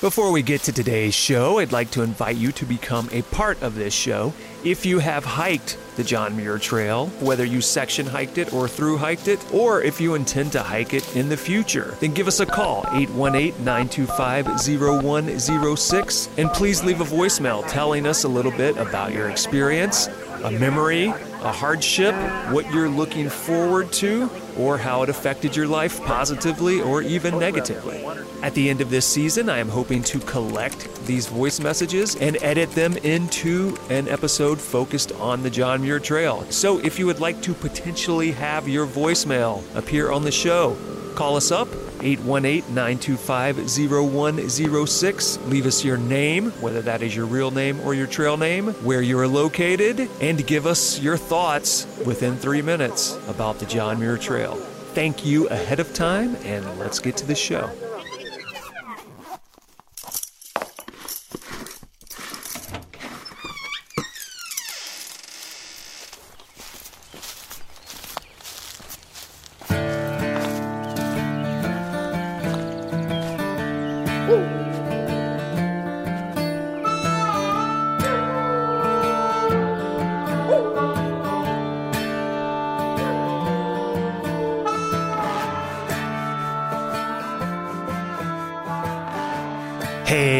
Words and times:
Before 0.00 0.30
we 0.30 0.42
get 0.42 0.62
to 0.62 0.72
today's 0.72 1.14
show, 1.14 1.58
I'd 1.58 1.72
like 1.72 1.90
to 1.92 2.02
invite 2.02 2.36
you 2.36 2.52
to 2.52 2.66
become 2.66 3.08
a 3.12 3.22
part 3.22 3.62
of 3.62 3.76
this 3.76 3.94
show. 3.94 4.34
If 4.64 4.84
you 4.84 4.98
have 4.98 5.24
hiked 5.24 5.78
the 5.96 6.04
John 6.04 6.36
Muir 6.36 6.58
Trail, 6.58 7.06
whether 7.20 7.44
you 7.44 7.60
section 7.60 8.04
hiked 8.04 8.36
it 8.36 8.52
or 8.52 8.68
through 8.68 8.98
hiked 8.98 9.28
it, 9.28 9.40
or 9.54 9.82
if 9.82 10.00
you 10.00 10.14
intend 10.14 10.52
to 10.52 10.62
hike 10.62 10.92
it 10.92 11.16
in 11.16 11.28
the 11.28 11.36
future, 11.36 11.96
then 12.00 12.12
give 12.12 12.26
us 12.26 12.40
a 12.40 12.46
call 12.46 12.84
818 12.92 13.64
925 13.64 14.46
0106 14.60 16.28
and 16.36 16.50
please 16.50 16.84
leave 16.84 17.00
a 17.00 17.04
voicemail 17.04 17.66
telling 17.68 18.06
us 18.06 18.24
a 18.24 18.28
little 18.28 18.52
bit 18.52 18.76
about 18.76 19.12
your 19.12 19.30
experience, 19.30 20.08
a 20.42 20.50
memory, 20.50 21.14
a 21.46 21.52
hardship, 21.52 22.12
what 22.50 22.68
you're 22.72 22.88
looking 22.88 23.30
forward 23.30 23.92
to, 23.92 24.28
or 24.58 24.76
how 24.76 25.02
it 25.04 25.08
affected 25.08 25.54
your 25.54 25.68
life 25.68 26.02
positively 26.02 26.80
or 26.80 27.02
even 27.02 27.38
negatively. 27.38 28.04
At 28.42 28.54
the 28.54 28.68
end 28.68 28.80
of 28.80 28.90
this 28.90 29.06
season, 29.06 29.48
I 29.48 29.58
am 29.58 29.68
hoping 29.68 30.02
to 30.04 30.18
collect 30.18 30.92
these 31.06 31.28
voice 31.28 31.60
messages 31.60 32.16
and 32.16 32.36
edit 32.42 32.72
them 32.72 32.96
into 32.98 33.78
an 33.90 34.08
episode 34.08 34.60
focused 34.60 35.12
on 35.12 35.44
the 35.44 35.50
John 35.50 35.82
Muir 35.82 36.00
Trail. 36.00 36.44
So 36.50 36.80
if 36.80 36.98
you 36.98 37.06
would 37.06 37.20
like 37.20 37.40
to 37.42 37.54
potentially 37.54 38.32
have 38.32 38.68
your 38.68 38.86
voicemail 38.86 39.62
appear 39.76 40.10
on 40.10 40.24
the 40.24 40.32
show, 40.32 40.76
call 41.16 41.36
us 41.36 41.50
up 41.50 41.68
818 42.02 42.74
925 42.74 43.56
0106. 43.56 45.38
Leave 45.46 45.66
us 45.66 45.84
your 45.84 45.96
name, 45.96 46.50
whether 46.60 46.82
that 46.82 47.02
is 47.02 47.16
your 47.16 47.26
real 47.26 47.50
name 47.50 47.80
or 47.80 47.94
your 47.94 48.06
trail 48.06 48.36
name, 48.36 48.68
where 48.84 49.02
you 49.02 49.18
are 49.18 49.26
located, 49.26 50.08
and 50.20 50.46
give 50.46 50.66
us 50.66 51.00
your 51.00 51.16
thoughts 51.16 51.86
within 52.04 52.36
three 52.36 52.62
minutes 52.62 53.18
about 53.28 53.58
the 53.58 53.66
John 53.66 53.98
Muir 53.98 54.18
Trail. 54.18 54.54
Thank 54.94 55.26
you 55.26 55.48
ahead 55.48 55.80
of 55.80 55.92
time, 55.92 56.36
and 56.44 56.78
let's 56.78 56.98
get 56.98 57.16
to 57.18 57.26
the 57.26 57.34
show. 57.34 57.70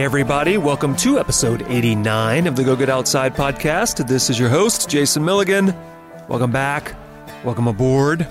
Everybody, 0.07 0.57
welcome 0.57 0.95
to 0.95 1.19
episode 1.19 1.63
89 1.63 2.47
of 2.47 2.55
the 2.55 2.63
Go 2.63 2.77
Get 2.77 2.89
Outside 2.89 3.35
podcast. 3.35 4.07
This 4.07 4.31
is 4.31 4.39
your 4.39 4.49
host, 4.49 4.89
Jason 4.89 5.25
Milligan. 5.25 5.75
Welcome 6.29 6.53
back. 6.53 6.95
Welcome 7.43 7.67
aboard. 7.67 8.25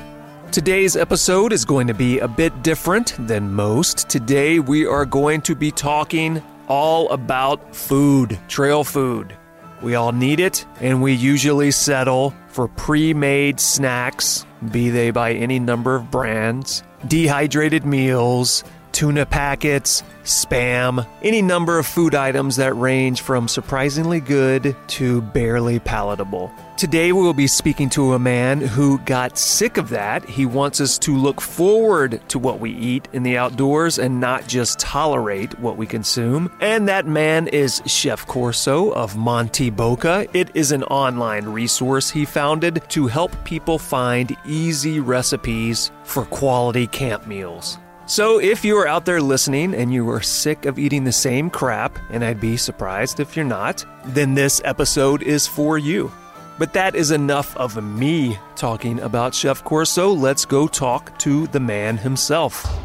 Today's 0.53 0.95
episode 0.95 1.51
is 1.51 1.65
going 1.65 1.87
to 1.87 1.93
be 1.93 2.19
a 2.19 2.29
bit 2.29 2.63
different 2.63 3.13
than 3.27 3.51
most. 3.51 4.07
Today, 4.07 4.59
we 4.59 4.85
are 4.85 5.05
going 5.05 5.41
to 5.41 5.53
be 5.53 5.69
talking 5.69 6.41
all 6.69 7.09
about 7.09 7.75
food, 7.75 8.39
trail 8.47 8.85
food. 8.85 9.35
We 9.81 9.95
all 9.95 10.13
need 10.13 10.39
it, 10.39 10.65
and 10.79 11.03
we 11.03 11.11
usually 11.11 11.71
settle 11.71 12.33
for 12.47 12.69
pre 12.69 13.13
made 13.13 13.59
snacks, 13.59 14.45
be 14.71 14.91
they 14.91 15.11
by 15.11 15.33
any 15.33 15.59
number 15.59 15.97
of 15.97 16.09
brands, 16.09 16.83
dehydrated 17.05 17.85
meals, 17.85 18.63
tuna 18.95 19.25
packets, 19.25 20.03
spam, 20.23 21.05
any 21.21 21.41
number 21.41 21.77
of 21.77 21.85
food 21.85 22.15
items 22.15 22.55
that 22.55 22.73
range 22.75 23.19
from 23.19 23.45
surprisingly 23.45 24.21
good 24.21 24.73
to 24.87 25.21
barely 25.21 25.79
palatable. 25.79 26.49
Today, 26.77 27.11
we 27.11 27.21
will 27.21 27.33
be 27.33 27.47
speaking 27.47 27.89
to 27.89 28.13
a 28.13 28.19
man 28.19 28.61
who 28.61 28.99
got 28.99 29.37
sick 29.37 29.75
of 29.75 29.89
that. 29.89 30.23
He 30.29 30.45
wants 30.45 30.79
us 30.79 30.97
to 30.99 31.15
look 31.15 31.41
forward 31.41 32.21
to 32.29 32.39
what 32.39 32.61
we 32.61 32.71
eat 32.71 33.09
in 33.11 33.23
the 33.23 33.37
outdoors 33.37 33.99
and 33.99 34.21
not 34.21 34.47
just 34.47 34.79
tolerate 34.79 35.59
what 35.59 35.75
we 35.75 35.85
consume. 35.85 36.49
And 36.61 36.87
that 36.87 37.05
man 37.05 37.49
is 37.49 37.81
Chef 37.85 38.25
Corso 38.25 38.91
of 38.91 39.15
MONTyBOCA. 39.15 40.33
It 40.33 40.51
is 40.53 40.71
an 40.71 40.83
online 40.83 41.45
resource 41.45 42.09
he 42.09 42.23
founded 42.23 42.81
to 42.89 43.07
help 43.07 43.43
people 43.43 43.77
find 43.77 44.35
easy 44.45 45.01
recipes 45.01 45.91
for 46.05 46.23
quality 46.25 46.87
camp 46.87 47.27
meals. 47.27 47.77
So, 48.07 48.39
if 48.39 48.63
you 48.63 48.77
are 48.77 48.87
out 48.87 49.05
there 49.05 49.19
listening 49.19 49.73
and 49.73 49.91
you 49.91 50.07
are 50.11 50.21
sick 50.21 50.67
of 50.67 50.77
eating 50.77 51.05
the 51.05 51.11
same 51.11 51.49
crap, 51.49 51.97
and 52.11 52.23
I'd 52.23 52.39
be 52.39 52.55
surprised 52.55 53.19
if 53.19 53.35
you're 53.35 53.43
not, 53.43 53.83
then 54.05 54.35
this 54.35 54.61
episode 54.63 55.23
is 55.23 55.47
for 55.47 55.79
you. 55.79 56.11
But 56.59 56.73
that 56.73 56.95
is 56.95 57.09
enough 57.09 57.57
of 57.57 57.83
me 57.83 58.37
talking 58.55 58.99
about 58.99 59.33
Chef 59.33 59.63
Corso. 59.63 60.11
Let's 60.11 60.45
go 60.45 60.67
talk 60.67 61.17
to 61.19 61.47
the 61.47 61.59
man 61.59 61.97
himself. 61.97 62.84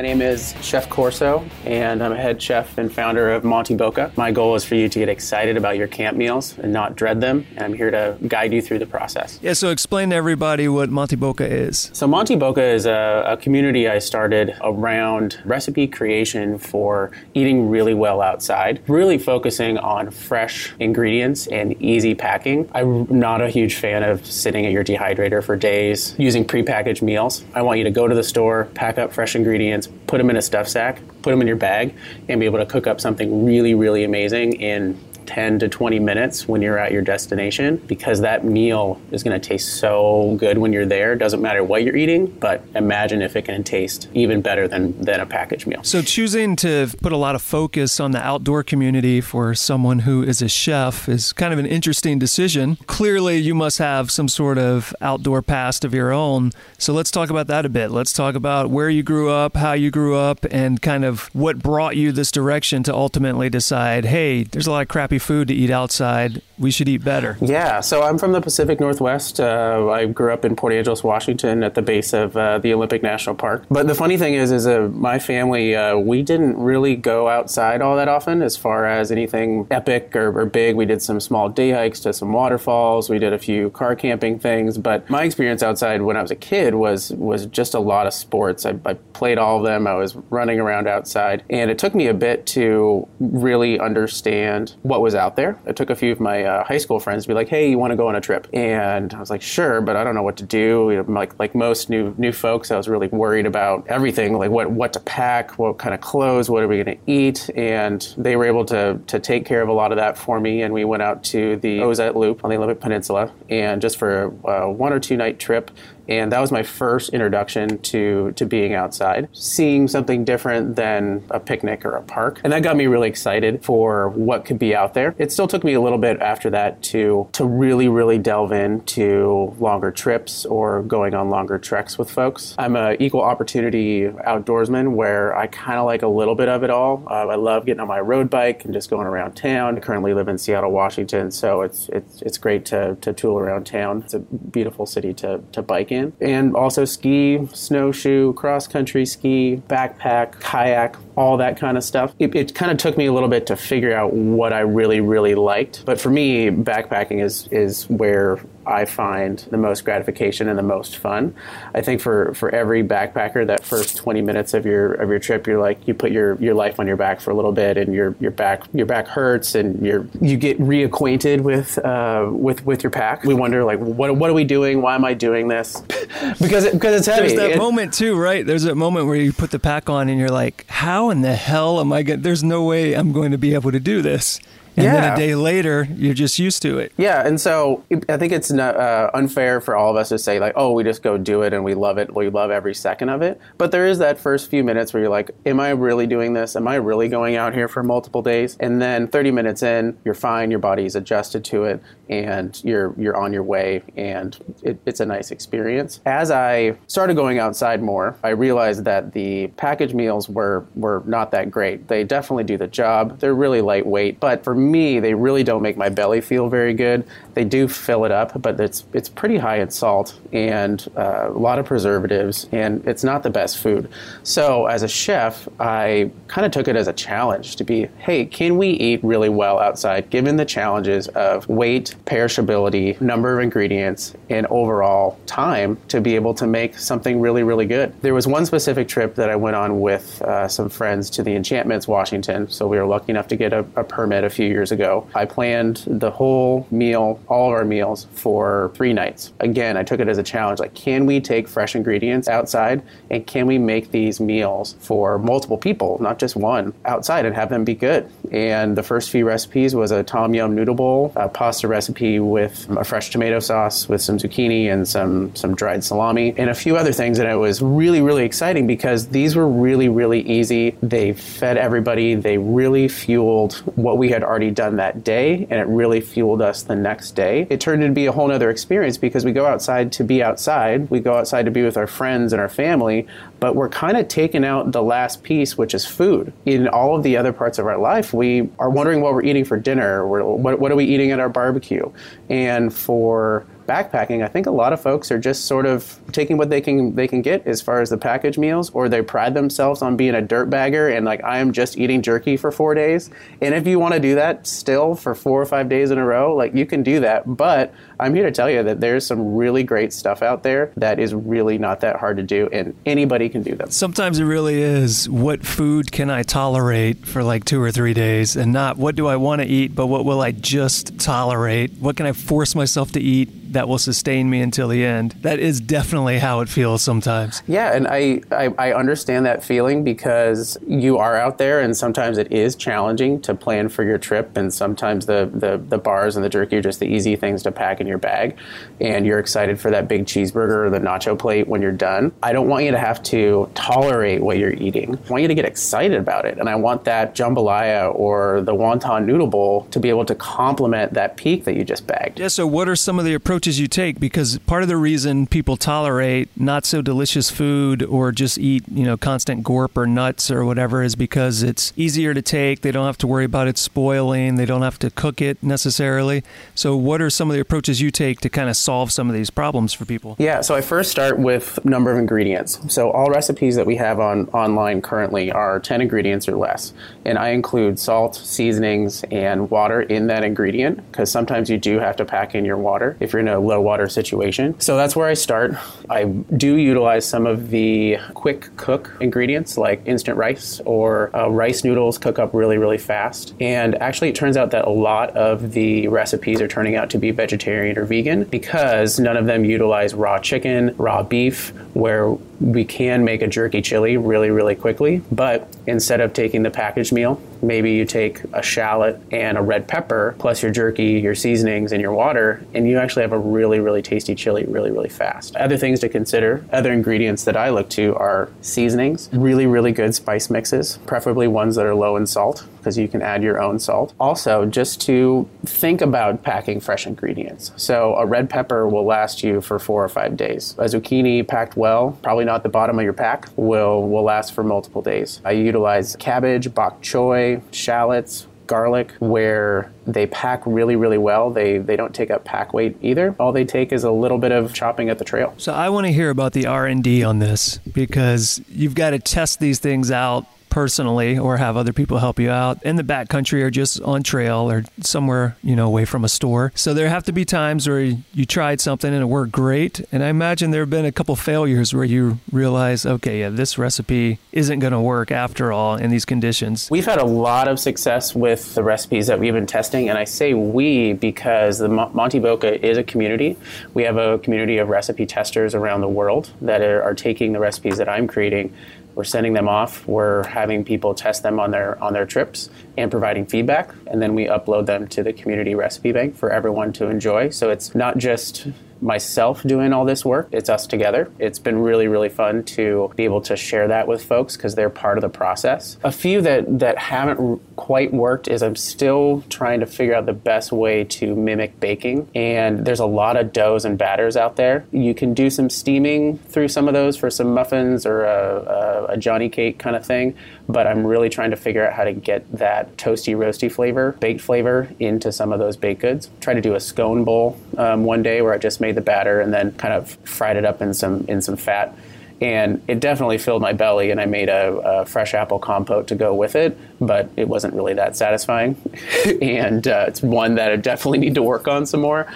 My 0.00 0.06
name 0.06 0.22
is 0.22 0.54
Chef 0.62 0.88
Corso, 0.88 1.44
and 1.66 2.02
I'm 2.02 2.12
a 2.12 2.16
head 2.16 2.40
chef 2.40 2.78
and 2.78 2.90
founder 2.90 3.32
of 3.32 3.42
MONTyBOCA. 3.42 4.16
My 4.16 4.32
goal 4.32 4.54
is 4.54 4.64
for 4.64 4.74
you 4.74 4.88
to 4.88 4.98
get 4.98 5.10
excited 5.10 5.58
about 5.58 5.76
your 5.76 5.88
camp 5.88 6.16
meals 6.16 6.56
and 6.56 6.72
not 6.72 6.96
dread 6.96 7.20
them, 7.20 7.46
and 7.50 7.60
I'm 7.60 7.74
here 7.74 7.90
to 7.90 8.16
guide 8.26 8.54
you 8.54 8.62
through 8.62 8.78
the 8.78 8.86
process. 8.86 9.38
Yeah, 9.42 9.52
so 9.52 9.68
explain 9.68 10.08
to 10.08 10.16
everybody 10.16 10.68
what 10.68 10.88
MONTyBOCA 10.88 11.46
is. 11.46 11.90
So, 11.92 12.08
MONTyBOCA 12.08 12.72
is 12.76 12.86
a, 12.86 13.24
a 13.26 13.36
community 13.36 13.88
I 13.88 13.98
started 13.98 14.56
around 14.62 15.38
recipe 15.44 15.86
creation 15.86 16.56
for 16.58 17.10
eating 17.34 17.68
really 17.68 17.92
well 17.92 18.22
outside, 18.22 18.82
really 18.88 19.18
focusing 19.18 19.76
on 19.76 20.10
fresh 20.10 20.72
ingredients 20.80 21.46
and 21.48 21.74
easy 21.82 22.14
packing. 22.14 22.70
I'm 22.74 23.06
not 23.10 23.42
a 23.42 23.50
huge 23.50 23.74
fan 23.74 24.02
of 24.02 24.24
sitting 24.24 24.64
at 24.64 24.72
your 24.72 24.82
dehydrator 24.82 25.44
for 25.44 25.56
days 25.56 26.14
using 26.18 26.46
prepackaged 26.46 27.02
meals. 27.02 27.44
I 27.54 27.60
want 27.60 27.76
you 27.76 27.84
to 27.84 27.90
go 27.90 28.08
to 28.08 28.14
the 28.14 28.24
store, 28.24 28.64
pack 28.72 28.96
up 28.96 29.12
fresh 29.12 29.36
ingredients, 29.36 29.89
put 30.06 30.18
them 30.18 30.30
in 30.30 30.36
a 30.36 30.42
stuff 30.42 30.68
sack, 30.68 31.00
put 31.22 31.30
them 31.30 31.40
in 31.40 31.46
your 31.46 31.56
bag, 31.56 31.94
and 32.28 32.40
be 32.40 32.46
able 32.46 32.58
to 32.58 32.66
cook 32.66 32.86
up 32.86 33.00
something 33.00 33.44
really, 33.44 33.74
really 33.74 34.04
amazing 34.04 34.54
in 34.54 34.98
10 35.30 35.60
to 35.60 35.68
20 35.68 36.00
minutes 36.00 36.48
when 36.48 36.60
you're 36.60 36.76
at 36.76 36.90
your 36.90 37.02
destination 37.02 37.76
because 37.86 38.20
that 38.20 38.44
meal 38.44 39.00
is 39.12 39.22
going 39.22 39.40
to 39.40 39.48
taste 39.48 39.78
so 39.78 40.34
good 40.40 40.58
when 40.58 40.72
you're 40.72 40.84
there. 40.84 41.14
Doesn't 41.14 41.40
matter 41.40 41.62
what 41.62 41.84
you're 41.84 41.94
eating, 41.94 42.26
but 42.26 42.64
imagine 42.74 43.22
if 43.22 43.36
it 43.36 43.42
can 43.42 43.62
taste 43.62 44.08
even 44.12 44.42
better 44.42 44.66
than, 44.66 45.00
than 45.00 45.20
a 45.20 45.26
packaged 45.26 45.68
meal. 45.68 45.84
So, 45.84 46.02
choosing 46.02 46.56
to 46.56 46.88
put 47.00 47.12
a 47.12 47.16
lot 47.16 47.36
of 47.36 47.42
focus 47.42 48.00
on 48.00 48.10
the 48.10 48.18
outdoor 48.18 48.64
community 48.64 49.20
for 49.20 49.54
someone 49.54 50.00
who 50.00 50.24
is 50.24 50.42
a 50.42 50.48
chef 50.48 51.08
is 51.08 51.32
kind 51.32 51.52
of 51.52 51.60
an 51.60 51.66
interesting 51.66 52.18
decision. 52.18 52.76
Clearly, 52.88 53.36
you 53.36 53.54
must 53.54 53.78
have 53.78 54.10
some 54.10 54.26
sort 54.26 54.58
of 54.58 54.92
outdoor 55.00 55.42
past 55.42 55.84
of 55.84 55.94
your 55.94 56.10
own. 56.10 56.50
So, 56.76 56.92
let's 56.92 57.12
talk 57.12 57.30
about 57.30 57.46
that 57.46 57.64
a 57.64 57.68
bit. 57.68 57.92
Let's 57.92 58.12
talk 58.12 58.34
about 58.34 58.68
where 58.68 58.90
you 58.90 59.04
grew 59.04 59.30
up, 59.30 59.56
how 59.56 59.74
you 59.74 59.92
grew 59.92 60.16
up, 60.16 60.44
and 60.50 60.82
kind 60.82 61.04
of 61.04 61.32
what 61.32 61.60
brought 61.60 61.96
you 61.96 62.10
this 62.10 62.32
direction 62.32 62.82
to 62.82 62.92
ultimately 62.92 63.48
decide 63.48 64.06
hey, 64.06 64.42
there's 64.42 64.66
a 64.66 64.72
lot 64.72 64.82
of 64.82 64.88
crappy 64.88 65.19
food 65.20 65.48
to 65.48 65.54
eat 65.54 65.70
outside. 65.70 66.42
We 66.58 66.70
should 66.70 66.88
eat 66.88 67.04
better. 67.04 67.38
Yeah, 67.40 67.80
so 67.80 68.02
I'm 68.02 68.18
from 68.18 68.32
the 68.32 68.40
Pacific 68.40 68.80
Northwest. 68.80 69.40
Uh, 69.40 69.88
I 69.90 70.06
grew 70.06 70.32
up 70.32 70.44
in 70.44 70.56
Port 70.56 70.72
Angeles, 70.72 71.02
Washington, 71.02 71.62
at 71.62 71.74
the 71.74 71.82
base 71.82 72.12
of 72.12 72.36
uh, 72.36 72.58
the 72.58 72.74
Olympic 72.74 73.02
National 73.02 73.34
Park. 73.34 73.64
But 73.70 73.86
the 73.86 73.94
funny 73.94 74.18
thing 74.18 74.34
is, 74.34 74.50
is 74.50 74.66
uh, 74.66 74.88
my 74.92 75.18
family 75.18 75.74
uh, 75.74 75.96
we 75.96 76.22
didn't 76.22 76.58
really 76.58 76.96
go 76.96 77.28
outside 77.28 77.80
all 77.80 77.96
that 77.96 78.08
often, 78.08 78.42
as 78.42 78.56
far 78.56 78.84
as 78.84 79.10
anything 79.10 79.66
epic 79.70 80.14
or, 80.14 80.38
or 80.38 80.44
big. 80.46 80.76
We 80.76 80.84
did 80.84 81.00
some 81.00 81.20
small 81.20 81.48
day 81.48 81.70
hikes 81.70 82.00
to 82.00 82.12
some 82.12 82.32
waterfalls. 82.32 83.08
We 83.08 83.18
did 83.18 83.32
a 83.32 83.38
few 83.38 83.70
car 83.70 83.94
camping 83.94 84.38
things. 84.38 84.78
But 84.78 85.08
my 85.08 85.24
experience 85.24 85.62
outside 85.62 86.02
when 86.02 86.16
I 86.16 86.22
was 86.22 86.30
a 86.30 86.36
kid 86.36 86.74
was 86.74 87.10
was 87.12 87.46
just 87.46 87.74
a 87.74 87.80
lot 87.80 88.06
of 88.06 88.12
sports. 88.12 88.66
I, 88.66 88.78
I 88.84 88.94
played 88.94 89.38
all 89.38 89.58
of 89.58 89.64
them. 89.64 89.86
I 89.86 89.94
was 89.94 90.16
running 90.30 90.60
around 90.60 90.88
outside, 90.88 91.42
and 91.50 91.70
it 91.70 91.78
took 91.78 91.94
me 91.94 92.06
a 92.06 92.14
bit 92.14 92.46
to 92.46 93.08
really 93.18 93.78
understand 93.78 94.74
what 94.82 95.00
was 95.00 95.09
was 95.10 95.16
out 95.16 95.34
there. 95.34 95.58
I 95.66 95.72
took 95.72 95.90
a 95.90 95.96
few 95.96 96.12
of 96.12 96.20
my 96.20 96.44
uh, 96.44 96.64
high 96.64 96.78
school 96.78 97.00
friends 97.00 97.24
to 97.24 97.28
be 97.28 97.34
like, 97.34 97.48
"Hey, 97.48 97.68
you 97.70 97.78
want 97.78 97.90
to 97.90 97.96
go 97.96 98.08
on 98.08 98.14
a 98.14 98.20
trip?" 98.20 98.46
And 98.52 99.12
I 99.12 99.18
was 99.18 99.28
like, 99.28 99.42
"Sure," 99.42 99.80
but 99.80 99.96
I 99.96 100.04
don't 100.04 100.14
know 100.14 100.22
what 100.22 100.36
to 100.36 100.44
do. 100.44 101.02
Like 101.08 101.38
like 101.38 101.54
most 101.54 101.90
new 101.90 102.14
new 102.16 102.32
folks, 102.32 102.70
I 102.70 102.76
was 102.76 102.88
really 102.88 103.08
worried 103.08 103.46
about 103.46 103.86
everything, 103.88 104.38
like 104.38 104.50
what 104.50 104.70
what 104.70 104.92
to 104.92 105.00
pack, 105.00 105.58
what 105.58 105.78
kind 105.78 105.94
of 105.94 106.00
clothes, 106.00 106.48
what 106.48 106.62
are 106.62 106.68
we 106.68 106.82
going 106.82 106.96
to 106.96 107.02
eat, 107.10 107.50
and 107.56 108.14
they 108.16 108.36
were 108.36 108.44
able 108.44 108.64
to 108.66 109.00
to 109.08 109.18
take 109.18 109.44
care 109.44 109.62
of 109.62 109.68
a 109.68 109.72
lot 109.72 109.90
of 109.90 109.96
that 109.96 110.16
for 110.16 110.38
me. 110.38 110.62
And 110.62 110.72
we 110.72 110.84
went 110.84 111.02
out 111.02 111.24
to 111.24 111.56
the 111.56 111.80
Ozette 111.82 112.16
Loop 112.16 112.44
on 112.44 112.50
the 112.50 112.56
Olympic 112.56 112.80
Peninsula, 112.80 113.32
and 113.48 113.82
just 113.82 113.98
for 113.98 114.32
a 114.44 114.70
one 114.70 114.92
or 114.92 115.00
two 115.00 115.16
night 115.16 115.40
trip, 115.40 115.70
and 116.10 116.32
that 116.32 116.40
was 116.40 116.50
my 116.50 116.64
first 116.64 117.10
introduction 117.10 117.78
to 117.78 118.32
to 118.32 118.44
being 118.44 118.74
outside, 118.74 119.28
seeing 119.32 119.86
something 119.86 120.24
different 120.24 120.74
than 120.76 121.22
a 121.30 121.38
picnic 121.38 121.84
or 121.84 121.96
a 121.96 122.02
park, 122.02 122.40
and 122.42 122.52
that 122.52 122.62
got 122.62 122.76
me 122.76 122.86
really 122.86 123.08
excited 123.08 123.64
for 123.64 124.08
what 124.10 124.44
could 124.44 124.58
be 124.58 124.74
out 124.74 124.92
there. 124.94 125.14
It 125.18 125.30
still 125.30 125.46
took 125.46 125.62
me 125.62 125.72
a 125.74 125.80
little 125.80 125.98
bit 125.98 126.20
after 126.20 126.50
that 126.50 126.82
to 126.84 127.28
to 127.32 127.44
really 127.44 127.88
really 127.88 128.18
delve 128.18 128.52
into 128.52 129.54
longer 129.60 129.92
trips 129.92 130.44
or 130.44 130.82
going 130.82 131.14
on 131.14 131.30
longer 131.30 131.58
treks 131.58 131.96
with 131.96 132.10
folks. 132.10 132.56
I'm 132.58 132.74
an 132.74 132.96
equal 133.00 133.22
opportunity 133.22 134.08
outdoorsman 134.08 134.92
where 134.92 135.36
I 135.36 135.46
kind 135.46 135.78
of 135.78 135.86
like 135.86 136.02
a 136.02 136.08
little 136.08 136.34
bit 136.34 136.48
of 136.48 136.64
it 136.64 136.70
all. 136.70 137.04
Uh, 137.08 137.26
I 137.28 137.36
love 137.36 137.66
getting 137.66 137.80
on 137.80 137.88
my 137.88 138.00
road 138.00 138.28
bike 138.28 138.64
and 138.64 138.74
just 138.74 138.90
going 138.90 139.06
around 139.06 139.34
town. 139.34 139.76
I 139.76 139.80
currently 139.80 140.12
live 140.12 140.26
in 140.26 140.38
Seattle, 140.38 140.72
Washington, 140.72 141.30
so 141.30 141.62
it's 141.62 141.88
it's 141.90 142.20
it's 142.22 142.38
great 142.38 142.64
to 142.66 142.96
to 142.96 143.12
tool 143.12 143.38
around 143.38 143.64
town. 143.64 144.02
It's 144.04 144.14
a 144.14 144.18
beautiful 144.18 144.86
city 144.86 145.14
to 145.14 145.40
to 145.52 145.62
bike 145.62 145.92
in 145.92 145.99
And 146.20 146.54
also 146.54 146.84
ski, 146.84 147.46
snowshoe, 147.52 148.32
cross 148.34 148.66
country 148.66 149.06
ski, 149.06 149.62
backpack, 149.68 150.40
kayak, 150.40 150.96
all 151.16 151.36
that 151.36 151.58
kind 151.58 151.76
of 151.76 151.84
stuff. 151.84 152.14
It, 152.18 152.34
it 152.34 152.54
kind 152.54 152.72
of 152.72 152.78
took 152.78 152.96
me 152.96 153.06
a 153.06 153.12
little 153.12 153.28
bit 153.28 153.46
to 153.46 153.56
figure 153.56 153.94
out 153.94 154.12
what 154.12 154.52
I 154.52 154.60
really, 154.60 155.00
really 155.00 155.34
liked. 155.34 155.84
But 155.84 156.00
for 156.00 156.10
me, 156.10 156.50
backpacking 156.50 157.22
is 157.22 157.48
is 157.48 157.88
where 157.88 158.38
I 158.70 158.84
find 158.84 159.38
the 159.50 159.56
most 159.56 159.84
gratification 159.84 160.48
and 160.48 160.58
the 160.58 160.62
most 160.62 160.96
fun. 160.96 161.34
I 161.74 161.80
think 161.80 162.00
for, 162.00 162.32
for 162.34 162.54
every 162.54 162.82
backpacker, 162.84 163.46
that 163.48 163.64
first 163.64 163.96
20 163.96 164.22
minutes 164.22 164.54
of 164.54 164.64
your 164.64 164.94
of 164.94 165.08
your 165.10 165.18
trip, 165.18 165.46
you're 165.46 165.60
like 165.60 165.86
you 165.88 165.94
put 165.94 166.12
your, 166.12 166.36
your 166.36 166.54
life 166.54 166.78
on 166.78 166.86
your 166.86 166.96
back 166.96 167.20
for 167.20 167.30
a 167.30 167.34
little 167.34 167.52
bit, 167.52 167.76
and 167.76 167.92
your 167.94 168.14
your 168.20 168.30
back 168.30 168.62
your 168.72 168.86
back 168.86 169.06
hurts, 169.08 169.54
and 169.54 169.84
you 169.84 170.08
you 170.20 170.36
get 170.36 170.58
reacquainted 170.60 171.40
with 171.40 171.78
uh, 171.84 172.28
with 172.30 172.64
with 172.64 172.82
your 172.82 172.90
pack. 172.90 173.24
We 173.24 173.34
wonder 173.34 173.64
like 173.64 173.78
what 173.78 174.14
what 174.16 174.30
are 174.30 174.34
we 174.34 174.44
doing? 174.44 174.80
Why 174.82 174.94
am 174.94 175.04
I 175.04 175.14
doing 175.14 175.48
this? 175.48 175.80
because 176.40 176.64
it, 176.64 176.72
because 176.74 176.96
it's 176.96 177.06
heavy. 177.06 177.28
There's 177.28 177.34
that 177.40 177.50
It- 177.52 177.58
moment 177.58 177.92
too, 177.94 178.16
right? 178.16 178.46
There's 178.46 178.64
a 178.64 178.74
moment 178.74 179.06
where 179.06 179.16
you 179.16 179.32
put 179.32 179.50
the 179.50 179.58
pack 179.58 179.90
on 179.90 180.08
and 180.08 180.18
you're 180.18 180.28
like, 180.30 180.64
"How 180.68 181.10
in 181.10 181.22
the 181.22 181.34
hell 181.34 181.80
am 181.80 181.92
I 181.92 182.02
going? 182.02 182.22
There's 182.22 182.44
no 182.44 182.64
way 182.64 182.94
I'm 182.94 183.12
going 183.12 183.32
to 183.32 183.38
be 183.38 183.54
able 183.54 183.72
to 183.72 183.80
do 183.80 184.02
this." 184.02 184.40
And 184.76 184.86
then 184.86 184.94
Yeah. 185.02 185.14
a 185.14 185.16
day 185.16 185.34
later, 185.34 185.86
you're 185.96 186.14
just 186.14 186.38
used 186.38 186.62
to 186.62 186.78
it. 186.78 186.92
Yeah, 186.96 187.26
and 187.26 187.40
so 187.40 187.82
I 188.08 188.16
think 188.16 188.32
it's 188.32 188.50
not, 188.50 188.76
uh, 188.76 189.10
unfair 189.14 189.60
for 189.60 189.76
all 189.76 189.90
of 189.90 189.96
us 189.96 190.08
to 190.10 190.18
say 190.18 190.38
like, 190.38 190.52
oh, 190.56 190.72
we 190.72 190.84
just 190.84 191.02
go 191.02 191.18
do 191.18 191.42
it 191.42 191.52
and 191.52 191.64
we 191.64 191.74
love 191.74 191.98
it, 191.98 192.14
we 192.14 192.28
love 192.30 192.50
every 192.50 192.74
second 192.74 193.08
of 193.08 193.20
it. 193.22 193.40
But 193.58 193.72
there 193.72 193.86
is 193.86 193.98
that 193.98 194.18
first 194.18 194.48
few 194.48 194.62
minutes 194.64 194.92
where 194.94 195.02
you're 195.02 195.10
like, 195.10 195.30
am 195.44 195.60
I 195.60 195.70
really 195.70 196.06
doing 196.06 196.32
this? 196.34 196.56
Am 196.56 196.66
I 196.68 196.76
really 196.76 197.08
going 197.08 197.36
out 197.36 197.52
here 197.54 197.68
for 197.68 197.82
multiple 197.82 198.22
days? 198.22 198.56
And 198.60 198.80
then 198.80 199.08
30 199.08 199.30
minutes 199.32 199.62
in, 199.62 199.96
you're 200.04 200.14
fine, 200.14 200.50
your 200.50 200.60
body's 200.60 200.94
adjusted 200.96 201.44
to 201.46 201.64
it, 201.64 201.82
and 202.08 202.60
you're 202.64 202.92
you're 202.96 203.16
on 203.16 203.32
your 203.32 203.42
way, 203.44 203.82
and 203.96 204.36
it, 204.62 204.78
it's 204.84 204.98
a 205.00 205.06
nice 205.06 205.30
experience. 205.30 206.00
As 206.06 206.30
I 206.30 206.74
started 206.88 207.14
going 207.14 207.38
outside 207.38 207.82
more, 207.82 208.16
I 208.24 208.30
realized 208.30 208.84
that 208.84 209.12
the 209.12 209.46
package 209.56 209.94
meals 209.94 210.28
were 210.28 210.64
were 210.74 211.02
not 211.06 211.30
that 211.32 211.50
great. 211.50 211.86
They 211.88 212.02
definitely 212.04 212.44
do 212.44 212.56
the 212.56 212.66
job. 212.66 213.20
They're 213.20 213.34
really 213.34 213.60
lightweight, 213.60 214.18
but 214.20 214.42
for 214.42 214.54
me, 214.60 215.00
they 215.00 215.14
really 215.14 215.42
don't 215.42 215.62
make 215.62 215.76
my 215.76 215.88
belly 215.88 216.20
feel 216.20 216.48
very 216.48 216.74
good. 216.74 217.04
They 217.34 217.44
do 217.44 217.68
fill 217.68 218.04
it 218.04 218.12
up, 218.12 218.40
but 218.40 218.60
it's 218.60 218.84
it's 218.92 219.08
pretty 219.08 219.38
high 219.38 219.60
in 219.60 219.70
salt 219.70 220.18
and 220.32 220.86
uh, 220.96 221.30
a 221.30 221.38
lot 221.38 221.58
of 221.58 221.66
preservatives, 221.66 222.46
and 222.52 222.86
it's 222.86 223.02
not 223.02 223.22
the 223.22 223.30
best 223.30 223.58
food. 223.58 223.88
So 224.22 224.66
as 224.66 224.82
a 224.82 224.88
chef, 224.88 225.48
I 225.58 226.10
kind 226.28 226.44
of 226.44 226.52
took 226.52 226.68
it 226.68 226.76
as 226.76 226.88
a 226.88 226.92
challenge 226.92 227.56
to 227.56 227.64
be, 227.64 227.88
hey, 227.98 228.26
can 228.26 228.56
we 228.56 228.70
eat 228.70 229.02
really 229.02 229.28
well 229.28 229.58
outside, 229.58 230.10
given 230.10 230.36
the 230.36 230.44
challenges 230.44 231.08
of 231.08 231.48
weight, 231.48 231.94
perishability, 232.04 233.00
number 233.00 233.36
of 233.36 233.42
ingredients, 233.42 234.14
and 234.28 234.46
overall 234.46 235.18
time 235.26 235.78
to 235.88 236.00
be 236.00 236.14
able 236.14 236.34
to 236.34 236.46
make 236.46 236.78
something 236.78 237.20
really, 237.20 237.42
really 237.42 237.66
good. 237.66 237.94
There 238.02 238.14
was 238.14 238.26
one 238.26 238.46
specific 238.46 238.88
trip 238.88 239.14
that 239.16 239.30
I 239.30 239.36
went 239.36 239.56
on 239.56 239.80
with 239.80 240.20
uh, 240.22 240.48
some 240.48 240.68
friends 240.68 241.10
to 241.10 241.22
the 241.22 241.34
Enchantments, 241.34 241.88
Washington. 241.88 242.48
So 242.48 242.66
we 242.66 242.76
were 242.78 242.86
lucky 242.86 243.10
enough 243.10 243.28
to 243.28 243.36
get 243.36 243.52
a, 243.52 243.60
a 243.76 243.84
permit 243.84 244.24
a 244.24 244.30
few 244.30 244.46
years 244.50 244.72
ago. 244.72 245.06
I 245.14 245.24
planned 245.24 245.84
the 245.86 246.10
whole 246.10 246.66
meal, 246.70 247.20
all 247.28 247.48
of 247.48 247.54
our 247.54 247.64
meals, 247.64 248.06
for 248.12 248.70
three 248.74 248.92
nights. 248.92 249.32
Again, 249.40 249.76
I 249.76 249.82
took 249.82 250.00
it 250.00 250.08
as 250.08 250.18
a 250.18 250.22
challenge. 250.22 250.60
Like, 250.60 250.74
can 250.74 251.06
we 251.06 251.20
take 251.20 251.48
fresh 251.48 251.74
ingredients 251.74 252.28
outside 252.28 252.82
and 253.10 253.26
can 253.26 253.46
we 253.46 253.58
make 253.58 253.90
these 253.90 254.20
meals 254.20 254.76
for 254.80 255.18
multiple 255.18 255.58
people, 255.58 255.98
not 256.00 256.18
just 256.18 256.36
one, 256.36 256.72
outside 256.84 257.24
and 257.24 257.34
have 257.34 257.48
them 257.48 257.64
be 257.64 257.74
good? 257.74 258.10
And 258.32 258.76
the 258.76 258.82
first 258.82 259.10
few 259.10 259.26
recipes 259.26 259.74
was 259.74 259.90
a 259.90 260.02
tom 260.02 260.34
yum 260.34 260.54
noodle 260.54 260.74
bowl, 260.74 261.12
a 261.16 261.28
pasta 261.28 261.68
recipe 261.68 262.20
with 262.20 262.68
a 262.70 262.84
fresh 262.84 263.10
tomato 263.10 263.40
sauce 263.40 263.88
with 263.88 264.02
some 264.02 264.18
zucchini 264.18 264.72
and 264.72 264.86
some 264.86 265.34
some 265.34 265.54
dried 265.54 265.84
salami 265.84 266.34
and 266.36 266.48
a 266.48 266.54
few 266.54 266.76
other 266.76 266.92
things. 266.92 267.18
And 267.18 267.28
it 267.28 267.34
was 267.36 267.60
really 267.60 268.00
really 268.00 268.24
exciting 268.24 268.66
because 268.66 269.08
these 269.08 269.36
were 269.36 269.48
really 269.48 269.88
really 269.88 270.20
easy. 270.22 270.76
They 270.82 271.12
fed 271.12 271.56
everybody. 271.56 272.14
They 272.14 272.38
really 272.38 272.88
fueled 272.88 273.54
what 273.76 273.98
we 273.98 274.08
had 274.08 274.22
already 274.22 274.39
done 274.48 274.76
that 274.76 275.04
day, 275.04 275.46
and 275.50 275.60
it 275.60 275.66
really 275.66 276.00
fueled 276.00 276.40
us 276.40 276.62
the 276.62 276.76
next 276.76 277.16
day. 277.16 277.46
It 277.50 277.60
turned 277.60 277.82
into 277.82 277.94
be 277.94 278.06
a 278.06 278.12
whole 278.12 278.28
nother 278.28 278.48
experience 278.48 278.96
because 278.96 279.24
we 279.24 279.32
go 279.32 279.44
outside 279.44 279.90
to 279.92 280.04
be 280.04 280.22
outside. 280.22 280.88
We 280.88 281.00
go 281.00 281.14
outside 281.14 281.44
to 281.46 281.50
be 281.50 281.62
with 281.62 281.76
our 281.76 281.88
friends 281.88 282.32
and 282.32 282.40
our 282.40 282.48
family, 282.48 283.08
but 283.40 283.56
we're 283.56 283.68
kind 283.68 283.96
of 283.96 284.06
taking 284.06 284.44
out 284.44 284.70
the 284.70 284.82
last 284.82 285.24
piece, 285.24 285.58
which 285.58 285.74
is 285.74 285.84
food. 285.84 286.32
In 286.46 286.68
all 286.68 286.96
of 286.96 287.02
the 287.02 287.16
other 287.16 287.32
parts 287.32 287.58
of 287.58 287.66
our 287.66 287.78
life, 287.78 288.14
we 288.14 288.48
are 288.58 288.70
wondering 288.70 289.00
what 289.00 289.12
we're 289.12 289.24
eating 289.24 289.44
for 289.44 289.58
dinner. 289.58 290.06
What, 290.06 290.60
what 290.60 290.70
are 290.70 290.76
we 290.76 290.84
eating 290.84 291.10
at 291.10 291.18
our 291.18 291.28
barbecue? 291.28 291.90
And 292.28 292.72
for 292.72 293.44
backpacking, 293.70 294.24
I 294.24 294.28
think 294.28 294.46
a 294.46 294.50
lot 294.50 294.72
of 294.72 294.80
folks 294.80 295.12
are 295.12 295.18
just 295.18 295.44
sort 295.44 295.64
of 295.64 296.00
taking 296.10 296.36
what 296.36 296.50
they 296.50 296.60
can 296.60 296.96
they 296.96 297.06
can 297.06 297.22
get 297.22 297.46
as 297.46 297.60
far 297.60 297.80
as 297.80 297.90
the 297.90 297.98
package 297.98 298.36
meals, 298.36 298.70
or 298.70 298.88
they 298.88 299.00
pride 299.00 299.34
themselves 299.34 299.80
on 299.80 299.96
being 299.96 300.14
a 300.14 300.22
dirt 300.22 300.50
bagger 300.50 300.88
and 300.88 301.06
like 301.06 301.22
I 301.22 301.38
am 301.38 301.52
just 301.52 301.78
eating 301.78 302.02
jerky 302.02 302.36
for 302.36 302.50
four 302.50 302.74
days. 302.74 303.10
And 303.40 303.54
if 303.54 303.66
you 303.66 303.78
want 303.78 303.94
to 303.94 304.00
do 304.00 304.16
that 304.16 304.46
still 304.46 304.94
for 304.96 305.14
four 305.14 305.40
or 305.40 305.46
five 305.46 305.68
days 305.68 305.92
in 305.92 305.98
a 305.98 306.04
row, 306.04 306.34
like 306.34 306.52
you 306.54 306.66
can 306.66 306.82
do 306.82 307.00
that. 307.00 307.36
But 307.36 307.72
I'm 308.00 308.14
here 308.14 308.24
to 308.24 308.32
tell 308.32 308.50
you 308.50 308.62
that 308.64 308.80
there's 308.80 309.06
some 309.06 309.34
really 309.34 309.62
great 309.62 309.92
stuff 309.92 310.22
out 310.22 310.42
there 310.42 310.72
that 310.76 310.98
is 310.98 311.14
really 311.14 311.58
not 311.58 311.80
that 311.80 311.96
hard 311.96 312.16
to 312.16 312.22
do, 312.24 312.48
and 312.52 312.74
anybody 312.86 313.28
can 313.28 313.42
do 313.42 313.54
that. 313.56 313.72
Sometimes 313.72 314.18
it 314.18 314.24
really 314.24 314.60
is 314.60 315.08
what 315.08 315.46
food 315.46 315.92
can 315.92 316.10
I 316.10 316.22
tolerate 316.22 317.06
for 317.06 317.22
like 317.22 317.44
two 317.44 317.62
or 317.62 317.70
three 317.70 317.94
days 317.94 318.36
and 318.36 318.52
not 318.52 318.76
what 318.78 318.96
do 318.96 319.06
I 319.06 319.16
want 319.16 319.42
to 319.42 319.46
eat, 319.46 319.74
but 319.74 319.86
what 319.86 320.04
will 320.04 320.20
I 320.20 320.32
just 320.32 320.98
tolerate? 320.98 321.72
What 321.78 321.96
can 321.96 322.06
I 322.06 322.12
force 322.12 322.54
myself 322.54 322.92
to 322.92 323.00
eat 323.00 323.28
that 323.50 323.68
will 323.68 323.78
sustain 323.78 324.30
me 324.30 324.40
until 324.40 324.68
the 324.68 324.84
end? 324.84 325.12
That 325.22 325.38
is 325.38 325.60
definitely 325.60 326.18
how 326.18 326.40
it 326.40 326.48
feels 326.48 326.82
sometimes. 326.82 327.42
Yeah, 327.46 327.74
and 327.74 327.86
I, 327.88 328.22
I, 328.30 328.54
I 328.58 328.72
understand 328.72 329.26
that 329.26 329.42
feeling 329.42 329.84
because 329.84 330.56
you 330.66 330.98
are 330.98 331.16
out 331.16 331.38
there, 331.38 331.60
and 331.60 331.76
sometimes 331.76 332.16
it 332.16 332.30
is 332.32 332.54
challenging 332.54 333.20
to 333.22 333.34
plan 333.34 333.68
for 333.68 333.82
your 333.84 333.98
trip, 333.98 334.36
and 334.36 334.52
sometimes 334.52 335.06
the, 335.06 335.30
the, 335.32 335.58
the 335.68 335.78
bars 335.78 336.16
and 336.16 336.24
the 336.24 336.28
jerky 336.28 336.56
are 336.56 336.62
just 336.62 336.80
the 336.80 336.86
easy 336.86 337.16
things 337.16 337.42
to 337.42 337.50
pack 337.52 337.80
in 337.80 337.86
your 337.86 337.98
bag, 337.98 338.36
and 338.80 339.04
you're 339.04 339.18
excited 339.18 339.60
for 339.60 339.70
that 339.70 339.88
big 339.88 340.06
cheeseburger 340.06 340.66
or 340.66 340.70
the 340.70 340.78
nacho 340.78 341.18
plate 341.18 341.48
when 341.48 341.60
you're 341.60 341.72
done. 341.72 342.12
I 342.22 342.32
don't 342.32 342.48
want 342.48 342.64
you 342.64 342.70
to 342.70 342.78
have 342.78 343.02
to 343.04 343.50
tolerate 343.54 344.22
what 344.22 344.38
you're 344.38 344.54
eating. 344.54 344.96
I 344.96 345.10
want 345.10 345.22
you 345.22 345.28
to 345.28 345.34
get 345.34 345.44
excited 345.44 345.98
about 345.98 346.24
it, 346.24 346.38
and 346.38 346.48
I 346.48 346.54
want 346.54 346.84
that 346.84 347.16
jambalaya 347.16 347.92
or 347.94 348.42
the 348.42 348.54
wonton 348.54 349.06
noodle 349.06 349.26
bowl 349.26 349.66
to 349.72 349.80
be 349.80 349.88
able 349.88 350.04
to 350.04 350.14
complement 350.14 350.94
that 350.94 351.16
peak 351.16 351.44
that 351.44 351.56
you 351.56 351.64
just 351.64 351.86
bagged. 351.86 352.20
Yeah, 352.20 352.28
so 352.28 352.46
what 352.46 352.68
are 352.68 352.76
some 352.76 352.98
of 352.98 353.04
the 353.04 353.14
approaches 353.14 353.39
you 353.46 353.68
take? 353.68 354.00
Because 354.00 354.38
part 354.40 354.62
of 354.62 354.68
the 354.68 354.76
reason 354.76 355.26
people 355.26 355.56
tolerate 355.56 356.28
not 356.36 356.64
so 356.64 356.82
delicious 356.82 357.30
food 357.30 357.82
or 357.82 358.12
just 358.12 358.38
eat, 358.38 358.64
you 358.70 358.84
know, 358.84 358.96
constant 358.96 359.42
gorp 359.42 359.76
or 359.76 359.86
nuts 359.86 360.30
or 360.30 360.44
whatever 360.44 360.82
is 360.82 360.96
because 360.96 361.42
it's 361.42 361.72
easier 361.76 362.14
to 362.14 362.22
take. 362.22 362.60
They 362.60 362.72
don't 362.72 362.86
have 362.86 362.98
to 362.98 363.06
worry 363.06 363.24
about 363.24 363.48
it 363.48 363.58
spoiling. 363.58 364.36
They 364.36 364.46
don't 364.46 364.62
have 364.62 364.78
to 364.80 364.90
cook 364.90 365.20
it 365.20 365.42
necessarily. 365.42 366.22
So, 366.54 366.76
what 366.76 367.00
are 367.00 367.10
some 367.10 367.30
of 367.30 367.34
the 367.34 367.40
approaches 367.40 367.80
you 367.80 367.90
take 367.90 368.20
to 368.20 368.28
kind 368.28 368.48
of 368.48 368.56
solve 368.56 368.92
some 368.92 369.08
of 369.08 369.14
these 369.14 369.30
problems 369.30 369.72
for 369.72 369.84
people? 369.84 370.16
Yeah, 370.18 370.40
so 370.40 370.54
I 370.54 370.60
first 370.60 370.90
start 370.90 371.18
with 371.18 371.58
number 371.64 371.90
of 371.90 371.98
ingredients. 371.98 372.60
So 372.68 372.90
all 372.90 373.10
recipes 373.10 373.56
that 373.56 373.66
we 373.66 373.76
have 373.76 374.00
on 374.00 374.28
online 374.28 374.82
currently 374.82 375.30
are 375.30 375.60
10 375.60 375.80
ingredients 375.80 376.28
or 376.28 376.36
less. 376.36 376.72
And 377.04 377.18
I 377.18 377.30
include 377.30 377.78
salt, 377.78 378.16
seasonings, 378.16 379.04
and 379.10 379.50
water 379.50 379.82
in 379.82 380.08
that 380.08 380.24
ingredient 380.24 380.90
because 380.90 381.10
sometimes 381.10 381.48
you 381.48 381.58
do 381.58 381.78
have 381.78 381.96
to 381.96 382.04
pack 382.04 382.34
in 382.34 382.44
your 382.44 382.56
water. 382.56 382.96
If 383.00 383.12
you're 383.12 383.20
in 383.20 383.28
a 383.30 383.38
low 383.38 383.60
water 383.60 383.88
situation. 383.88 384.58
So 384.60 384.76
that's 384.76 384.94
where 384.94 385.08
I 385.08 385.14
start. 385.14 385.54
I 385.88 386.04
do 386.04 386.56
utilize 386.56 387.06
some 387.06 387.26
of 387.26 387.50
the 387.50 387.98
quick 388.14 388.54
cook 388.56 388.96
ingredients 389.00 389.56
like 389.56 389.82
instant 389.86 390.16
rice 390.16 390.60
or 390.64 391.14
uh, 391.16 391.28
rice 391.28 391.64
noodles 391.64 391.98
cook 391.98 392.18
up 392.18 392.34
really, 392.34 392.58
really 392.58 392.78
fast. 392.78 393.34
And 393.40 393.74
actually, 393.80 394.08
it 394.08 394.14
turns 394.14 394.36
out 394.36 394.50
that 394.52 394.66
a 394.66 394.70
lot 394.70 395.16
of 395.16 395.52
the 395.52 395.88
recipes 395.88 396.40
are 396.40 396.48
turning 396.48 396.76
out 396.76 396.90
to 396.90 396.98
be 396.98 397.10
vegetarian 397.10 397.78
or 397.78 397.84
vegan 397.84 398.24
because 398.24 398.98
none 398.98 399.16
of 399.16 399.26
them 399.26 399.44
utilize 399.44 399.94
raw 399.94 400.18
chicken, 400.18 400.74
raw 400.76 401.02
beef, 401.02 401.50
where 401.74 402.16
we 402.40 402.64
can 402.64 403.04
make 403.04 403.22
a 403.22 403.26
jerky 403.26 403.60
chili 403.60 403.96
really, 403.96 404.30
really 404.30 404.54
quickly. 404.54 405.02
But 405.12 405.48
instead 405.66 406.00
of 406.00 406.12
taking 406.12 406.42
the 406.42 406.50
packaged 406.50 406.92
meal, 406.92 407.20
maybe 407.42 407.72
you 407.72 407.84
take 407.84 408.22
a 408.32 408.42
shallot 408.42 409.00
and 409.12 409.38
a 409.38 409.42
red 409.42 409.68
pepper 409.68 410.14
plus 410.18 410.42
your 410.42 410.50
jerky, 410.50 411.00
your 411.00 411.14
seasonings, 411.14 411.72
and 411.72 411.80
your 411.80 411.92
water, 411.92 412.44
and 412.54 412.68
you 412.68 412.78
actually 412.78 413.02
have 413.02 413.12
a 413.12 413.18
really, 413.18 413.60
really 413.60 413.82
tasty 413.82 414.14
chili 414.14 414.44
really, 414.48 414.70
really 414.70 414.88
fast. 414.88 415.36
Other 415.36 415.56
things 415.56 415.80
to 415.80 415.88
consider, 415.88 416.44
other 416.52 416.72
ingredients 416.72 417.24
that 417.24 417.36
I 417.36 417.50
look 417.50 417.68
to 417.70 417.94
are 417.96 418.30
seasonings, 418.40 419.08
really, 419.12 419.46
really 419.46 419.72
good 419.72 419.94
spice 419.94 420.30
mixes, 420.30 420.78
preferably 420.86 421.28
ones 421.28 421.56
that 421.56 421.66
are 421.66 421.74
low 421.74 421.96
in 421.96 422.06
salt 422.06 422.46
because 422.58 422.76
you 422.76 422.88
can 422.88 423.02
add 423.02 423.22
your 423.22 423.40
own 423.40 423.58
salt. 423.58 423.94
Also, 423.98 424.44
just 424.44 424.80
to 424.82 425.28
think 425.44 425.80
about 425.80 426.22
packing 426.22 426.60
fresh 426.60 426.86
ingredients. 426.86 427.52
So, 427.56 427.94
a 427.96 428.06
red 428.06 428.28
pepper 428.28 428.68
will 428.68 428.84
last 428.84 429.22
you 429.22 429.40
for 429.40 429.58
four 429.58 429.82
or 429.82 429.88
five 429.88 430.16
days. 430.16 430.54
A 430.58 430.64
zucchini 430.64 431.26
packed 431.26 431.56
well, 431.56 431.98
probably 432.02 432.24
not 432.30 432.44
the 432.44 432.48
bottom 432.48 432.78
of 432.78 432.84
your 432.84 432.92
pack, 432.92 433.28
will, 433.34 433.88
will 433.88 434.04
last 434.04 434.32
for 434.32 434.44
multiple 434.44 434.82
days. 434.82 435.20
I 435.24 435.32
utilize 435.32 435.96
cabbage, 435.96 436.54
bok 436.54 436.80
choy, 436.80 437.42
shallots, 437.50 438.28
garlic 438.46 438.92
where 438.98 439.72
they 439.86 440.06
pack 440.08 440.42
really 440.44 440.74
really 440.74 440.98
well. 440.98 441.30
They 441.30 441.58
they 441.58 441.76
don't 441.76 441.94
take 441.94 442.10
up 442.10 442.24
pack 442.24 442.52
weight 442.52 442.76
either. 442.82 443.14
All 443.20 443.30
they 443.30 443.44
take 443.44 443.72
is 443.72 443.84
a 443.84 443.92
little 443.92 444.18
bit 444.18 444.32
of 444.32 444.52
chopping 444.52 444.90
at 444.90 444.98
the 444.98 445.04
trail. 445.04 445.32
So 445.38 445.54
i 445.54 445.68
want 445.68 445.86
to 445.86 445.92
hear 445.92 446.10
about 446.10 446.32
the 446.32 446.46
r&d 446.46 447.04
on 447.04 447.20
this 447.20 447.58
because 447.72 448.42
you've 448.48 448.74
got 448.74 448.90
to 448.90 448.98
test 448.98 449.38
these 449.38 449.60
things 449.60 449.92
out 449.92 450.26
personally 450.50 451.18
or 451.18 451.36
have 451.36 451.56
other 451.56 451.72
people 451.72 451.98
help 451.98 452.18
you 452.18 452.30
out 452.30 452.62
in 452.64 452.76
the 452.76 452.82
backcountry 452.82 453.42
or 453.42 453.50
just 453.50 453.80
on 453.82 454.02
trail 454.02 454.50
or 454.50 454.64
somewhere, 454.80 455.36
you 455.42 455.56
know, 455.56 455.66
away 455.66 455.84
from 455.84 456.04
a 456.04 456.08
store. 456.08 456.52
So 456.54 456.74
there 456.74 456.88
have 456.88 457.04
to 457.04 457.12
be 457.12 457.24
times 457.24 457.68
where 457.68 457.80
you 457.80 458.26
tried 458.26 458.60
something 458.60 458.92
and 458.92 459.02
it 459.02 459.06
worked 459.06 459.32
great. 459.32 459.80
And 459.92 460.02
I 460.02 460.08
imagine 460.08 460.50
there 460.50 460.62
have 460.62 460.70
been 460.70 460.84
a 460.84 460.92
couple 460.92 461.16
failures 461.16 461.72
where 461.72 461.84
you 461.84 462.18
realize, 462.30 462.84
okay, 462.84 463.20
yeah, 463.20 463.28
this 463.30 463.56
recipe 463.56 464.18
isn't 464.32 464.58
going 464.58 464.72
to 464.72 464.80
work 464.80 465.10
after 465.10 465.52
all 465.52 465.76
in 465.76 465.90
these 465.90 466.04
conditions. 466.04 466.68
We've 466.70 466.84
had 466.84 466.98
a 466.98 467.04
lot 467.04 467.48
of 467.48 467.58
success 467.58 468.14
with 468.14 468.54
the 468.54 468.62
recipes 468.62 469.06
that 469.06 469.18
we've 469.18 469.32
been 469.32 469.46
testing. 469.46 469.88
And 469.88 469.96
I 469.96 470.04
say 470.04 470.34
we 470.34 470.92
because 470.92 471.58
the 471.58 471.68
MONTyBOCA 471.68 472.62
is 472.62 472.76
a 472.76 472.82
community. 472.82 473.36
We 473.74 473.84
have 473.84 473.96
a 473.96 474.18
community 474.18 474.58
of 474.58 474.68
recipe 474.68 475.06
testers 475.06 475.54
around 475.54 475.80
the 475.80 475.88
world 475.88 476.30
that 476.40 476.60
are 476.62 476.94
taking 476.94 477.32
the 477.32 477.40
recipes 477.40 477.78
that 477.78 477.88
I'm 477.88 478.06
creating 478.06 478.54
we're 478.94 479.04
sending 479.04 479.32
them 479.32 479.48
off. 479.48 479.86
We're 479.86 480.26
having 480.26 480.64
people 480.64 480.94
test 480.94 481.22
them 481.22 481.38
on 481.40 481.50
their 481.50 481.82
on 481.82 481.92
their 481.92 482.06
trips 482.06 482.50
and 482.76 482.90
providing 482.90 483.26
feedback, 483.26 483.74
and 483.86 484.00
then 484.00 484.14
we 484.14 484.26
upload 484.26 484.66
them 484.66 484.86
to 484.88 485.02
the 485.02 485.12
community 485.12 485.54
recipe 485.54 485.92
bank 485.92 486.16
for 486.16 486.30
everyone 486.30 486.72
to 486.74 486.88
enjoy. 486.88 487.30
So 487.30 487.50
it's 487.50 487.74
not 487.74 487.98
just 487.98 488.48
myself 488.82 489.42
doing 489.42 489.72
all 489.72 489.84
this 489.84 490.04
work. 490.04 490.28
It's 490.32 490.48
us 490.48 490.66
together. 490.66 491.10
It's 491.18 491.38
been 491.38 491.58
really, 491.58 491.88
really 491.88 492.08
fun 492.08 492.44
to 492.44 492.92
be 492.96 493.04
able 493.04 493.20
to 493.22 493.36
share 493.36 493.68
that 493.68 493.86
with 493.86 494.04
folks 494.04 494.36
because 494.36 494.54
they're 494.54 494.70
part 494.70 494.98
of 494.98 495.02
the 495.02 495.08
process. 495.08 495.76
A 495.84 495.92
few 495.92 496.20
that, 496.22 496.58
that 496.58 496.78
haven't 496.78 497.40
quite 497.56 497.92
worked 497.92 498.28
is 498.28 498.42
I'm 498.42 498.56
still 498.56 499.22
trying 499.28 499.60
to 499.60 499.66
figure 499.66 499.94
out 499.94 500.06
the 500.06 500.12
best 500.12 500.52
way 500.52 500.84
to 500.84 501.14
mimic 501.14 501.60
baking. 501.60 502.08
And 502.14 502.64
there's 502.64 502.80
a 502.80 502.86
lot 502.86 503.16
of 503.16 503.32
doughs 503.32 503.64
and 503.64 503.76
batters 503.76 504.16
out 504.16 504.36
there. 504.36 504.64
You 504.72 504.94
can 504.94 505.14
do 505.14 505.30
some 505.30 505.50
steaming 505.50 506.18
through 506.18 506.48
some 506.48 506.68
of 506.68 506.74
those 506.74 506.96
for 506.96 507.10
some 507.10 507.34
muffins 507.34 507.86
or 507.86 508.04
a, 508.04 508.86
a, 508.88 508.92
a 508.92 508.96
Johnny 508.96 509.28
cake 509.28 509.58
kind 509.58 509.76
of 509.76 509.84
thing. 509.84 510.16
But 510.50 510.66
I'm 510.66 510.86
really 510.86 511.08
trying 511.08 511.30
to 511.30 511.36
figure 511.36 511.66
out 511.66 511.72
how 511.72 511.84
to 511.84 511.92
get 511.92 512.30
that 512.32 512.76
toasty, 512.76 513.16
roasty 513.16 513.50
flavor, 513.50 513.92
baked 514.00 514.20
flavor 514.20 514.68
into 514.78 515.12
some 515.12 515.32
of 515.32 515.38
those 515.38 515.56
baked 515.56 515.80
goods. 515.80 516.10
Try 516.20 516.34
to 516.34 516.40
do 516.40 516.54
a 516.54 516.60
scone 516.60 517.04
bowl 517.04 517.38
um, 517.56 517.84
one 517.84 518.02
day 518.02 518.22
where 518.22 518.32
I 518.32 518.38
just 518.38 518.60
made 518.60 518.74
the 518.74 518.80
batter 518.80 519.20
and 519.20 519.32
then 519.32 519.52
kind 519.52 519.74
of 519.74 519.90
fried 520.04 520.36
it 520.36 520.44
up 520.44 520.62
in 520.62 520.74
some 520.74 521.04
in 521.08 521.20
some 521.22 521.36
fat 521.36 521.76
and 522.20 522.62
it 522.68 522.80
definitely 522.80 523.18
filled 523.18 523.40
my 523.40 523.52
belly 523.52 523.90
and 523.90 524.00
i 524.00 524.04
made 524.04 524.28
a, 524.28 524.52
a, 524.58 524.86
fresh 524.86 525.14
apple 525.14 525.38
compote 525.38 525.86
to 525.86 525.94
go 525.94 526.14
with 526.14 526.36
it 526.36 526.56
but 526.80 527.10
it 527.16 527.28
wasn't 527.28 527.52
really 527.54 527.74
that 527.74 527.96
satisfying. 527.96 528.56
And 529.20 529.66
uh, 529.66 529.86
it's 529.88 530.02
one 530.02 530.36
that 530.36 530.52
i 530.52 530.56
definitely 530.56 530.98
need 530.98 531.14
to 531.14 531.22
work 531.22 531.46
on 531.48 531.66
some 531.66 531.80
more. 531.80 532.06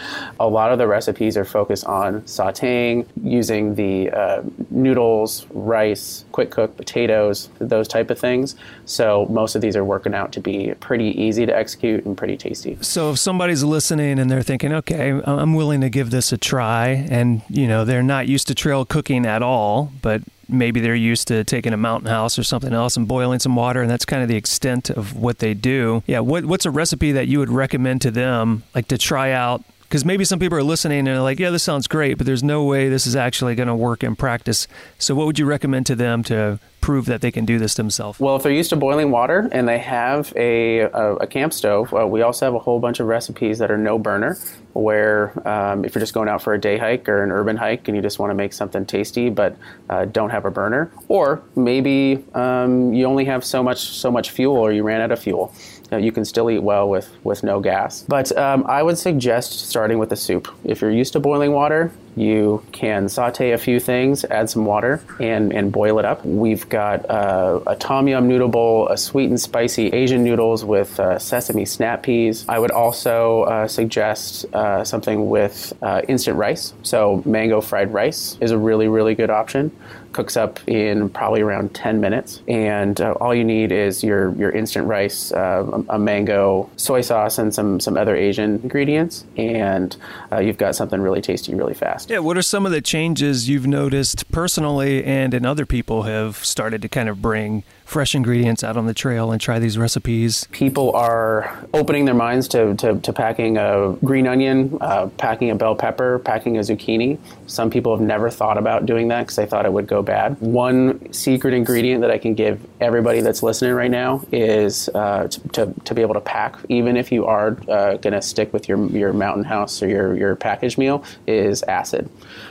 A 0.40 0.48
lot 0.48 0.72
of 0.72 0.78
the 0.78 0.86
recipes 0.86 1.36
are 1.36 1.44
focused 1.44 1.84
on 1.84 2.22
sauteing 2.22 3.06
using 3.22 3.74
the 3.74 4.10
uh, 4.10 4.42
noodles 4.70 5.46
rice 5.50 6.24
quick 6.32 6.50
cook 6.50 6.76
potatoes 6.76 7.48
those 7.58 7.88
type 7.88 8.10
of 8.10 8.18
things. 8.18 8.54
So 8.86 9.26
most 9.26 9.54
of 9.54 9.60
these 9.60 9.76
are 9.76 9.84
working 9.84 10.14
out 10.14 10.32
to 10.32 10.40
be 10.40 10.72
pretty 10.80 11.20
easy 11.20 11.46
to 11.46 11.56
execute 11.56 12.04
and 12.04 12.16
pretty 12.16 12.36
tasty. 12.36 12.78
So 12.80 13.10
if 13.10 13.18
somebody's 13.18 13.64
listening 13.64 14.18
and 14.18 14.30
they're 14.30 14.42
thinking 14.42 14.72
okay 14.72 15.10
i'm 15.24 15.54
willing 15.54 15.80
to 15.80 15.90
give 15.90 16.10
this 16.10 16.32
a 16.32 16.38
try 16.38 16.88
and 17.10 17.42
you 17.48 17.66
know 17.66 17.84
they're 17.84 18.02
not 18.02 18.28
used 18.28 18.46
to 18.48 18.54
trail 18.54 18.84
cooking 18.84 19.26
at 19.26 19.42
all 19.42 19.92
but 20.02 20.22
maybe 20.48 20.80
they're 20.80 20.94
used 20.94 21.28
to 21.28 21.44
taking 21.44 21.72
a 21.72 21.76
mountain 21.76 22.08
house 22.08 22.38
or 22.38 22.42
something 22.42 22.72
else 22.72 22.96
and 22.96 23.06
boiling 23.08 23.38
some 23.38 23.56
water, 23.56 23.82
and 23.82 23.90
that's 23.90 24.04
kind 24.04 24.22
of 24.22 24.28
the 24.28 24.36
extent 24.36 24.90
of 24.90 25.16
what 25.16 25.38
they 25.38 25.54
do. 25.54 26.02
Yeah, 26.06 26.20
what, 26.20 26.44
what's 26.44 26.66
a 26.66 26.70
recipe 26.70 27.12
that 27.12 27.28
you 27.28 27.38
would 27.38 27.50
recommend 27.50 28.02
to 28.02 28.10
them, 28.10 28.62
like 28.74 28.88
to 28.88 28.98
try 28.98 29.32
out? 29.32 29.62
Because 29.82 30.04
maybe 30.04 30.24
some 30.24 30.38
people 30.38 30.58
are 30.58 30.62
listening 30.62 31.00
and 31.00 31.08
they're 31.08 31.20
like, 31.20 31.38
yeah, 31.38 31.50
this 31.50 31.62
sounds 31.62 31.86
great, 31.86 32.14
but 32.14 32.26
there's 32.26 32.42
no 32.42 32.64
way 32.64 32.88
this 32.88 33.06
is 33.06 33.14
actually 33.14 33.54
going 33.54 33.68
to 33.68 33.76
work 33.76 34.02
in 34.02 34.16
practice. 34.16 34.66
So, 34.98 35.14
what 35.14 35.26
would 35.26 35.38
you 35.38 35.46
recommend 35.46 35.86
to 35.86 35.94
them 35.94 36.24
to 36.24 36.58
prove 36.80 37.06
that 37.06 37.20
they 37.20 37.30
can 37.30 37.44
do 37.44 37.58
this 37.58 37.74
themselves? 37.74 38.18
Well, 38.18 38.34
if 38.34 38.42
they're 38.42 38.50
used 38.50 38.70
to 38.70 38.76
boiling 38.76 39.10
water 39.10 39.48
and 39.52 39.68
they 39.68 39.78
have 39.78 40.32
a, 40.36 40.80
a, 40.80 41.14
a 41.16 41.26
camp 41.26 41.52
stove, 41.52 41.94
uh, 41.94 42.06
we 42.06 42.22
also 42.22 42.46
have 42.46 42.54
a 42.54 42.58
whole 42.58 42.80
bunch 42.80 42.98
of 42.98 43.06
recipes 43.06 43.58
that 43.58 43.70
are 43.70 43.78
no 43.78 43.98
burner 43.98 44.36
where 44.74 45.32
um, 45.48 45.84
if 45.84 45.94
you're 45.94 46.00
just 46.00 46.14
going 46.14 46.28
out 46.28 46.42
for 46.42 46.52
a 46.52 46.60
day 46.60 46.76
hike 46.76 47.08
or 47.08 47.22
an 47.22 47.30
urban 47.30 47.56
hike 47.56 47.88
and 47.88 47.96
you 47.96 48.02
just 48.02 48.18
want 48.18 48.30
to 48.30 48.34
make 48.34 48.52
something 48.52 48.84
tasty 48.84 49.30
but 49.30 49.56
uh, 49.88 50.04
don't 50.04 50.30
have 50.30 50.44
a 50.44 50.50
burner, 50.50 50.90
or 51.08 51.42
maybe 51.56 52.22
um, 52.34 52.92
you 52.92 53.06
only 53.06 53.24
have 53.24 53.44
so 53.44 53.62
much 53.62 53.78
so 53.78 54.10
much 54.10 54.30
fuel 54.30 54.56
or 54.56 54.72
you 54.72 54.82
ran 54.82 55.00
out 55.00 55.12
of 55.12 55.18
fuel. 55.18 55.54
You, 55.90 55.98
you 55.98 56.12
can 56.12 56.24
still 56.24 56.50
eat 56.50 56.62
well 56.62 56.88
with, 56.88 57.10
with 57.24 57.42
no 57.42 57.60
gas. 57.60 58.04
But 58.08 58.36
um, 58.36 58.64
I 58.66 58.82
would 58.82 58.98
suggest 58.98 59.68
starting 59.68 59.98
with 59.98 60.12
a 60.12 60.16
soup. 60.16 60.48
If 60.64 60.80
you're 60.80 60.90
used 60.90 61.12
to 61.14 61.20
boiling 61.20 61.52
water, 61.52 61.92
you 62.16 62.62
can 62.72 63.08
saute 63.08 63.52
a 63.52 63.58
few 63.58 63.80
things, 63.80 64.24
add 64.24 64.48
some 64.48 64.64
water, 64.64 65.02
and, 65.20 65.52
and 65.52 65.72
boil 65.72 65.98
it 65.98 66.04
up. 66.04 66.24
We've 66.24 66.68
got 66.68 67.08
uh, 67.10 67.60
a 67.66 67.76
tom 67.76 68.08
yum 68.08 68.28
noodle 68.28 68.48
bowl, 68.48 68.88
a 68.88 68.96
sweet 68.96 69.30
and 69.30 69.40
spicy 69.40 69.88
Asian 69.88 70.22
noodles 70.22 70.64
with 70.64 70.98
uh, 71.00 71.18
sesame 71.18 71.64
snap 71.64 72.02
peas. 72.04 72.44
I 72.48 72.58
would 72.58 72.70
also 72.70 73.42
uh, 73.42 73.68
suggest 73.68 74.46
uh, 74.54 74.84
something 74.84 75.28
with 75.28 75.72
uh, 75.82 76.02
instant 76.08 76.36
rice. 76.36 76.74
So, 76.82 77.22
mango 77.24 77.60
fried 77.60 77.92
rice 77.92 78.38
is 78.40 78.50
a 78.50 78.58
really, 78.58 78.88
really 78.88 79.14
good 79.14 79.30
option 79.30 79.72
cooks 80.14 80.36
up 80.36 80.66
in 80.66 81.10
probably 81.10 81.42
around 81.42 81.74
10 81.74 82.00
minutes. 82.00 82.42
And 82.48 83.00
uh, 83.00 83.12
all 83.20 83.34
you 83.34 83.44
need 83.44 83.72
is 83.72 84.02
your, 84.02 84.34
your 84.36 84.50
instant 84.50 84.86
rice, 84.86 85.32
uh, 85.32 85.82
a 85.88 85.98
mango, 85.98 86.70
soy 86.76 87.02
sauce, 87.02 87.38
and 87.38 87.54
some, 87.54 87.80
some 87.80 87.96
other 87.96 88.16
Asian 88.16 88.60
ingredients. 88.62 89.24
And 89.36 89.94
uh, 90.32 90.38
you've 90.38 90.58
got 90.58 90.74
something 90.74 91.00
really 91.00 91.20
tasty 91.20 91.54
really 91.54 91.74
fast. 91.74 92.10
Yeah. 92.10 92.20
What 92.20 92.38
are 92.38 92.42
some 92.42 92.64
of 92.64 92.72
the 92.72 92.80
changes 92.80 93.48
you've 93.48 93.66
noticed 93.66 94.30
personally 94.30 95.04
and 95.04 95.34
in 95.34 95.44
other 95.44 95.66
people 95.66 96.04
have 96.04 96.36
started 96.36 96.80
to 96.82 96.88
kind 96.88 97.08
of 97.08 97.20
bring 97.20 97.64
fresh 97.84 98.14
ingredients 98.14 98.64
out 98.64 98.76
on 98.76 98.86
the 98.86 98.94
trail 98.94 99.30
and 99.30 99.40
try 99.40 99.58
these 99.58 99.76
recipes? 99.76 100.48
People 100.52 100.94
are 100.96 101.66
opening 101.74 102.04
their 102.04 102.14
minds 102.14 102.48
to, 102.48 102.74
to, 102.76 102.98
to 103.00 103.12
packing 103.12 103.58
a 103.58 103.96
green 104.04 104.26
onion, 104.26 104.78
uh, 104.80 105.06
packing 105.18 105.50
a 105.50 105.54
bell 105.54 105.74
pepper, 105.74 106.18
packing 106.20 106.56
a 106.56 106.60
zucchini. 106.60 107.18
Some 107.46 107.70
people 107.70 107.96
have 107.96 108.04
never 108.04 108.30
thought 108.30 108.58
about 108.58 108.86
doing 108.86 109.08
that 109.08 109.22
because 109.22 109.36
they 109.36 109.46
thought 109.46 109.66
it 109.66 109.72
would 109.72 109.86
go 109.86 110.02
bad. 110.04 110.40
One 110.40 111.12
secret 111.12 111.54
ingredient 111.54 112.02
that 112.02 112.10
I 112.10 112.18
can 112.18 112.34
give 112.34 112.64
everybody 112.80 113.20
that's 113.20 113.42
listening 113.42 113.74
right 113.74 113.90
now 113.90 114.22
is 114.30 114.88
uh, 114.94 115.28
to, 115.28 115.48
to, 115.48 115.74
to, 115.84 115.94
be 115.94 116.02
able 116.02 116.14
to 116.14 116.20
pack, 116.20 116.56
even 116.68 116.96
if 116.96 117.10
you 117.10 117.26
are 117.26 117.56
uh, 117.68 117.96
going 117.96 118.12
to 118.12 118.22
stick 118.22 118.52
with 118.52 118.68
your, 118.68 118.86
your 118.88 119.12
mountain 119.12 119.44
house 119.44 119.82
or 119.82 119.88
your, 119.88 120.16
your 120.16 120.36
package 120.36 120.78
meal, 120.78 121.04
is 121.26 121.62
acid. 121.64 122.08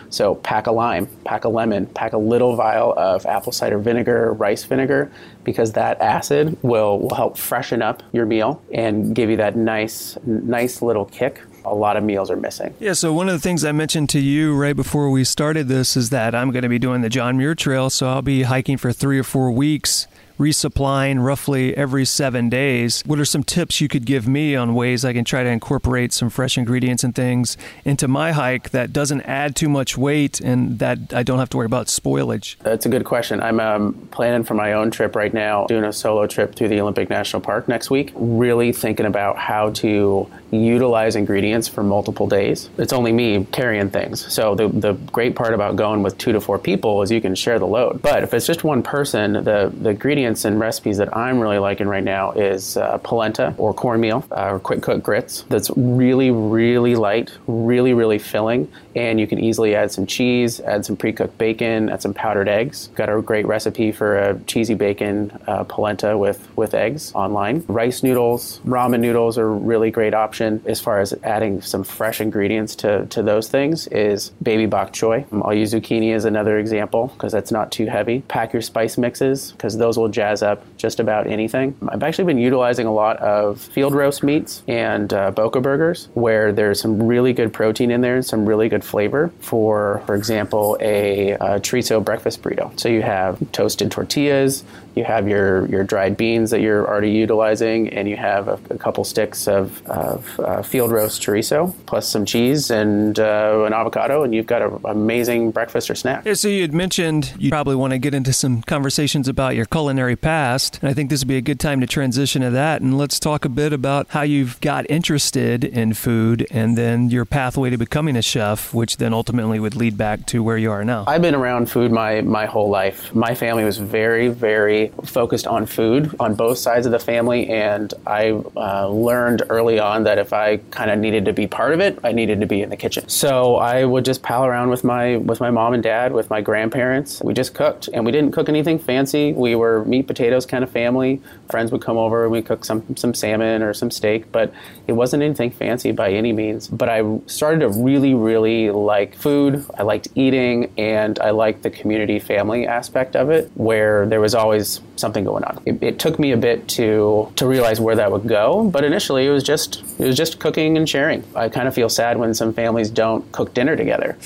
So 0.10 0.36
pack 0.36 0.68
a 0.68 0.72
lime, 0.72 1.08
pack 1.24 1.46
a 1.46 1.50
lemon, 1.50 1.88
pack 1.88 2.14
a 2.14 2.18
little 2.18 2.56
vial 2.56 2.94
of 2.98 3.26
apple 3.26 3.52
cider 3.52 3.80
vinegar, 3.80 4.34
rice 4.34 4.64
vinegar, 4.64 5.12
because 5.44 5.72
that 5.74 6.02
acid 6.02 6.58
will, 6.62 7.00
will 7.00 7.16
help 7.16 7.38
freshen 7.38 7.82
up 7.82 8.04
your 8.12 8.26
meal 8.26 8.62
and 8.72 9.16
give 9.16 9.30
you 9.30 9.38
that 9.38 9.56
nice, 9.56 10.18
nice 10.26 10.82
little 10.82 11.06
kick 11.06 11.42
a 11.66 11.74
lot 11.74 11.98
of 11.98 12.04
meals 12.04 12.30
are 12.30 12.36
missing. 12.36 12.74
Yeah, 12.80 12.94
so 12.94 13.14
one 13.14 13.30
of 13.30 13.34
the 13.34 13.40
things 13.40 13.64
I 13.64 13.72
mentioned 13.72 14.10
to 14.12 14.20
you 14.20 14.56
right 14.56 14.76
before 14.76 15.10
we 15.10 15.24
started 15.24 15.68
this 15.68 15.96
is 15.96 16.10
that 16.10 16.36
I'm 16.36 16.52
going 16.52 16.64
to 16.64 16.70
be 16.70 16.80
doing 16.80 17.02
the 17.02 17.10
John 17.10 17.38
Muir 17.38 17.56
Trail, 17.56 17.90
so 17.90 18.08
I'll 18.08 18.22
be 18.22 18.44
hiking 18.44 18.78
for 18.78 18.92
three 18.92 19.20
or 19.20 19.24
four 19.24 19.52
weeks 19.52 20.08
resupplying 20.40 21.24
roughly 21.24 21.76
every 21.78 22.06
seven 22.06 22.50
days. 22.50 23.04
What 23.06 23.20
are 23.20 23.26
some 23.26 23.44
tips 23.44 23.80
you 23.82 23.88
could 23.88 24.06
give 24.06 24.28
me 24.28 24.56
on 24.56 24.74
ways 24.74 25.06
I 25.06 25.14
can 25.14 25.26
try 25.26 25.44
to 25.44 25.50
incorporate 25.50 26.14
some 26.14 26.30
fresh 26.30 26.58
ingredients 26.58 27.04
and 27.04 27.14
things 27.14 27.58
into 27.86 28.08
my 28.08 28.32
hike 28.32 28.72
that 28.72 28.92
doesn't 28.92 29.22
add 29.22 29.56
too 29.56 29.70
much 29.70 29.98
weight 29.98 30.40
and 30.42 30.80
that 30.80 31.14
I 31.14 31.24
don't 31.24 31.40
have 31.40 31.50
to 31.50 31.58
worry 31.58 31.66
about 31.66 31.88
spoilage? 31.88 32.58
That's 32.60 32.86
a 32.86 32.90
good 32.90 33.06
question. 33.06 33.42
I'm 33.42 33.60
um, 33.60 34.08
planning 34.12 34.44
for 34.44 34.54
my 34.54 34.74
own 34.74 34.92
trip 34.92 35.16
right 35.16 35.34
now, 35.34 35.66
doing 35.68 35.84
a 35.84 35.94
solo 35.94 36.28
trip 36.28 36.56
through 36.56 36.70
the 36.70 36.80
Olympic 36.80 37.10
National 37.10 37.42
Park 37.42 37.68
next 37.68 37.90
week, 37.90 38.12
really 38.16 38.72
thinking 38.72 39.06
about 39.06 39.38
how 39.38 39.70
to 39.72 40.28
utilize 40.52 41.16
ingredients 41.16 41.68
for 41.68 41.84
multiple 41.84 42.28
days. 42.28 42.70
It's 42.78 42.94
only 42.94 43.12
me 43.12 43.46
carrying 43.52 43.90
things. 43.90 44.32
So 44.32 44.56
the, 44.56 44.68
the 44.68 44.94
great 44.94 45.36
part 45.36 45.54
about 45.54 45.76
going 45.76 46.04
with 46.04 46.18
two 46.18 46.32
to 46.32 46.42
four 46.42 46.60
people 46.60 47.02
is 47.02 47.12
you 47.12 47.22
can 47.22 47.36
share 47.36 47.60
the 47.60 47.68
load. 47.68 48.02
But 48.02 48.24
if 48.24 48.34
it's 48.34 48.46
just 48.46 48.64
one 48.64 48.84
person, 48.84 49.34
the, 49.34 49.72
the 49.74 49.90
ingredients 49.90 50.23
and 50.26 50.60
recipes 50.60 50.98
that 50.98 51.16
I'm 51.16 51.40
really 51.40 51.60
liking 51.60 51.88
right 51.88 52.04
now 52.04 52.32
is 52.32 52.78
uh, 52.78 52.98
polenta 53.00 53.54
or 53.58 53.74
cornmeal 53.74 54.26
uh, 54.32 54.54
or 54.54 54.60
quick 54.60 54.82
cook 54.82 55.04
grits. 55.04 55.44
That's 55.50 55.70
really, 55.76 56.32
really 56.32 56.96
light, 56.96 57.32
really, 57.48 57.94
really 57.94 58.20
filling. 58.20 58.72
And 58.96 59.20
you 59.20 59.28
can 59.28 59.40
easily 59.40 59.76
add 59.76 59.92
some 59.92 60.06
cheese, 60.06 60.60
add 60.62 60.86
some 60.86 60.96
pre 60.96 61.14
cooked 61.14 61.38
bacon, 61.38 61.90
add 61.90 62.02
some 62.02 62.14
powdered 62.14 62.48
eggs. 62.48 62.90
Got 62.96 63.10
a 63.10 63.22
great 63.22 63.46
recipe 63.46 63.92
for 63.92 64.20
a 64.20 64.40
cheesy 64.42 64.76
bacon 64.76 65.32
uh, 65.48 65.64
polenta 65.64 66.18
with, 66.18 66.48
with 66.56 66.74
eggs 66.74 67.14
online. 67.16 67.64
Rice 67.68 68.04
noodles, 68.04 68.60
ramen 68.66 69.00
noodles 69.00 69.38
are 69.38 69.52
really 69.52 69.92
great 69.92 70.14
option 70.14 70.62
as 70.66 70.80
far 70.80 71.00
as 71.00 71.14
adding 71.24 71.62
some 71.62 71.84
fresh 71.84 72.22
ingredients 72.22 72.76
to, 72.76 73.06
to 73.08 73.24
those 73.24 73.50
things 73.50 73.88
is 73.88 74.30
baby 74.42 74.66
bok 74.66 74.94
choy. 74.94 75.26
I'll 75.44 75.54
use 75.54 75.74
zucchini 75.74 76.14
as 76.14 76.26
another 76.26 76.60
example 76.60 77.08
because 77.08 77.32
that's 77.32 77.52
not 77.52 77.72
too 77.72 77.86
heavy. 77.88 78.22
Pack 78.28 78.54
your 78.54 78.62
spice 78.62 78.98
mixes 78.98 79.52
because 79.54 79.78
those 79.78 79.98
will 79.98 80.10
jazz 80.14 80.42
up 80.42 80.64
just 80.78 81.00
about 81.00 81.28
anything. 81.28 81.76
I've 81.90 82.04
actually 82.04 82.26
been 82.26 82.38
utilizing 82.38 82.88
a 82.88 82.94
lot 82.94 83.18
of 83.18 83.60
field 83.60 83.94
roast 83.94 84.24
meats 84.24 84.64
and 84.68 85.12
uh, 85.12 85.32
Boca 85.32 85.60
burgers 85.60 86.08
where 86.14 86.52
there's 86.54 86.80
some 86.80 87.04
really 87.04 87.34
good 87.34 87.52
protein 87.52 87.92
in 87.92 88.02
there 88.02 88.16
and 88.16 88.26
some 88.26 88.46
really 88.46 88.70
good 88.70 88.84
flavor 88.84 89.32
for, 89.40 90.04
for 90.06 90.16
example, 90.16 90.78
a, 90.80 91.32
a 91.32 91.60
chorizo 91.60 92.04
breakfast 92.04 92.42
burrito. 92.42 92.78
So 92.80 92.90
you 92.90 93.02
have 93.02 93.40
toasted 93.52 93.92
tortillas, 93.92 94.64
you 94.96 95.04
have 95.04 95.28
your, 95.28 95.66
your 95.68 95.84
dried 95.84 96.18
beans 96.18 96.52
that 96.52 96.62
you're 96.62 96.88
already 96.88 97.12
utilizing, 97.12 97.90
and 97.90 98.08
you 98.08 98.16
have 98.16 98.48
a, 98.48 98.60
a 98.70 98.78
couple 98.78 99.04
sticks 99.04 99.48
of, 99.48 99.86
of 99.88 100.40
uh, 100.40 100.62
field 100.62 100.92
roast 100.92 101.22
chorizo, 101.22 101.74
plus 101.86 102.08
some 102.08 102.26
cheese 102.26 102.70
and 102.70 103.20
uh, 103.20 103.64
an 103.66 103.74
avocado, 103.74 104.24
and 104.24 104.34
you've 104.34 104.48
got 104.48 104.62
an 104.62 104.80
amazing 104.86 105.52
breakfast 105.52 105.90
or 105.90 105.96
snack. 105.96 106.26
Yeah, 106.26 106.34
so 106.34 106.48
you 106.48 106.62
had 106.62 106.74
mentioned 106.74 107.34
you 107.38 107.50
probably 107.50 107.76
want 107.76 107.92
to 107.92 108.00
get 108.00 108.14
into 108.14 108.34
some 108.34 108.62
conversations 108.62 109.28
about 109.28 109.56
your 109.56 109.66
culinary 109.66 110.16
past, 110.16 110.80
and 110.82 110.90
I 110.90 110.94
think 110.94 111.10
this 111.10 111.22
would 111.22 111.28
be 111.28 111.38
a 111.38 111.42
good 111.42 111.60
time 111.60 111.82
to 111.82 111.88
transition 111.88 112.42
to 112.42 112.50
that. 112.52 112.82
And 112.82 112.98
let's 112.98 113.20
talk 113.20 113.46
a 113.46 113.50
bit 113.50 113.74
about 113.74 114.08
how 114.10 114.22
you've 114.22 114.60
got 114.62 114.90
interested 114.90 115.64
in 115.64 115.94
food 115.94 116.46
and 116.52 116.78
then 116.78 117.10
your 117.10 117.26
pathway 117.26 117.70
to 117.70 117.78
becoming 117.78 118.16
a 118.16 118.22
chef, 118.22 118.74
which 118.74 118.98
then 118.98 119.14
ultimately 119.14 119.60
would 119.60 119.76
lead 119.76 119.98
back 119.98 120.26
to 120.28 120.44
where 120.44 120.58
you 120.58 120.72
are 120.72 120.84
now. 120.84 121.06
I've 121.08 121.22
been 121.22 121.36
around 121.36 121.70
food 121.70 121.92
my, 121.92 122.22
my 122.22 122.46
whole 122.46 122.70
life. 122.70 123.14
My 123.16 123.36
family 123.36 123.64
was 123.64 123.78
very, 123.78 124.28
very 124.28 124.83
focused 125.04 125.48
on 125.48 125.66
food 125.66 126.16
on 126.20 126.36
both 126.36 126.58
sides 126.58 126.86
of 126.86 126.92
the 126.92 127.00
family, 127.00 127.50
and 127.50 127.94
I 128.06 128.32
uh, 128.32 128.88
learned 128.88 129.44
early 129.50 129.80
on 129.80 130.04
that 130.04 130.18
if 130.18 130.34
I 130.34 130.58
kind 130.72 130.92
of 130.92 131.00
needed 131.00 131.26
to 131.26 131.34
be 131.34 131.48
part 131.48 131.74
of 131.74 131.80
it, 131.80 132.00
I 132.04 132.12
needed 132.12 132.40
to 132.42 132.46
be 132.46 132.62
in 132.62 132.70
the 132.70 132.78
kitchen. 132.78 133.08
So 133.10 133.56
I 133.58 133.86
would 133.86 134.06
just 134.06 134.24
pal 134.24 134.46
around 134.46 134.70
with 134.70 134.84
my 134.84 135.18
with 135.18 135.40
my 135.40 135.52
mom 135.52 135.74
and 135.74 135.84
dad, 135.84 136.14
with 136.14 136.30
my 136.30 136.42
grandparents. 136.42 137.22
We 137.24 137.34
just 137.34 137.54
cooked, 137.54 137.90
and 137.94 138.06
we 138.06 138.12
didn't 138.12 138.32
cook 138.32 138.50
anything 138.50 138.80
fancy. 138.80 139.34
We 139.34 139.56
were 139.56 139.86
meat 139.86 140.08
potatoes 140.08 140.46
kind 140.46 140.64
of 140.64 140.72
family. 140.72 141.22
Friends 141.50 141.72
would 141.72 141.82
come 141.82 141.98
over, 141.98 142.24
and 142.24 142.32
we 142.32 142.42
cook 142.42 142.66
some 142.66 142.96
some 142.96 143.14
salmon 143.14 143.62
or 143.62 143.74
some 143.74 143.92
steak, 143.92 144.32
but 144.32 144.54
it 144.88 144.94
wasn't 144.94 145.24
anything 145.24 145.52
fancy 145.52 145.92
by 145.92 146.12
any 146.12 146.34
means. 146.34 146.68
But 146.68 146.90
I 146.90 147.20
started 147.28 147.60
to 147.60 147.70
really, 147.70 148.14
really 148.14 148.72
like 148.72 149.16
food. 149.16 149.66
I 149.78 149.84
liked 149.84 150.08
eating, 150.16 150.72
and 150.78 151.20
I 151.20 151.32
liked 151.32 151.64
the 151.64 151.70
community 151.70 152.20
family 152.20 152.68
aspect 152.68 153.16
of 153.16 153.30
it, 153.30 153.52
where 153.56 154.06
there 154.06 154.22
was 154.22 154.36
always 154.36 154.73
something 154.96 155.24
going 155.24 155.44
on. 155.44 155.62
It, 155.66 155.82
it, 155.82 156.00
took 156.00 156.20
me 156.20 156.32
a 156.32 156.38
bit 156.38 156.68
to 156.70 157.32
to 157.36 157.48
realize 157.48 157.80
where 157.80 157.96
that 157.96 158.12
would 158.12 158.28
go, 158.28 158.70
but 158.70 158.84
initially 158.84 159.26
it 159.26 159.32
was 159.32 159.44
just 159.44 159.84
it 160.00 160.06
was 160.06 160.16
just 160.16 160.40
cooking 160.40 160.78
and 160.78 160.88
sharing. 160.88 161.24
I 161.36 161.50
kind 161.50 161.68
of 161.68 161.74
feel 161.74 161.90
sad 161.90 162.18
when 162.18 162.34
some 162.34 162.54
families 162.54 162.90
don't 162.90 163.30
cook 163.32 163.54
dinner 163.54 163.76
together 163.76 164.18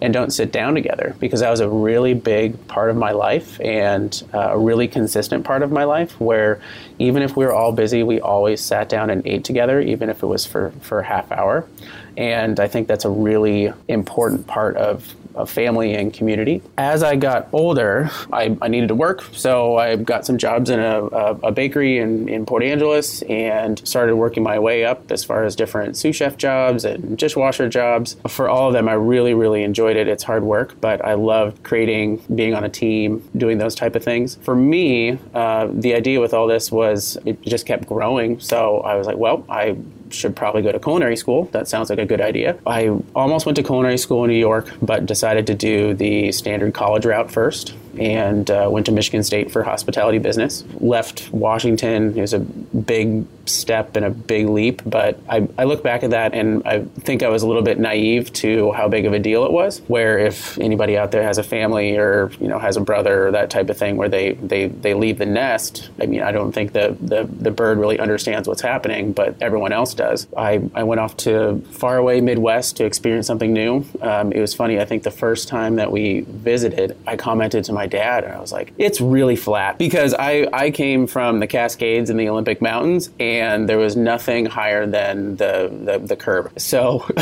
and 0.00 0.12
don't 0.12 0.30
sit 0.30 0.52
down 0.52 0.74
together 0.74 1.16
because 1.20 1.40
that 1.40 1.50
was 1.50 1.60
a 1.60 1.68
really 1.68 2.12
big 2.14 2.66
part 2.68 2.90
of 2.90 2.96
my 2.96 3.12
life 3.12 3.58
and 3.60 4.22
uh, 4.34 4.50
a 4.50 4.58
really 4.58 4.86
consistent 4.86 5.44
part 5.44 5.62
of 5.62 5.72
my 5.72 5.84
life 5.84 6.20
where 6.20 6.60
even 6.98 7.22
if 7.22 7.36
we 7.36 7.44
were 7.44 7.52
all 7.52 7.72
busy, 7.72 8.02
we 8.02 8.20
always 8.20 8.60
sat 8.60 8.88
down 8.88 9.10
and 9.10 9.26
ate 9.26 9.44
together, 9.44 9.80
even 9.80 10.10
if 10.10 10.22
it 10.22 10.26
was 10.26 10.44
for, 10.44 10.70
for 10.80 11.00
a 11.00 11.04
half 11.04 11.30
hour. 11.32 11.66
And 12.16 12.58
I 12.60 12.68
think 12.68 12.88
that's 12.88 13.04
a 13.04 13.10
really 13.10 13.72
important 13.88 14.46
part 14.46 14.76
of 14.76 15.14
family 15.44 15.94
and 15.94 16.14
community. 16.14 16.62
As 16.78 17.02
I 17.02 17.16
got 17.16 17.48
older, 17.52 18.10
I, 18.32 18.56
I 18.62 18.68
needed 18.68 18.88
to 18.88 18.94
work, 18.94 19.22
so 19.32 19.76
I 19.76 19.96
got 19.96 20.24
some 20.24 20.38
jobs 20.38 20.70
in 20.70 20.80
a, 20.80 21.04
a, 21.04 21.34
a, 21.34 21.52
bakery 21.52 21.98
in, 21.98 22.28
in 22.28 22.46
Port 22.46 22.62
Angeles 22.62 23.22
and 23.22 23.86
started 23.86 24.16
working 24.16 24.42
my 24.42 24.58
way 24.58 24.84
up 24.84 25.10
as 25.10 25.24
far 25.24 25.44
as 25.44 25.54
different 25.54 25.96
sous 25.96 26.16
chef 26.16 26.38
jobs 26.38 26.84
and 26.84 27.18
dishwasher 27.18 27.68
jobs. 27.68 28.16
For 28.28 28.48
all 28.48 28.68
of 28.68 28.72
them, 28.72 28.88
I 28.88 28.94
really, 28.94 29.34
really 29.34 29.62
enjoyed 29.62 29.96
it. 29.96 30.08
It's 30.08 30.22
hard 30.22 30.42
work, 30.42 30.80
but 30.80 31.04
I 31.04 31.14
loved 31.14 31.62
creating, 31.62 32.22
being 32.34 32.54
on 32.54 32.64
a 32.64 32.70
team, 32.70 33.28
doing 33.36 33.58
those 33.58 33.74
type 33.74 33.94
of 33.94 34.02
things. 34.02 34.36
For 34.36 34.54
me, 34.54 35.18
uh, 35.34 35.68
the 35.70 35.94
idea 35.94 36.20
with 36.20 36.32
all 36.32 36.46
this 36.46 36.72
was 36.72 37.18
it 37.26 37.42
just 37.42 37.66
kept 37.66 37.86
growing. 37.86 38.40
So 38.40 38.80
I 38.80 38.94
was 38.94 39.06
like, 39.06 39.18
well, 39.18 39.44
I 39.50 39.76
should 40.10 40.36
probably 40.36 40.62
go 40.62 40.72
to 40.72 40.78
culinary 40.78 41.16
school. 41.16 41.44
That 41.52 41.68
sounds 41.68 41.90
like 41.90 41.98
a 41.98 42.06
good 42.06 42.20
idea. 42.20 42.58
I 42.66 42.88
almost 43.14 43.46
went 43.46 43.56
to 43.56 43.62
culinary 43.62 43.98
school 43.98 44.24
in 44.24 44.30
New 44.30 44.38
York, 44.38 44.70
but 44.82 45.06
decided 45.06 45.46
to 45.48 45.54
do 45.54 45.94
the 45.94 46.32
standard 46.32 46.74
college 46.74 47.04
route 47.04 47.30
first 47.30 47.74
and 47.98 48.50
uh, 48.50 48.68
went 48.70 48.86
to 48.86 48.92
Michigan 48.92 49.22
State 49.22 49.50
for 49.50 49.62
hospitality 49.62 50.18
business. 50.18 50.64
Left 50.80 51.30
Washington. 51.32 52.16
It 52.16 52.20
was 52.20 52.34
a 52.34 52.40
big 52.40 53.26
step 53.48 53.96
and 53.96 54.04
a 54.04 54.10
big 54.10 54.48
leap, 54.48 54.82
but 54.84 55.18
I, 55.28 55.48
I 55.58 55.64
look 55.64 55.82
back 55.82 56.02
at 56.02 56.10
that 56.10 56.34
and 56.34 56.66
I 56.66 56.84
think 56.84 57.22
I 57.22 57.28
was 57.28 57.42
a 57.42 57.46
little 57.46 57.62
bit 57.62 57.78
naive 57.78 58.32
to 58.34 58.72
how 58.72 58.88
big 58.88 59.06
of 59.06 59.12
a 59.12 59.18
deal 59.18 59.44
it 59.44 59.52
was. 59.52 59.80
Where 59.86 60.18
if 60.18 60.58
anybody 60.58 60.96
out 60.96 61.12
there 61.12 61.22
has 61.22 61.38
a 61.38 61.42
family 61.42 61.96
or 61.96 62.30
you 62.40 62.48
know 62.48 62.58
has 62.58 62.76
a 62.76 62.80
brother 62.80 63.28
or 63.28 63.30
that 63.32 63.50
type 63.50 63.70
of 63.70 63.76
thing 63.76 63.96
where 63.96 64.08
they 64.08 64.32
they, 64.32 64.68
they 64.68 64.94
leave 64.94 65.18
the 65.18 65.26
nest, 65.26 65.90
I 66.00 66.06
mean 66.06 66.22
I 66.22 66.32
don't 66.32 66.52
think 66.52 66.72
the, 66.72 66.96
the 67.00 67.24
the 67.24 67.50
bird 67.50 67.78
really 67.78 67.98
understands 67.98 68.48
what's 68.48 68.62
happening, 68.62 69.12
but 69.12 69.36
everyone 69.40 69.72
else 69.72 69.94
does. 69.94 70.26
I, 70.36 70.62
I 70.74 70.84
went 70.84 71.00
off 71.00 71.16
to 71.18 71.60
far 71.70 71.96
away 71.96 72.20
Midwest 72.20 72.76
to 72.76 72.84
experience 72.84 73.26
something 73.26 73.52
new. 73.52 73.84
Um, 74.00 74.32
it 74.32 74.40
was 74.40 74.54
funny. 74.54 74.80
I 74.80 74.84
think 74.84 75.02
the 75.02 75.10
first 75.10 75.48
time 75.48 75.76
that 75.76 75.90
we 75.90 76.20
visited, 76.20 76.96
I 77.06 77.16
commented 77.16 77.64
to 77.64 77.72
my 77.72 77.85
my 77.86 77.98
dad, 77.98 78.24
and 78.24 78.32
I 78.32 78.40
was 78.40 78.52
like, 78.52 78.72
it's 78.78 79.00
really 79.00 79.36
flat 79.36 79.78
because 79.78 80.14
I, 80.14 80.48
I 80.52 80.70
came 80.70 81.06
from 81.06 81.40
the 81.40 81.46
Cascades 81.46 82.10
and 82.10 82.18
the 82.18 82.28
Olympic 82.28 82.60
Mountains, 82.60 83.10
and 83.20 83.68
there 83.68 83.78
was 83.78 83.96
nothing 83.96 84.46
higher 84.46 84.86
than 84.86 85.36
the, 85.36 85.70
the, 85.84 85.98
the 85.98 86.16
curb. 86.16 86.58
So 86.58 87.06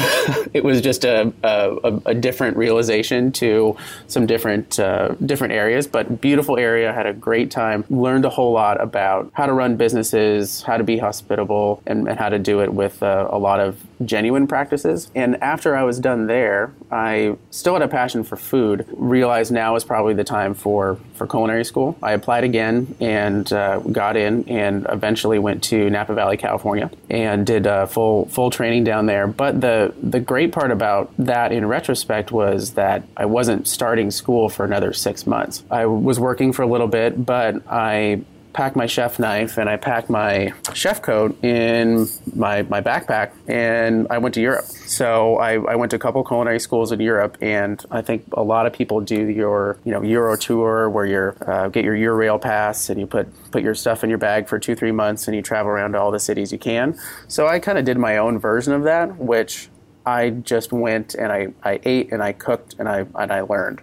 it 0.55 0.65
was 0.65 0.81
just 0.81 1.05
a, 1.05 1.33
a, 1.43 2.01
a, 2.07 2.15
different 2.15 2.57
realization 2.57 3.33
to 3.33 3.77
some 4.07 4.27
different, 4.27 4.79
uh, 4.79 5.09
different 5.27 5.53
areas, 5.53 5.87
but 5.87 6.21
beautiful 6.21 6.57
area. 6.57 6.93
Had 6.93 7.07
a 7.07 7.13
great 7.13 7.51
time, 7.51 7.85
learned 7.91 8.25
a 8.25 8.31
whole 8.31 8.53
lot 8.53 8.81
about 8.81 9.31
how 9.35 9.47
to 9.47 9.53
run 9.53 9.77
businesses, 9.77 10.63
how 10.63 10.77
to 10.77 10.85
be 10.85 10.99
hospitable, 10.99 11.83
and, 11.87 12.09
and 12.09 12.19
how 12.19 12.31
to 12.31 12.39
do 12.39 12.61
it 12.61 12.73
with 12.73 13.03
uh, 13.03 13.29
a 13.31 13.39
lot 13.39 13.61
of 13.61 13.79
genuine 14.05 14.47
practices. 14.47 15.11
And 15.15 15.43
after 15.43 15.77
I 15.77 15.83
was 15.83 15.99
done 15.99 16.27
there, 16.27 16.73
I 16.91 17.37
still 17.51 17.75
had 17.75 17.83
a 17.83 17.89
passion 17.89 18.25
for 18.25 18.37
food. 18.37 18.87
Realized 18.93 19.53
now 19.53 19.77
is 19.77 19.85
probably 19.85 20.15
the 20.15 20.25
time 20.25 20.54
for, 20.55 20.99
for 21.15 21.27
culinary 21.27 21.65
school. 21.65 21.97
I 22.03 22.13
applied 22.13 22.45
again 22.45 22.95
and 23.01 23.51
uh, 23.53 23.79
got 23.81 24.17
in, 24.17 24.49
and 24.49 24.87
eventually 24.89 25.39
went 25.39 25.63
to 25.65 25.91
Napa 25.91 26.15
Valley, 26.15 26.37
California, 26.37 26.91
and 27.11 27.47
did 27.47 27.67
a 27.67 27.87
full 27.87 28.27
full 28.27 28.51
training 28.51 28.85
down 28.85 29.07
there. 29.07 29.27
But 29.27 29.61
the 29.61 29.95
the 30.03 30.21
great 30.21 30.53
part 30.53 30.71
about 30.71 31.13
that, 31.19 31.53
in 31.53 31.67
retrospect, 31.67 32.33
was 32.33 32.75
that 32.75 33.05
I 33.17 33.27
wasn't 33.27 33.69
starting 33.69 34.11
school 34.11 34.49
for 34.49 34.65
another 34.65 34.93
six 34.93 35.27
months. 35.27 35.63
I 35.71 35.87
was 35.87 36.19
working 36.19 36.53
for 36.53 36.63
a 36.63 36.67
little 36.67 36.89
bit, 36.89 37.25
but 37.25 37.63
I 37.69 38.23
packed 38.55 38.77
my 38.77 38.87
chef 38.87 39.19
knife 39.19 39.59
and 39.59 39.69
I 39.69 39.77
packed 39.77 40.09
my 40.09 40.55
chef 40.73 41.03
coat 41.03 41.43
in 41.45 42.07
my, 42.35 42.63
my 42.63 42.81
backpack 42.81 43.33
and 43.49 44.07
I 44.09 44.19
went 44.19 44.35
to 44.37 44.41
Europe. 44.41 44.65
So 44.65 45.37
I, 45.37 45.55
I 45.55 45.75
went 45.75 45.91
to 45.91 45.97
a 45.97 45.99
couple 45.99 46.23
culinary 46.25 46.61
schools 46.61 46.93
in 46.93 47.01
Europe 47.01 47.37
and 47.43 47.85
I 47.91 48.01
think 48.01 48.25
a 48.33 48.43
lot 48.43 48.67
of 48.67 48.73
people 48.73 49.01
do 49.01 49.29
your 49.29 49.79
you 49.85 49.93
know 49.93 50.03
Euro 50.03 50.37
tour 50.37 50.89
where 50.89 51.05
you 51.05 51.37
uh, 51.47 51.69
get 51.69 51.85
your 51.85 51.97
Eurail 51.97 52.41
pass 52.41 52.89
and 52.89 52.99
you 52.99 53.07
put 53.07 53.29
put 53.51 53.63
your 53.63 53.75
stuff 53.75 54.05
in 54.05 54.09
your 54.09 54.19
bag 54.19 54.49
for 54.49 54.59
two 54.59 54.77
three 54.77 54.93
months 54.93 55.27
and 55.27 55.35
you 55.35 55.43
travel 55.43 55.71
around 55.71 55.93
to 55.93 56.01
all 56.01 56.13
the 56.13 56.21
cities 56.21 56.53
you 56.53 56.59
can. 56.59 56.97
So 57.27 57.49
I 57.49 57.59
kind 57.59 57.77
of 57.77 57.85
did 57.85 57.99
my 57.99 58.17
own 58.19 58.39
version 58.39 58.73
of 58.73 58.85
that, 58.85 59.17
which 59.19 59.69
I 60.07 60.31
just 60.31 60.73
went 60.73 61.15
and 61.15 61.33
I, 61.33 61.49
I 61.65 61.81
ate 61.83 62.13
and 62.13 62.23
I 62.23 62.33
cooked 62.33 62.77
and 62.79 62.89
I 62.89 63.07
and 63.17 63.33
I 63.33 63.41
learned. 63.41 63.81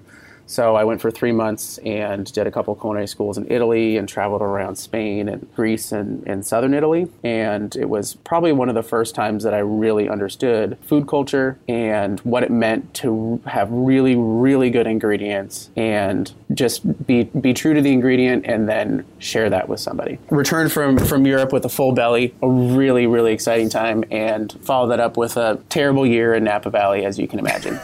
So 0.52 0.76
I 0.76 0.84
went 0.84 1.00
for 1.00 1.10
three 1.10 1.32
months 1.32 1.78
and 1.78 2.30
did 2.34 2.46
a 2.46 2.52
couple 2.52 2.76
culinary 2.76 3.08
schools 3.08 3.38
in 3.38 3.50
Italy 3.50 3.96
and 3.96 4.08
traveled 4.08 4.42
around 4.42 4.76
Spain 4.76 5.30
and 5.30 5.48
Greece 5.56 5.94
and, 5.94 6.28
and 6.28 6.46
southern 6.46 6.74
Italy. 6.74 7.08
And 7.24 7.74
it 7.78 7.90
was 7.90 8.16
probably 8.26 8.52
one 8.52 8.68
of 8.68 8.76
the 8.76 8.84
first 8.84 9.16
times 9.16 9.46
that 9.46 9.54
I 9.54 9.60
really 9.60 10.10
understood 10.10 10.78
food 10.82 11.08
culture 11.08 11.58
and 11.70 12.20
what 12.22 12.44
it 12.44 12.52
meant 12.52 12.94
to 12.96 13.42
have 13.46 13.72
really, 13.72 14.18
really 14.18 14.70
good 14.70 14.88
ingredients 14.88 15.70
and 15.78 16.34
just 16.54 17.08
be 17.08 17.24
be 17.24 17.54
true 17.54 17.74
to 17.74 17.82
the 17.82 17.94
ingredient 17.94 18.46
and 18.46 18.68
then 18.68 19.06
share 19.20 19.50
that 19.50 19.70
with 19.70 19.80
somebody. 19.80 20.20
Returned 20.30 20.74
from 20.74 20.98
from 20.98 21.26
Europe 21.26 21.54
with 21.54 21.64
a 21.64 21.70
full 21.70 21.94
belly, 21.94 22.36
a 22.42 22.50
really, 22.50 23.08
really 23.08 23.32
exciting 23.32 23.70
time, 23.70 24.04
and 24.12 24.52
followed 24.64 24.88
that 24.88 25.00
up 25.00 25.16
with 25.16 25.38
a 25.38 25.62
terrible 25.70 26.06
year 26.06 26.34
in 26.34 26.44
Napa 26.44 26.70
Valley, 26.70 27.06
as 27.06 27.18
you 27.18 27.26
can 27.26 27.40
imagine. 27.40 27.76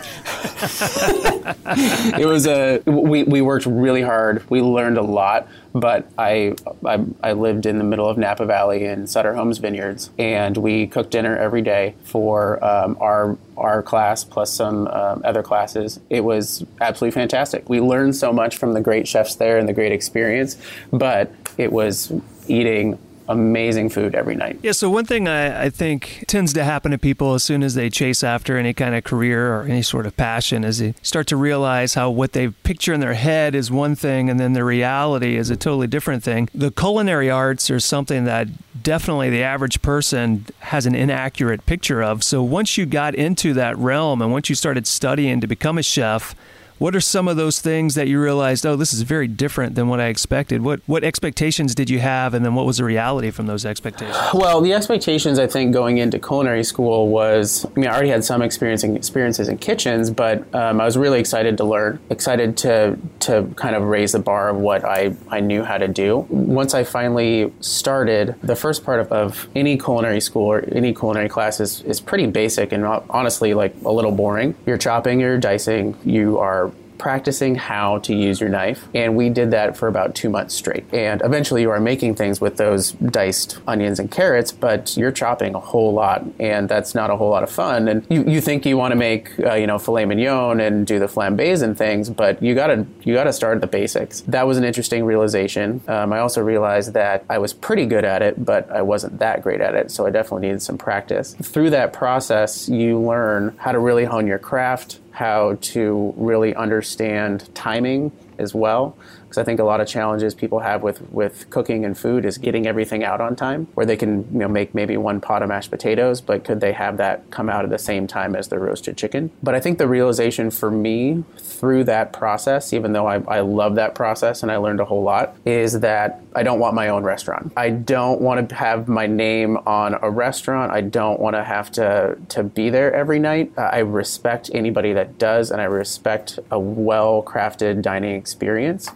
it 2.19 2.27
was 2.27 2.45
a 2.45 2.56
we, 2.85 3.23
we 3.23 3.41
worked 3.41 3.65
really 3.65 4.01
hard. 4.01 4.47
We 4.49 4.61
learned 4.61 4.97
a 4.97 5.01
lot, 5.01 5.47
but 5.73 6.09
I, 6.17 6.55
I, 6.85 7.03
I 7.23 7.31
lived 7.33 7.65
in 7.65 7.77
the 7.77 7.83
middle 7.83 8.07
of 8.07 8.17
Napa 8.17 8.45
Valley 8.45 8.85
in 8.85 9.07
Sutter 9.07 9.33
Homes 9.33 9.57
Vineyards, 9.57 10.09
and 10.17 10.55
we 10.57 10.87
cooked 10.87 11.11
dinner 11.11 11.37
every 11.37 11.61
day 11.61 11.95
for 12.03 12.63
um, 12.63 12.97
our 12.99 13.37
our 13.57 13.81
class 13.81 14.23
plus 14.23 14.53
some 14.53 14.87
um, 14.87 15.21
other 15.25 15.41
classes. 15.41 15.99
It 16.09 16.23
was 16.23 16.63
absolutely 16.79 17.19
fantastic. 17.19 17.67
We 17.67 17.81
learned 17.81 18.15
so 18.15 18.31
much 18.31 18.57
from 18.57 18.73
the 18.73 18.81
great 18.81 19.07
chefs 19.07 19.35
there 19.35 19.57
and 19.57 19.67
the 19.67 19.73
great 19.73 19.91
experience, 19.91 20.57
but 20.91 21.31
it 21.57 21.71
was 21.71 22.11
eating 22.47 22.99
amazing 23.27 23.89
food 23.89 24.15
every 24.15 24.35
night. 24.35 24.59
Yeah, 24.61 24.71
so 24.71 24.89
one 24.89 25.05
thing 25.05 25.27
I, 25.27 25.65
I, 25.65 25.69
think 25.69 26.25
tends 26.27 26.53
to 26.53 26.63
happen 26.63 26.91
to 26.91 26.97
people 26.97 27.33
as 27.33 27.43
soon 27.43 27.61
as 27.63 27.75
they 27.75 27.89
chase 27.89 28.23
after 28.23 28.57
any 28.57 28.73
kind 28.73 28.95
of 28.95 29.03
career 29.03 29.53
or 29.53 29.63
any 29.63 29.81
sort 29.81 30.05
of 30.05 30.15
passion 30.15 30.63
is 30.63 30.79
they 30.79 30.93
start 31.01 31.27
to 31.27 31.35
realize 31.35 31.95
how 31.95 32.09
what 32.09 32.33
they 32.33 32.49
picture 32.49 32.93
in 32.93 32.99
their 32.99 33.15
head 33.15 33.53
is 33.53 33.69
one 33.69 33.95
thing 33.95 34.29
and 34.29 34.39
then 34.39 34.53
the 34.53 34.63
reality 34.63 35.35
is 35.35 35.49
a 35.49 35.55
totally 35.55 35.87
different 35.87 36.23
thing. 36.23 36.49
The 36.53 36.71
culinary 36.71 37.29
arts 37.29 37.69
are 37.69 37.79
something 37.79 38.23
that 38.23 38.47
definitely 38.81 39.29
the 39.29 39.43
average 39.43 39.81
person 39.81 40.45
has 40.59 40.85
an 40.85 40.95
inaccurate 40.95 41.65
picture 41.65 42.01
of. 42.01 42.23
So 42.23 42.41
once 42.41 42.77
you 42.77 42.85
got 42.85 43.15
into 43.15 43.53
that 43.53 43.77
realm 43.77 44.21
and 44.21 44.31
once 44.31 44.49
you 44.49 44.55
started 44.55 44.87
studying 44.87 45.41
to 45.41 45.47
become 45.47 45.77
a 45.77 45.83
chef, 45.83 46.35
what 46.79 46.95
are 46.95 47.01
some 47.01 47.27
of 47.27 47.37
those 47.37 47.59
things 47.59 47.95
that 47.95 48.07
you 48.07 48.21
realized, 48.21 48.65
oh, 48.65 48.75
this 48.75 48.93
is 48.93 49.01
very 49.01 49.27
different 49.27 49.75
than 49.75 49.87
what 49.87 49.99
I 49.99 50.07
expected? 50.07 50.61
What 50.61 50.81
what 50.85 51.03
expectations 51.03 51.73
did 51.75 51.89
you 51.89 51.99
have, 51.99 52.33
and 52.33 52.45
then 52.45 52.55
what 52.55 52.65
was 52.65 52.77
the 52.77 52.83
reality 52.83 53.31
from 53.31 53.47
those 53.47 53.65
expectations? 53.65 54.17
Well, 54.33 54.61
the 54.61 54.73
expectations 54.73 55.39
I 55.39 55.47
think 55.47 55.73
going 55.73 55.97
into 55.97 56.19
culinary 56.19 56.63
school 56.63 57.09
was, 57.09 57.65
I 57.65 57.79
mean, 57.79 57.87
I 57.89 57.93
already 57.93 58.09
had 58.09 58.23
some 58.23 58.41
experience 58.41 58.83
in, 58.83 58.95
experiences 58.95 59.49
in 59.49 59.57
kitchens, 59.57 60.09
but 60.11 60.53
um, 60.53 60.79
I 60.79 60.85
was 60.85 60.97
really 60.97 61.19
excited 61.19 61.57
to 61.57 61.63
learn, 61.63 61.99
excited 62.09 62.57
to 62.57 62.97
to 63.21 63.51
kind 63.55 63.75
of 63.75 63.83
raise 63.83 64.11
the 64.11 64.19
bar 64.19 64.49
of 64.49 64.57
what 64.57 64.83
I 64.83 65.15
I 65.29 65.39
knew 65.39 65.63
how 65.63 65.77
to 65.77 65.87
do. 65.87 66.27
Once 66.29 66.73
I 66.73 66.83
finally 66.83 67.51
started, 67.59 68.35
the 68.43 68.55
first 68.55 68.83
part 68.83 68.99
of, 68.99 69.11
of 69.11 69.47
any 69.55 69.77
culinary 69.77 70.21
school 70.21 70.45
or 70.45 70.63
any 70.71 70.93
culinary 70.93 71.29
class 71.29 71.59
is, 71.59 71.81
is 71.81 71.99
pretty 71.99 72.27
basic 72.27 72.71
and 72.71 72.85
honestly 72.85 73.53
like 73.53 73.75
a 73.83 73.91
little 73.91 74.11
boring. 74.11 74.55
You're 74.65 74.77
chopping, 74.77 75.19
you're 75.19 75.37
dicing, 75.37 75.97
you 76.03 76.37
are 76.37 76.66
practicing 76.97 77.55
how 77.55 77.99
to 77.99 78.13
use 78.13 78.39
your 78.39 78.49
knife. 78.49 78.88
And 78.93 79.15
we 79.15 79.29
did 79.29 79.51
that 79.51 79.77
for 79.77 79.88
about 79.88 80.15
two 80.15 80.29
months 80.29 80.55
straight. 80.55 80.86
And 80.93 81.21
eventually 81.23 81.62
you 81.62 81.69
are 81.71 81.79
making 81.79 82.15
things 82.15 82.41
with 82.41 82.57
those 82.57 82.91
diced 82.91 83.60
onions 83.67 83.99
and 83.99 84.10
carrots, 84.10 84.51
but 84.51 84.95
you're 84.97 85.12
chopping 85.12 85.55
a 85.55 85.60
whole 85.60 85.93
lot. 85.93 86.25
And 86.39 86.67
that's 86.69 86.95
not 86.95 87.10
a 87.10 87.15
whole 87.15 87.29
lot 87.29 87.43
of 87.43 87.51
fun. 87.51 87.88
And 87.88 88.05
you, 88.10 88.23
you 88.25 88.41
think 88.41 88.65
you 88.65 88.77
want 88.77 88.91
to 88.91 88.95
make, 88.95 89.31
uh, 89.39 89.53
you 89.53 89.67
know, 89.67 89.79
filet 89.79 90.05
mignon 90.05 90.60
and 90.60 90.86
do 90.86 90.99
the 90.99 91.07
flambés 91.07 91.62
and 91.62 91.77
things, 91.77 92.10
but 92.10 92.41
you 92.41 92.55
gotta, 92.55 92.86
you 93.03 93.13
gotta 93.13 93.33
start 93.33 93.55
at 93.55 93.62
the 93.62 93.67
basics. 93.67 94.21
That 94.21 94.47
was 94.47 94.57
an 94.57 94.63
interesting 94.63 95.05
realization. 95.05 95.81
Um, 95.88 96.13
I 96.13 96.19
also 96.19 96.41
realized 96.41 96.93
that 96.93 97.25
I 97.29 97.38
was 97.38 97.53
pretty 97.53 97.86
good 97.86 98.05
at 98.05 98.21
it, 98.21 98.43
but 98.43 98.69
I 98.71 98.81
wasn't 98.81 99.19
that 99.19 99.41
great 99.41 99.62
at 99.62 99.75
it. 99.75 99.91
So 99.91 100.05
I 100.05 100.10
definitely 100.10 100.47
needed 100.47 100.62
some 100.62 100.77
practice. 100.77 101.36
Through 101.41 101.71
that 101.71 101.93
process, 101.93 102.67
you 102.69 102.99
learn 102.99 103.55
how 103.57 103.71
to 103.71 103.79
really 103.79 104.05
hone 104.05 104.27
your 104.27 104.39
craft, 104.39 104.99
how 105.17 105.58
to 105.62 106.13
really 106.15 106.53
understand 106.53 107.49
timing 107.56 108.12
as 108.38 108.53
well 108.53 108.95
because 109.38 109.45
I 109.45 109.52
think 109.52 109.60
a 109.60 109.63
lot 109.63 109.82
of 109.82 109.88
challenges 109.88 110.34
people 110.34 110.60
have 110.60 110.82
with, 110.82 111.02
with 111.12 111.50
cooking 111.52 111.86
and 111.86 111.95
food 111.95 112.26
is 112.26 112.39
getting 112.39 112.65
everything 112.65 113.04
out 113.04 113.21
on 113.21 113.36
time, 113.36 113.67
where 113.76 113.86
they 113.86 113.95
can 113.95 114.23
you 114.34 114.39
know 114.39 114.47
make 114.47 114.73
maybe 114.73 114.97
one 114.97 115.21
pot 115.21 115.43
of 115.43 115.50
mashed 115.50 115.69
potatoes, 115.69 116.21
but 116.21 116.43
could 116.43 116.60
they 116.60 116.71
have 116.71 116.97
that 116.97 117.30
come 117.30 117.50
out 117.50 117.63
at 117.63 117.69
the 117.69 117.78
same 117.78 118.08
time 118.08 118.36
as 118.36 118.47
the 118.47 118.58
roasted 118.58 118.97
chicken? 118.97 119.30
But 119.43 119.54
I 119.54 119.60
think 119.60 119.78
the 119.78 119.88
realization 119.88 120.50
for 120.50 120.71
me 120.71 121.23
through 121.38 121.84
that 121.86 122.13
process, 122.13 122.73
even 122.73 122.93
though 122.93 123.08
I, 123.08 123.21
I 123.28 123.41
love 123.41 123.76
that 123.76 123.93
process 123.93 124.41
and 124.41 124.52
I 124.52 124.58
learned 124.58 124.80
a 124.80 124.86
whole 124.86 125.04
lot, 125.04 125.36
is 125.45 125.82
that 125.82 126.21
I 126.36 126.43
don't 126.43 126.60
want 126.60 126.76
my 126.76 126.88
own 126.89 127.04
restaurant. 127.04 127.54
I 127.58 127.69
don't 127.69 128.21
want 128.21 128.50
to 128.50 128.56
have 128.56 128.88
my 128.88 129.08
name 129.08 129.58
on 129.65 129.97
a 130.02 130.10
restaurant. 130.10 130.71
I 130.71 130.82
don't 130.82 131.19
want 131.19 131.36
to 131.36 131.43
have 131.43 131.71
to 131.73 132.17
to 132.30 132.43
be 132.43 132.69
there 132.69 132.93
every 132.93 133.19
night. 133.19 133.52
Uh, 133.58 133.62
I 133.62 133.80
respect 133.80 134.50
anybody 134.54 134.93
that 134.93 135.19
does, 135.19 135.52
and 135.52 135.62
I 135.62 135.65
respect 135.65 136.39
a 136.50 136.60
well 136.60 137.23
crafted 137.23 137.82
dining 137.82 138.15
experience 138.15 138.89